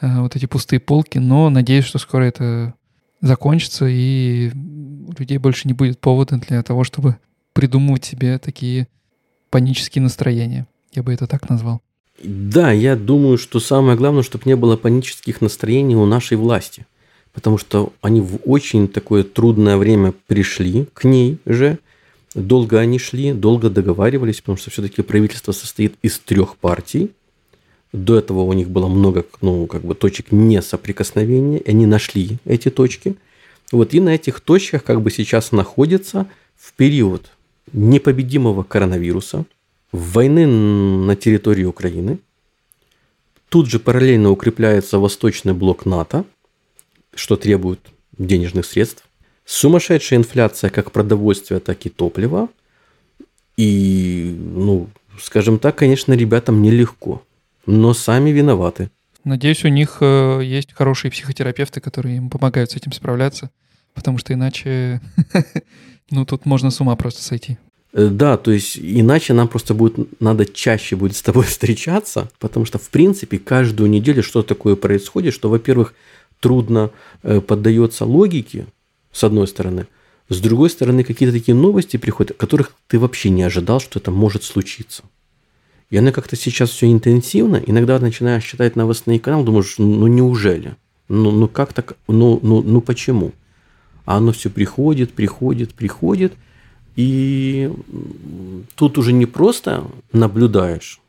Э, 0.00 0.20
вот 0.20 0.36
эти 0.36 0.46
пустые 0.46 0.80
полки, 0.80 1.18
но 1.18 1.50
надеюсь, 1.50 1.84
что 1.84 1.98
скоро 1.98 2.24
это 2.24 2.74
закончится, 3.20 3.86
и 3.88 4.50
у 4.54 5.12
людей 5.18 5.38
больше 5.38 5.66
не 5.66 5.74
будет 5.74 5.98
повода 5.98 6.36
для 6.36 6.62
того, 6.62 6.84
чтобы 6.84 7.16
придумывать 7.52 8.04
себе 8.04 8.38
такие 8.38 8.86
панические 9.50 10.02
настроения. 10.02 10.66
Я 10.92 11.02
бы 11.02 11.12
это 11.12 11.26
так 11.26 11.48
назвал. 11.48 11.80
Да, 12.22 12.72
я 12.72 12.96
думаю, 12.96 13.38
что 13.38 13.60
самое 13.60 13.96
главное, 13.96 14.22
чтобы 14.22 14.44
не 14.46 14.56
было 14.56 14.76
панических 14.76 15.40
настроений 15.40 15.96
у 15.96 16.06
нашей 16.06 16.36
власти. 16.36 16.86
потому 17.32 17.58
что 17.58 17.92
они 18.00 18.20
в 18.20 18.40
очень 18.46 18.88
такое 18.88 19.22
трудное 19.22 19.76
время 19.76 20.12
пришли 20.26 20.86
к 20.92 21.04
ней 21.04 21.38
же. 21.46 21.78
Долго 22.34 22.80
они 22.80 22.98
шли, 22.98 23.32
долго 23.32 23.70
договаривались, 23.70 24.40
потому 24.40 24.58
что 24.58 24.70
все-таки 24.70 25.02
правительство 25.02 25.52
состоит 25.52 25.94
из 26.02 26.18
трех 26.18 26.56
партий. 26.56 27.12
До 27.92 28.18
этого 28.18 28.42
у 28.42 28.52
них 28.52 28.68
было 28.68 28.88
много 28.88 29.24
ну, 29.40 29.66
как 29.66 29.82
бы 29.82 29.94
точек 29.94 30.30
несоприкосновения, 30.30 31.62
они 31.66 31.86
нашли 31.86 32.38
эти 32.44 32.70
точки. 32.70 33.16
Вот, 33.72 33.94
и 33.94 34.00
на 34.00 34.14
этих 34.14 34.40
точках 34.40 34.84
как 34.84 35.00
бы 35.00 35.10
сейчас 35.10 35.52
находится 35.52 36.26
в 36.56 36.72
период 36.74 37.30
непобедимого 37.72 38.62
коронавируса, 38.62 39.44
войны 39.92 40.46
на 40.46 41.16
территории 41.16 41.64
Украины. 41.64 42.18
Тут 43.48 43.68
же 43.68 43.78
параллельно 43.78 44.30
укрепляется 44.30 44.98
восточный 44.98 45.54
блок 45.54 45.86
НАТО, 45.86 46.24
что 47.14 47.36
требует 47.36 47.80
денежных 48.16 48.66
средств. 48.66 49.04
Сумасшедшая 49.44 50.18
инфляция 50.18 50.68
как 50.68 50.92
продовольствия, 50.92 51.58
так 51.58 51.86
и 51.86 51.88
топлива. 51.88 52.48
И, 53.56 54.36
ну, 54.38 54.88
скажем 55.20 55.58
так, 55.58 55.76
конечно, 55.76 56.12
ребятам 56.12 56.60
нелегко, 56.60 57.22
но 57.68 57.92
сами 57.92 58.30
виноваты. 58.30 58.90
Надеюсь, 59.24 59.64
у 59.64 59.68
них 59.68 59.98
э, 60.00 60.40
есть 60.42 60.72
хорошие 60.72 61.10
психотерапевты, 61.10 61.80
которые 61.80 62.16
им 62.16 62.30
помогают 62.30 62.70
с 62.70 62.76
этим 62.76 62.92
справляться, 62.92 63.50
потому 63.94 64.16
что 64.16 64.32
иначе, 64.32 65.02
ну, 66.10 66.24
тут 66.24 66.46
можно 66.46 66.70
с 66.70 66.80
ума 66.80 66.96
просто 66.96 67.22
сойти. 67.22 67.58
Э, 67.92 68.08
да, 68.08 68.38
то 68.38 68.50
есть 68.50 68.78
иначе 68.78 69.34
нам 69.34 69.48
просто 69.48 69.74
будет 69.74 70.20
надо 70.20 70.46
чаще 70.46 70.96
будет 70.96 71.14
с 71.14 71.22
тобой 71.22 71.44
встречаться, 71.46 72.30
потому 72.38 72.64
что 72.64 72.78
в 72.78 72.88
принципе 72.88 73.38
каждую 73.38 73.90
неделю 73.90 74.22
что 74.22 74.42
такое 74.42 74.74
происходит, 74.74 75.34
что, 75.34 75.50
во-первых, 75.50 75.94
трудно 76.40 76.90
э, 77.22 77.42
поддается 77.42 78.06
логике, 78.06 78.66
с 79.12 79.24
одной 79.24 79.46
стороны, 79.46 79.86
с 80.30 80.40
другой 80.40 80.70
стороны, 80.70 81.04
какие-то 81.04 81.36
такие 81.36 81.54
новости 81.54 81.98
приходят, 81.98 82.36
которых 82.36 82.72
ты 82.86 82.98
вообще 82.98 83.28
не 83.28 83.42
ожидал, 83.42 83.78
что 83.78 83.98
это 83.98 84.10
может 84.10 84.42
случиться. 84.42 85.02
И 85.90 85.96
она 85.96 86.12
как-то 86.12 86.36
сейчас 86.36 86.70
все 86.70 86.90
интенсивно, 86.90 87.56
иногда 87.66 87.98
начинаешь 87.98 88.44
читать 88.44 88.76
новостные 88.76 89.18
каналы, 89.18 89.44
думаешь, 89.44 89.76
ну 89.78 90.06
неужели? 90.06 90.76
Ну, 91.08 91.30
ну 91.30 91.48
как 91.48 91.72
так? 91.72 91.96
Ну, 92.08 92.38
ну, 92.42 92.62
ну 92.62 92.80
почему? 92.80 93.32
А 94.04 94.18
оно 94.18 94.32
все 94.32 94.50
приходит, 94.50 95.12
приходит, 95.12 95.74
приходит– 95.74 96.34
и 96.98 97.70
тут 98.74 98.98
уже 98.98 99.12
не 99.12 99.24
просто 99.24 99.84
наблюдаешь, 100.12 101.00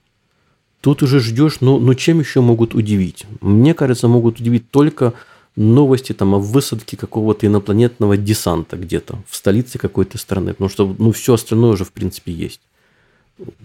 тут 0.81 1.01
уже 1.01 1.19
ждешь, 1.19 1.61
ну, 1.61 1.79
ну 1.79 1.95
чем 1.95 2.19
еще 2.19 2.41
могут 2.41 2.75
удивить? 2.75 3.25
Мне 3.41 3.73
кажется, 3.73 4.07
могут 4.07 4.39
удивить 4.39 4.69
только 4.69 5.15
новости 5.55 6.13
там, 6.13 6.35
о 6.35 6.37
высадке 6.37 6.95
какого-то 6.95 7.47
инопланетного 7.47 8.17
десанта 8.17 8.77
где-то 8.77 9.17
в 9.27 9.35
столице 9.35 9.79
какой-то 9.79 10.19
страны. 10.19 10.51
Потому 10.51 10.69
что 10.69 10.95
ну, 10.99 11.11
все 11.11 11.33
остальное 11.33 11.71
уже 11.71 11.85
в 11.85 11.91
принципе 11.91 12.33
есть. 12.33 12.61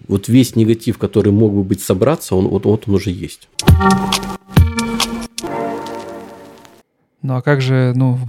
Вот 0.07 0.27
весь 0.27 0.55
негатив, 0.55 0.97
который 0.97 1.31
мог 1.31 1.53
бы 1.53 1.63
быть 1.63 1.81
собраться, 1.81 2.35
он, 2.35 2.47
вот, 2.47 2.65
вот 2.65 2.87
он 2.87 2.95
уже 2.95 3.11
есть. 3.11 3.49
Ну 7.21 7.35
а 7.35 7.41
как 7.41 7.61
же, 7.61 7.93
ну, 7.95 8.19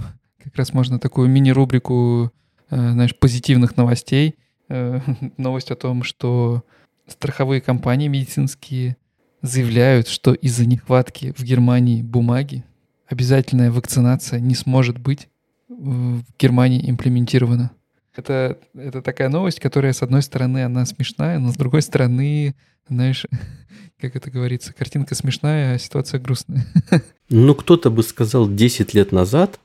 как 0.43 0.55
раз 0.55 0.73
можно 0.73 0.99
такую 0.99 1.29
мини-рубрику 1.29 2.31
Э, 2.69 2.91
знаешь, 2.91 3.15
позитивных 3.15 3.77
новостей. 3.77 4.35
Э, 4.69 4.99
новость 5.37 5.71
о 5.71 5.75
том, 5.75 6.03
что 6.03 6.63
страховые 7.07 7.61
компании 7.61 8.07
медицинские 8.07 8.97
заявляют, 9.41 10.07
что 10.07 10.33
из-за 10.33 10.65
нехватки 10.65 11.33
в 11.37 11.43
Германии 11.43 12.01
бумаги 12.01 12.65
обязательная 13.07 13.71
вакцинация 13.71 14.39
не 14.39 14.55
сможет 14.55 14.97
быть 14.97 15.29
в 15.69 16.23
Германии 16.37 16.89
имплементирована. 16.89 17.71
Это, 18.17 18.57
это 18.75 19.01
такая 19.01 19.29
новость, 19.29 19.59
которая, 19.59 19.93
с 19.93 20.01
одной 20.01 20.23
стороны, 20.23 20.65
она 20.65 20.85
смешная, 20.85 21.37
но 21.37 21.51
с 21.51 21.55
другой 21.55 21.83
стороны, 21.83 22.55
знаешь, 22.89 23.25
как 24.01 24.15
это 24.15 24.31
говорится, 24.31 24.73
картинка 24.73 25.15
смешная, 25.15 25.75
а 25.75 25.79
ситуация 25.79 26.19
грустная. 26.19 26.65
Ну, 27.29 27.55
кто-то 27.55 27.91
бы 27.91 28.03
сказал 28.03 28.49
10 28.49 28.93
лет 28.93 29.11
назад, 29.11 29.59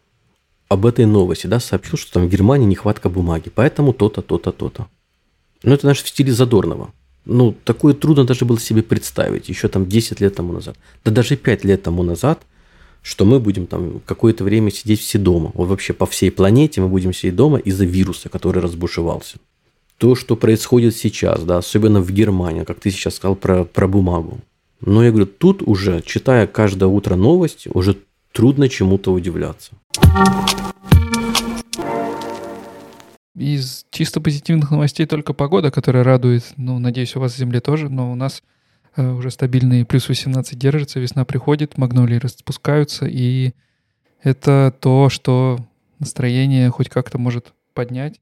об 0.69 0.85
этой 0.85 1.05
новости, 1.07 1.47
да, 1.47 1.61
сообщил, 1.61 1.97
что 1.97 2.15
там 2.15 2.27
в 2.27 2.31
Германии 2.31 2.67
нехватка 2.67 3.09
бумаги, 3.09 3.51
поэтому 3.55 3.93
то-то, 3.93 4.23
то-то, 4.23 4.53
то-то. 4.53 4.89
Ну, 5.63 5.75
это 5.75 5.87
наш 5.87 6.03
в 6.03 6.09
стиле 6.09 6.33
Задорнова. 6.33 6.93
Ну, 7.25 7.55
такое 7.65 7.95
трудно 7.95 8.25
даже 8.25 8.45
было 8.45 8.59
себе 8.59 8.83
представить 8.83 9.49
еще 9.49 9.69
там 9.69 9.87
10 9.87 10.21
лет 10.21 10.35
тому 10.35 10.53
назад. 10.53 10.77
Да 11.05 11.13
даже 11.13 11.37
5 11.37 11.65
лет 11.65 11.83
тому 11.83 12.03
назад, 12.03 12.43
что 13.03 13.25
мы 13.25 13.41
будем 13.41 13.67
там 13.67 14.01
какое-то 14.07 14.45
время 14.45 14.71
сидеть 14.71 15.01
все 15.01 15.19
дома. 15.19 15.51
Вот 15.55 15.69
вообще 15.69 15.93
по 15.93 16.07
всей 16.07 16.31
планете 16.31 16.81
мы 16.81 16.89
будем 16.89 17.13
сидеть 17.13 17.37
дома 17.37 17.59
из-за 17.59 17.85
вируса, 17.85 18.29
который 18.29 18.63
разбушевался. 18.63 19.39
То, 19.99 20.15
что 20.15 20.37
происходит 20.37 20.97
сейчас, 20.97 21.43
да, 21.43 21.59
особенно 21.59 22.01
в 22.01 22.11
Германии, 22.11 22.65
как 22.65 22.81
ты 22.81 22.91
сейчас 22.91 23.17
сказал 23.17 23.37
про, 23.37 23.65
про 23.65 23.89
бумагу. 23.89 24.41
Но 24.81 25.05
я 25.05 25.11
говорю, 25.11 25.27
тут 25.27 25.63
уже, 25.63 26.03
читая 26.03 26.47
каждое 26.47 26.87
утро 26.87 27.15
новости, 27.15 27.71
уже 27.73 27.99
трудно 28.33 28.69
чему-то 28.69 29.13
удивляться. 29.13 29.73
Из 33.37 33.87
чисто 33.91 34.21
позитивных 34.21 34.71
новостей 34.71 35.07
только 35.07 35.33
погода, 35.33 35.71
которая 35.71 36.05
радует. 36.05 36.45
Ну, 36.57 36.79
надеюсь, 36.79 37.17
у 37.17 37.21
вас 37.21 37.35
в 37.35 37.39
земле 37.39 37.61
тоже, 37.61 37.89
но 37.89 38.13
у 38.13 38.15
нас 38.15 38.43
уже 38.97 39.31
стабильные 39.31 39.85
плюс 39.85 40.09
18 40.09 40.59
держится, 40.59 41.01
весна 41.01 41.25
приходит, 41.25 41.79
магнолии 41.79 42.17
распускаются, 42.17 43.07
и 43.07 43.53
это 44.23 44.75
то, 44.81 45.09
что 45.09 45.59
настроение 45.99 46.71
хоть 46.71 46.89
как-то 46.89 47.19
может 47.19 47.55
поднять, 47.75 48.21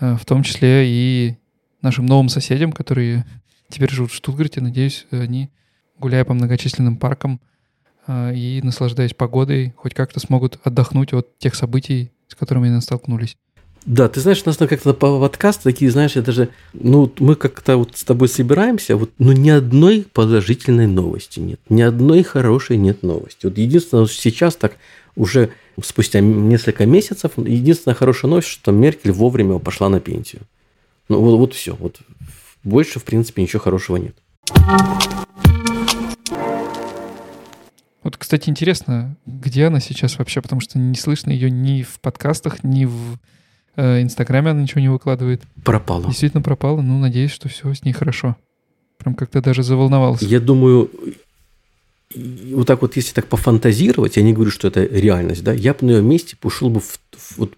э, 0.00 0.16
в 0.16 0.24
том 0.24 0.42
числе 0.42 0.84
и 0.86 1.36
нашим 1.82 2.06
новым 2.06 2.28
соседям, 2.28 2.72
которые 2.72 3.26
теперь 3.68 3.90
живут 3.90 4.12
в 4.12 4.14
Штутгарте. 4.14 4.60
Надеюсь, 4.60 5.06
они, 5.10 5.50
гуляя 5.98 6.24
по 6.24 6.34
многочисленным 6.34 6.96
паркам, 6.96 7.40
а, 8.06 8.32
и, 8.32 8.60
наслаждаясь 8.62 9.14
погодой, 9.14 9.74
хоть 9.76 9.94
как-то 9.94 10.18
смогут 10.20 10.58
отдохнуть 10.64 11.12
от 11.12 11.38
тех 11.38 11.54
событий, 11.54 12.10
с 12.28 12.34
которыми 12.34 12.70
они 12.70 12.80
столкнулись. 12.80 13.36
Да, 13.86 14.08
ты 14.08 14.20
знаешь, 14.20 14.42
у 14.44 14.48
нас 14.48 14.56
как-то 14.56 14.92
по 14.92 15.20
подкасту 15.20 15.64
такие, 15.64 15.90
знаешь, 15.90 16.16
это 16.16 16.32
же, 16.32 16.50
ну, 16.74 17.12
мы 17.20 17.36
как-то 17.36 17.76
вот 17.76 17.96
с 17.96 18.04
тобой 18.04 18.28
собираемся, 18.28 18.96
вот, 18.96 19.10
ну, 19.18 19.32
ни 19.32 19.48
одной 19.48 20.06
положительной 20.12 20.86
новости 20.86 21.40
нет, 21.40 21.60
ни 21.68 21.82
одной 21.82 22.22
хорошей 22.22 22.76
нет 22.76 23.02
новости. 23.02 23.46
Вот 23.46 23.56
единственное, 23.56 24.02
вот 24.02 24.12
сейчас 24.12 24.56
так 24.56 24.76
уже 25.16 25.50
спустя 25.82 26.20
несколько 26.20 26.86
месяцев, 26.86 27.32
единственная 27.36 27.94
хорошая 27.94 28.30
новость, 28.30 28.48
что 28.48 28.72
Меркель 28.72 29.12
вовремя 29.12 29.58
пошла 29.58 29.88
на 29.88 30.00
пенсию. 30.00 30.42
Ну, 31.08 31.20
вот, 31.20 31.38
вот 31.38 31.54
все, 31.54 31.74
вот 31.74 31.98
больше, 32.64 32.98
в 33.00 33.04
принципе, 33.04 33.42
ничего 33.42 33.60
хорошего 33.60 33.96
нет. 33.96 34.14
Вот, 38.02 38.16
кстати, 38.16 38.48
интересно, 38.48 39.16
где 39.26 39.66
она 39.66 39.80
сейчас 39.80 40.18
вообще, 40.18 40.40
потому 40.40 40.60
что 40.60 40.78
не 40.78 40.96
слышно 40.96 41.30
ее 41.30 41.50
ни 41.50 41.82
в 41.82 42.00
подкастах, 42.00 42.62
ни 42.62 42.84
в 42.84 43.18
Инстаграме 43.78 44.50
она 44.50 44.62
ничего 44.62 44.80
не 44.80 44.88
выкладывает. 44.88 45.42
Пропала. 45.64 46.06
Действительно 46.06 46.42
пропала. 46.42 46.80
Ну, 46.80 46.98
надеюсь, 46.98 47.30
что 47.30 47.48
все 47.48 47.72
с 47.72 47.84
ней 47.84 47.92
хорошо. 47.92 48.36
Прям 48.98 49.14
как-то 49.14 49.40
даже 49.40 49.62
заволновался. 49.62 50.24
Я 50.24 50.40
думаю, 50.40 50.90
вот 52.14 52.66
так 52.66 52.82
вот, 52.82 52.96
если 52.96 53.14
так 53.14 53.26
пофантазировать, 53.26 54.16
я 54.16 54.22
не 54.22 54.32
говорю, 54.32 54.50
что 54.50 54.68
это 54.68 54.84
реальность, 54.84 55.44
да, 55.44 55.52
я 55.52 55.74
бы 55.74 55.86
на 55.86 55.90
ее 55.92 56.02
месте 56.02 56.36
ушел 56.42 56.70
бы 56.70 56.80
в, 56.80 56.98
в, 57.16 57.38
вот 57.38 57.52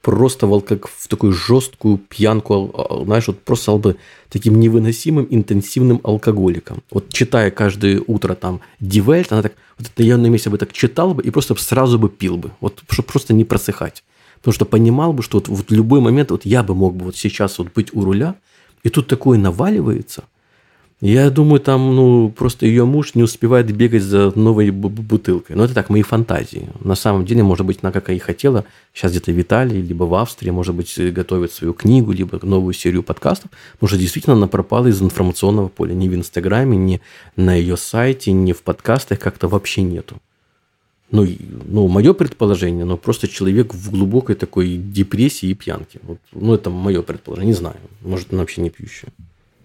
просто 0.00 0.46
вол, 0.46 0.60
как 0.60 0.86
в 0.86 1.08
такую 1.08 1.32
жесткую 1.32 1.98
пьянку, 1.98 3.02
знаешь, 3.04 3.26
вот 3.26 3.40
просто 3.42 3.64
стал 3.64 3.78
бы 3.80 3.96
таким 4.28 4.60
невыносимым 4.60 5.26
интенсивным 5.28 6.00
алкоголиком. 6.04 6.82
Вот 6.92 7.08
читая 7.08 7.50
каждое 7.50 8.00
утро 8.06 8.36
там 8.36 8.60
Дивельт, 8.78 9.32
она 9.32 9.42
так, 9.42 9.54
вот 9.76 9.88
это 9.88 10.02
я 10.04 10.16
на 10.16 10.28
месте 10.28 10.48
бы 10.48 10.58
так 10.58 10.72
читал 10.72 11.12
бы 11.12 11.24
и 11.24 11.30
просто 11.30 11.56
сразу 11.56 11.98
бы 11.98 12.08
пил 12.08 12.36
бы, 12.36 12.52
вот 12.60 12.82
чтобы 12.88 13.08
просто 13.08 13.34
не 13.34 13.44
просыхать. 13.44 14.04
Потому 14.36 14.54
что 14.54 14.64
понимал 14.64 15.12
бы, 15.12 15.22
что 15.22 15.38
вот, 15.38 15.48
вот 15.48 15.70
в 15.70 15.72
любой 15.72 16.00
момент 16.00 16.30
вот 16.30 16.44
я 16.44 16.62
бы 16.62 16.74
мог 16.74 16.94
бы 16.96 17.06
вот 17.06 17.16
сейчас 17.16 17.58
вот 17.58 17.72
быть 17.74 17.94
у 17.94 18.04
руля, 18.04 18.36
и 18.82 18.88
тут 18.88 19.08
такое 19.08 19.38
наваливается– 19.38 20.24
я 21.02 21.28
думаю, 21.28 21.60
там, 21.60 21.94
ну, 21.94 22.30
просто 22.30 22.64
ее 22.64 22.86
муж 22.86 23.14
не 23.14 23.22
успевает 23.22 23.70
бегать 23.70 24.02
за 24.02 24.32
новой 24.34 24.70
бутылкой. 24.70 25.54
Но 25.54 25.64
это 25.64 25.74
так, 25.74 25.90
мои 25.90 26.00
фантазии. 26.00 26.70
На 26.80 26.94
самом 26.94 27.26
деле, 27.26 27.42
может 27.42 27.66
быть, 27.66 27.80
она, 27.82 27.92
как 27.92 28.08
и 28.08 28.18
хотела, 28.18 28.64
сейчас 28.94 29.10
где-то 29.10 29.30
в 29.30 29.38
Италии, 29.38 29.76
либо 29.76 30.04
в 30.04 30.14
Австрии, 30.14 30.48
может 30.48 30.74
быть, 30.74 30.98
готовит 31.12 31.52
свою 31.52 31.74
книгу, 31.74 32.12
либо 32.12 32.38
новую 32.42 32.72
серию 32.72 33.02
подкастов. 33.02 33.50
Потому 33.72 33.88
что 33.88 33.98
действительно 33.98 34.36
она 34.36 34.46
пропала 34.46 34.86
из 34.86 35.02
информационного 35.02 35.68
поля. 35.68 35.92
Ни 35.92 36.08
в 36.08 36.14
Инстаграме, 36.14 36.78
ни 36.78 37.02
на 37.36 37.54
ее 37.54 37.76
сайте, 37.76 38.32
ни 38.32 38.54
в 38.54 38.62
подкастах 38.62 39.18
как-то 39.18 39.48
вообще 39.48 39.82
нету. 39.82 40.16
Ну, 41.10 41.26
ну, 41.66 41.86
мое 41.88 42.14
предположение, 42.14 42.84
но 42.84 42.96
просто 42.96 43.28
человек 43.28 43.72
в 43.72 43.90
глубокой 43.90 44.34
такой 44.34 44.76
депрессии 44.76 45.48
и 45.50 45.54
пьянке. 45.54 46.00
Вот, 46.02 46.18
ну, 46.32 46.54
это 46.54 46.68
мое 46.68 47.02
предположение, 47.02 47.52
не 47.52 47.58
знаю. 47.58 47.76
Может, 48.02 48.32
она 48.32 48.40
вообще 48.40 48.60
не 48.60 48.70
пьющая. 48.70 49.10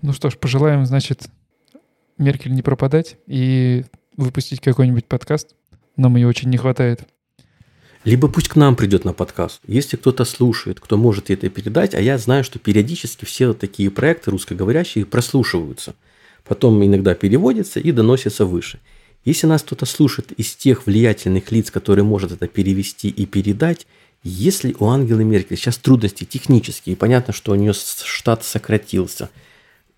Ну 0.04 0.14
что 0.14 0.30
ж, 0.30 0.38
пожелаем, 0.38 0.86
значит, 0.86 1.30
Меркель 2.18 2.54
не 2.54 2.62
пропадать 2.62 3.18
и 3.26 3.86
выпустить 4.18 4.62
какой-нибудь 4.62 5.06
подкаст. 5.06 5.56
Нам 5.98 6.16
ее 6.16 6.28
очень 6.28 6.50
не 6.50 6.58
хватает. 6.58 7.08
Либо 8.04 8.28
пусть 8.28 8.48
к 8.48 8.56
нам 8.56 8.76
придет 8.76 9.06
на 9.06 9.14
подкаст. 9.14 9.62
Если 9.68 9.96
кто-то 9.96 10.26
слушает, 10.26 10.80
кто 10.80 10.98
может 10.98 11.30
это 11.30 11.50
передать, 11.50 11.94
а 11.94 12.02
я 12.02 12.18
знаю, 12.18 12.44
что 12.44 12.58
периодически 12.58 13.26
все 13.26 13.54
такие 13.54 13.92
проекты 13.92 14.32
русскоговорящие 14.32 15.06
прослушиваются. 15.06 15.96
Потом 16.44 16.84
иногда 16.84 17.14
переводятся 17.14 17.80
и 17.80 17.92
доносятся 17.92 18.46
выше. 18.46 18.80
Если 19.24 19.48
нас 19.48 19.62
кто-то 19.62 19.86
слушает 19.86 20.32
из 20.34 20.56
тех 20.56 20.86
влиятельных 20.86 21.52
лиц, 21.52 21.70
которые 21.70 22.04
может 22.04 22.32
это 22.32 22.48
перевести 22.48 23.08
и 23.08 23.26
передать, 23.26 23.86
если 24.24 24.76
у 24.80 24.88
Ангелы 24.88 25.24
Меркель 25.24 25.58
сейчас 25.58 25.78
трудности 25.78 26.24
технические, 26.24 26.96
понятно, 26.96 27.34
что 27.34 27.52
у 27.52 27.56
нее 27.56 27.74
штат 27.74 28.44
сократился, 28.44 29.30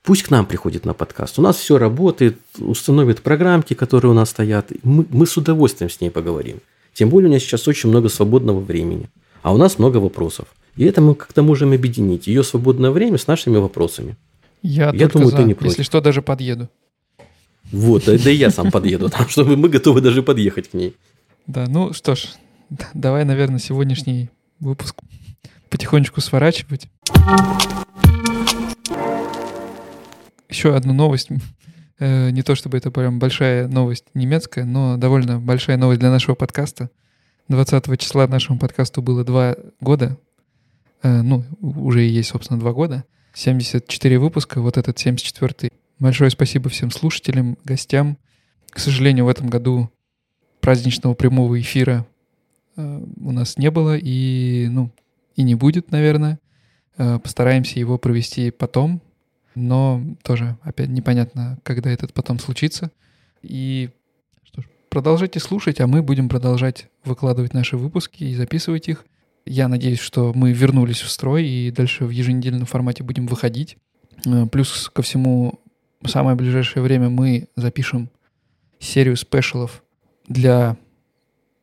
пусть 0.01 0.23
к 0.23 0.29
нам 0.29 0.45
приходит 0.45 0.85
на 0.85 0.93
подкаст. 0.93 1.39
У 1.39 1.41
нас 1.41 1.57
все 1.57 1.77
работает, 1.77 2.37
установит 2.57 3.21
программки, 3.21 3.73
которые 3.73 4.11
у 4.11 4.13
нас 4.13 4.29
стоят. 4.29 4.71
Мы, 4.83 5.05
мы 5.09 5.25
с 5.25 5.37
удовольствием 5.37 5.89
с 5.89 5.99
ней 6.01 6.09
поговорим. 6.09 6.59
Тем 6.93 7.09
более 7.09 7.27
у 7.27 7.31
нее 7.31 7.39
сейчас 7.39 7.67
очень 7.67 7.89
много 7.89 8.09
свободного 8.09 8.59
времени. 8.59 9.09
А 9.41 9.53
у 9.53 9.57
нас 9.57 9.79
много 9.79 9.97
вопросов. 9.97 10.47
И 10.75 10.85
это 10.85 11.01
мы 11.01 11.15
как-то 11.15 11.43
можем 11.43 11.73
объединить. 11.73 12.27
Ее 12.27 12.43
свободное 12.43 12.91
время 12.91 13.17
с 13.17 13.27
нашими 13.27 13.57
вопросами. 13.57 14.15
Я, 14.61 14.91
я 14.93 15.07
думаю, 15.07 15.31
за. 15.31 15.37
ты 15.37 15.43
не 15.43 15.53
против. 15.53 15.71
Если 15.71 15.83
что, 15.83 16.01
даже 16.01 16.21
подъеду. 16.21 16.69
Вот, 17.73 18.05
да, 18.05 18.13
и 18.13 18.35
я 18.35 18.51
сам 18.51 18.69
подъеду, 18.69 19.09
там, 19.09 19.27
чтобы 19.27 19.57
мы 19.57 19.67
готовы 19.67 19.99
даже 19.99 20.21
подъехать 20.21 20.69
к 20.69 20.73
ней. 20.73 20.95
Да, 21.47 21.65
ну 21.67 21.91
что 21.91 22.13
ж, 22.13 22.27
давай, 22.93 23.25
наверное, 23.25 23.57
сегодняшний 23.59 24.29
выпуск 24.59 24.95
потихонечку 25.69 26.21
сворачивать. 26.21 26.87
Еще 30.49 30.75
одну 30.75 30.93
новость. 30.93 31.29
Э, 31.97 32.29
не 32.29 32.43
то 32.43 32.53
чтобы 32.53 32.77
это 32.77 32.91
прям 32.91 33.17
большая 33.17 33.67
новость 33.67 34.05
немецкая, 34.13 34.65
но 34.65 34.97
довольно 34.97 35.39
большая 35.39 35.77
новость 35.77 35.99
для 35.99 36.11
нашего 36.11 36.35
подкаста. 36.35 36.91
20 37.47 37.99
числа 37.99 38.27
нашему 38.27 38.59
подкасту 38.59 39.01
было 39.01 39.23
два 39.23 39.55
года. 39.81 40.19
Э, 41.01 41.23
ну, 41.23 41.43
уже 41.59 42.05
и 42.05 42.09
есть, 42.09 42.29
собственно, 42.29 42.59
два 42.59 42.71
года. 42.71 43.03
74 43.33 44.19
выпуска, 44.19 44.61
вот 44.61 44.77
этот 44.77 45.03
74-й. 45.03 45.71
Большое 46.03 46.29
спасибо 46.29 46.69
всем 46.69 46.91
слушателям, 46.91 47.57
гостям. 47.63 48.17
К 48.71 48.79
сожалению, 48.79 49.23
в 49.23 49.29
этом 49.29 49.47
году 49.47 49.89
праздничного 50.59 51.13
прямого 51.13 51.57
эфира 51.61 52.05
э, 52.75 53.05
у 53.21 53.31
нас 53.31 53.57
не 53.57 53.71
было 53.71 53.95
и, 53.97 54.67
ну, 54.69 54.91
и 55.37 55.43
не 55.43 55.55
будет, 55.55 55.91
наверное. 55.91 56.39
Э, 56.97 57.19
постараемся 57.19 57.79
его 57.79 57.97
провести 57.97 58.51
потом, 58.51 59.01
но 59.55 60.03
тоже, 60.23 60.57
опять, 60.63 60.89
непонятно, 60.89 61.57
когда 61.63 61.89
этот 61.89 62.13
потом 62.13 62.37
случится. 62.37 62.91
И 63.41 63.89
что 64.43 64.61
ж, 64.61 64.65
продолжайте 64.89 65.39
слушать, 65.39 65.79
а 65.79 65.87
мы 65.87 66.03
будем 66.03 66.27
продолжать 66.27 66.89
выкладывать 67.05 67.53
наши 67.53 67.77
выпуски 67.77 68.25
и 68.25 68.35
записывать 68.35 68.89
их. 68.89 69.05
Я 69.45 69.69
надеюсь, 69.69 69.99
что 69.99 70.33
мы 70.35 70.51
вернулись 70.51 70.99
в 70.99 71.09
строй 71.09 71.47
и 71.47 71.71
дальше 71.71 72.03
в 72.03 72.09
еженедельном 72.09 72.65
формате 72.65 73.03
будем 73.03 73.25
выходить. 73.25 73.77
Э, 74.25 74.47
плюс 74.47 74.89
ко 74.93 75.01
всему, 75.01 75.61
в 76.03 76.09
самое 76.09 76.35
ближайшее 76.35 76.83
время 76.83 77.09
мы 77.09 77.47
запишем 77.55 78.09
серию 78.79 79.15
спешалов 79.15 79.83
для 80.27 80.77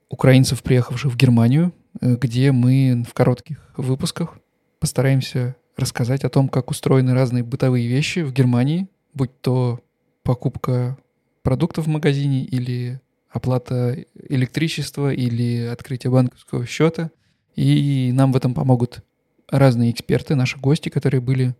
украинцев, 0.09 0.62
приехавших 0.62 1.12
в 1.12 1.16
Германию, 1.16 1.72
э, 2.01 2.16
где 2.16 2.53
мы 2.53 3.05
в 3.09 3.12
коротких 3.14 3.59
выпусках 3.76 4.38
постараемся 4.78 5.57
рассказать 5.76 6.24
о 6.24 6.30
том, 6.30 6.49
как 6.49 6.70
устроены 6.70 7.14
разные 7.14 7.45
бытовые 7.45 7.86
вещи 7.86 8.20
в 8.20 8.32
Германии, 8.32 8.88
будь 9.14 9.41
то 9.41 9.80
покупка 10.22 10.97
продуктов 11.43 11.86
в 11.86 11.88
магазине 11.88 12.45
или 12.45 13.01
оплата 13.28 14.05
электричества 14.28 15.12
или 15.12 15.66
открытие 15.66 16.11
банковского 16.11 16.66
счета, 16.66 17.11
и 17.55 18.11
нам 18.12 18.32
в 18.32 18.36
этом 18.36 18.55
помогут 18.55 19.03
разные 19.49 19.91
эксперты, 19.91 20.34
наши 20.34 20.59
гости, 20.59 20.88
которые 20.88 21.20
были 21.20 21.55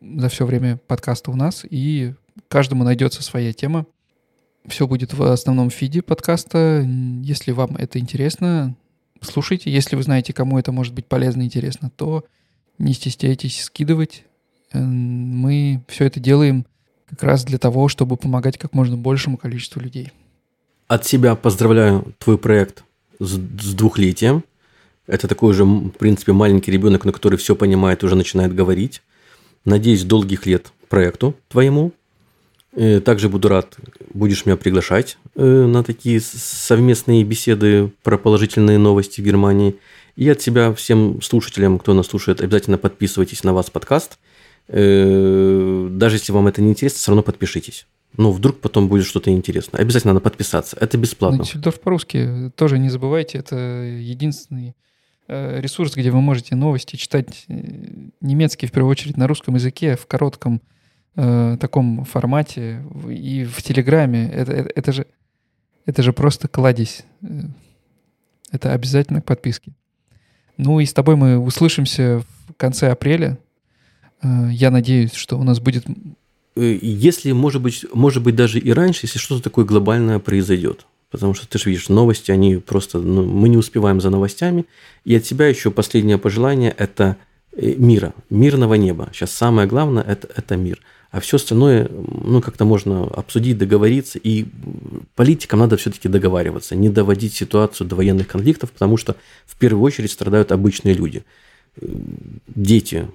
за 0.00 0.28
все 0.28 0.46
время 0.46 0.78
подкаста 0.86 1.30
у 1.30 1.36
нас, 1.36 1.64
и 1.68 2.14
каждому 2.48 2.84
найдется 2.84 3.22
своя 3.22 3.52
тема. 3.52 3.86
Все 4.66 4.86
будет 4.86 5.12
в 5.12 5.22
основном 5.30 5.70
фиде 5.70 6.02
подкаста. 6.02 6.86
Если 7.22 7.52
вам 7.52 7.76
это 7.76 7.98
интересно, 7.98 8.74
слушайте. 9.20 9.70
Если 9.70 9.96
вы 9.96 10.02
знаете, 10.02 10.32
кому 10.32 10.58
это 10.58 10.72
может 10.72 10.94
быть 10.94 11.06
полезно 11.06 11.42
и 11.42 11.46
интересно, 11.46 11.90
то 11.94 12.24
не 12.78 12.92
стесняйтесь 12.94 13.62
скидывать. 13.62 14.24
Э, 14.72 14.80
мы 14.80 15.82
все 15.88 16.04
это 16.06 16.20
делаем 16.20 16.66
как 17.06 17.22
раз 17.22 17.44
для 17.44 17.58
того, 17.58 17.88
чтобы 17.88 18.16
помогать 18.16 18.58
как 18.58 18.72
можно 18.72 18.96
большему 18.96 19.36
количеству 19.36 19.80
людей. 19.80 20.12
От 20.88 21.06
себя 21.06 21.34
поздравляю 21.34 22.14
твой 22.18 22.38
проект 22.38 22.84
с, 23.18 23.32
с 23.32 23.74
двухлетием. 23.74 24.44
Это 25.06 25.28
такой 25.28 25.52
же, 25.52 25.64
в 25.64 25.90
принципе, 25.90 26.32
маленький 26.32 26.70
ребенок, 26.70 27.04
на 27.04 27.12
который 27.12 27.38
все 27.38 27.54
понимает 27.54 28.02
уже 28.02 28.16
начинает 28.16 28.54
говорить. 28.54 29.02
Надеюсь, 29.64 30.04
долгих 30.04 30.46
лет 30.46 30.72
проекту 30.88 31.34
твоему. 31.48 31.92
И 32.76 33.00
также 33.00 33.28
буду 33.28 33.48
рад, 33.48 33.76
будешь 34.12 34.46
меня 34.46 34.56
приглашать 34.56 35.16
э, 35.36 35.44
на 35.44 35.84
такие 35.84 36.20
совместные 36.20 37.22
беседы 37.24 37.92
про 38.02 38.18
положительные 38.18 38.78
новости 38.78 39.20
в 39.20 39.24
Германии. 39.24 39.76
И 40.16 40.28
от 40.28 40.40
себя 40.40 40.72
всем 40.74 41.22
слушателям, 41.22 41.78
кто 41.78 41.94
нас 41.94 42.06
слушает, 42.06 42.40
обязательно 42.40 42.78
подписывайтесь 42.78 43.44
на 43.44 43.52
вас 43.52 43.70
подкаст. 43.70 44.18
Э, 44.68 45.88
даже 45.90 46.16
если 46.16 46.32
вам 46.32 46.46
это 46.46 46.62
не 46.62 46.70
интересно, 46.70 46.98
все 46.98 47.10
равно 47.12 47.22
подпишитесь. 47.22 47.86
Ну, 48.16 48.30
вдруг 48.30 48.60
потом 48.60 48.88
будет 48.88 49.06
что-то 49.06 49.30
интересное. 49.30 49.80
Обязательно 49.80 50.14
надо 50.14 50.22
подписаться. 50.22 50.76
Это 50.80 50.96
бесплатно. 50.98 51.38
Ну, 51.38 51.44
Дюссельдорф 51.44 51.80
по-русски 51.80 52.52
тоже 52.56 52.78
не 52.78 52.88
забывайте. 52.88 53.38
Это 53.38 53.56
единственный 53.56 54.74
Э, 55.26 55.60
ресурс, 55.60 55.94
где 55.94 56.10
вы 56.10 56.20
можете 56.20 56.54
новости 56.54 56.96
читать 56.96 57.44
э, 57.48 57.54
немецкий, 58.20 58.66
в 58.66 58.72
первую 58.72 58.90
очередь, 58.90 59.16
на 59.16 59.26
русском 59.26 59.54
языке 59.54 59.96
в 59.96 60.06
коротком 60.06 60.60
э, 61.16 61.56
таком 61.60 62.04
формате 62.04 62.82
и 63.08 63.44
в 63.44 63.62
Телеграме. 63.62 64.28
Это, 64.30 64.52
это, 64.52 64.70
это, 64.74 64.92
же, 64.92 65.06
это 65.86 66.02
же 66.02 66.12
просто 66.12 66.48
кладезь. 66.48 67.04
Э, 67.22 67.42
это 68.50 68.72
обязательно 68.72 69.20
к 69.20 69.24
подписке. 69.24 69.72
Ну 70.56 70.80
и 70.80 70.86
с 70.86 70.92
тобой 70.92 71.16
мы 71.16 71.38
услышимся 71.38 72.22
в 72.48 72.54
конце 72.56 72.90
апреля. 72.90 73.38
Э, 74.22 74.48
я 74.50 74.70
надеюсь, 74.70 75.14
что 75.14 75.38
у 75.38 75.42
нас 75.42 75.60
будет... 75.60 75.84
Если, 76.56 77.32
может 77.32 77.60
быть, 77.62 77.84
может 77.92 78.22
быть, 78.22 78.36
даже 78.36 78.60
и 78.60 78.72
раньше, 78.72 79.06
если 79.06 79.18
что-то 79.18 79.42
такое 79.42 79.64
глобальное 79.64 80.20
произойдет. 80.20 80.86
Потому 81.10 81.34
что 81.34 81.48
ты 81.48 81.58
же 81.58 81.70
видишь, 81.70 81.88
новости, 81.88 82.30
они 82.32 82.56
просто, 82.56 82.98
ну, 82.98 83.24
мы 83.24 83.48
не 83.48 83.56
успеваем 83.56 84.00
за 84.00 84.10
новостями. 84.10 84.66
И 85.04 85.14
от 85.14 85.22
тебя 85.22 85.46
еще 85.48 85.70
последнее 85.70 86.18
пожелание– 86.18 86.74
это 86.78 87.16
э, 87.52 87.74
мира, 87.74 88.14
мирного 88.30 88.74
неба. 88.74 89.10
Сейчас 89.12 89.32
самое 89.32 89.68
главное– 89.68 90.02
это, 90.08 90.28
это 90.34 90.56
мир. 90.56 90.80
А 91.14 91.20
все 91.20 91.36
остальное, 91.36 91.88
ну, 92.24 92.42
как-то 92.42 92.64
можно 92.64 93.04
обсудить, 93.04 93.56
договориться. 93.56 94.18
И 94.18 94.46
политикам 95.14 95.60
надо 95.60 95.76
все-таки 95.76 96.08
договариваться, 96.08 96.74
не 96.74 96.88
доводить 96.88 97.34
ситуацию 97.34 97.86
до 97.86 97.94
военных 97.94 98.26
конфликтов, 98.26 98.72
потому 98.72 98.96
что 98.96 99.14
в 99.46 99.56
первую 99.56 99.84
очередь 99.84 100.10
страдают 100.10 100.50
обычные 100.50 100.92
люди. 100.92 101.22
Дети, 102.48 103.06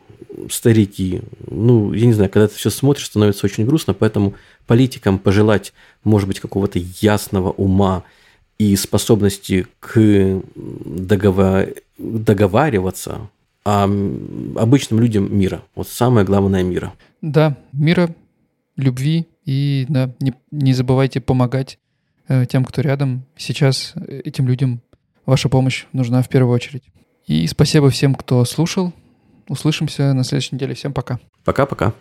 старики. 0.50 1.24
Ну, 1.46 1.92
я 1.92 2.06
не 2.06 2.14
знаю, 2.14 2.30
когда 2.30 2.48
ты 2.48 2.56
все 2.56 2.70
смотришь, 2.70 3.08
становится 3.08 3.46
очень 3.46 3.66
грустно, 3.66 3.94
поэтому 3.94 4.34
политикам 4.66 5.20
пожелать, 5.20 5.74
может 6.06 6.30
быть, 6.30 6.40
какого-то 6.40 6.80
ясного 7.02 7.52
ума 7.52 8.06
и 8.58 8.78
способности 8.78 9.68
к 9.82 10.42
договор... 10.56 11.68
договариваться, 11.98 13.30
обычным 13.76 15.00
людям 15.00 15.38
мира. 15.38 15.62
Вот 15.76 15.88
самое 15.88 16.26
главное 16.26 16.64
мира. 16.64 16.94
Да, 17.22 17.58
мира, 17.72 18.16
любви 18.76 19.28
и 19.46 19.86
да, 19.90 20.14
не, 20.20 20.34
не 20.52 20.74
забывайте 20.74 21.22
помогать 21.22 21.80
э, 22.28 22.46
тем, 22.46 22.64
кто 22.66 22.82
рядом. 22.82 23.26
Сейчас 23.36 23.94
этим 24.08 24.48
людям 24.48 24.82
ваша 25.26 25.50
помощь 25.50 25.86
нужна 25.94 26.22
в 26.22 26.30
первую 26.30 26.54
очередь. 26.54 26.84
И 27.26 27.46
спасибо 27.48 27.90
всем, 27.90 28.16
кто 28.16 28.44
слушал. 28.46 28.94
Услышимся 29.48 30.14
на 30.14 30.24
следующей 30.24 30.56
неделе. 30.56 30.74
Всем 30.74 30.94
пока. 30.94 31.20
Пока-пока. 31.44 31.94